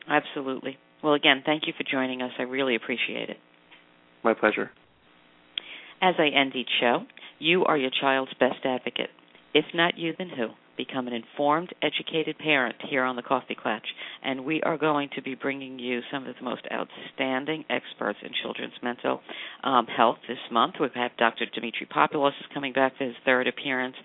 Absolutely. 0.09 0.79
Well, 1.03 1.15
again, 1.15 1.43
thank 1.45 1.67
you 1.67 1.73
for 1.77 1.85
joining 1.91 2.23
us. 2.23 2.33
I 2.39 2.43
really 2.43 2.75
appreciate 2.77 3.29
it. 3.29 3.37
My 4.25 4.35
pleasure. 4.35 4.71
As 6.01 6.15
I 6.19 6.29
end 6.29 6.55
each 6.55 6.69
show, 6.81 7.01
you 7.39 7.65
are 7.65 7.77
your 7.77 7.91
child's 8.01 8.33
best 8.39 8.65
advocate. 8.65 9.11
If 9.55 9.65
not 9.75 9.99
you, 9.99 10.13
then 10.19 10.29
who? 10.29 10.49
Become 10.77 11.09
an 11.09 11.15
informed, 11.15 11.73
educated 11.83 12.39
parent 12.39 12.77
here 12.89 13.03
on 13.03 13.17
the 13.17 13.23
Coffee 13.23 13.57
Klatch, 13.57 13.87
and 14.23 14.45
we 14.45 14.63
are 14.63 14.77
going 14.77 15.09
to 15.15 15.23
be 15.23 15.35
bringing 15.35 15.79
you 15.79 16.01
some 16.13 16.27
of 16.27 16.35
the 16.37 16.45
most 16.45 16.63
outstanding 16.71 17.65
experts 17.71 18.19
in 18.23 18.31
children's 18.43 18.75
mental 18.83 19.21
um, 19.65 19.87
health 19.87 20.19
this 20.29 20.39
month. 20.53 20.75
We 20.81 20.89
have 20.95 21.13
Dr. 21.19 21.47
Demitri 21.55 21.87
Papolos 21.87 22.39
is 22.41 22.47
coming 22.53 22.73
back 22.73 22.97
for 22.99 23.05
his 23.05 23.15
third 23.25 23.47
appearance. 23.47 23.97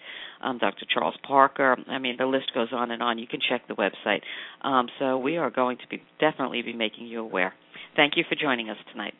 Um, 0.41 0.57
Dr. 0.57 0.85
Charles 0.91 1.15
Parker. 1.27 1.77
I 1.87 1.99
mean, 1.99 2.15
the 2.17 2.25
list 2.25 2.51
goes 2.53 2.69
on 2.71 2.91
and 2.91 3.03
on. 3.03 3.19
You 3.19 3.27
can 3.27 3.41
check 3.47 3.67
the 3.67 3.75
website. 3.75 4.21
Um, 4.61 4.87
so 4.97 5.17
we 5.17 5.37
are 5.37 5.51
going 5.51 5.77
to 5.77 5.87
be 5.89 6.01
definitely 6.19 6.61
be 6.61 6.73
making 6.73 7.07
you 7.07 7.19
aware. 7.19 7.53
Thank 7.95 8.13
you 8.15 8.23
for 8.27 8.35
joining 8.35 8.69
us 8.69 8.77
tonight. 8.91 9.13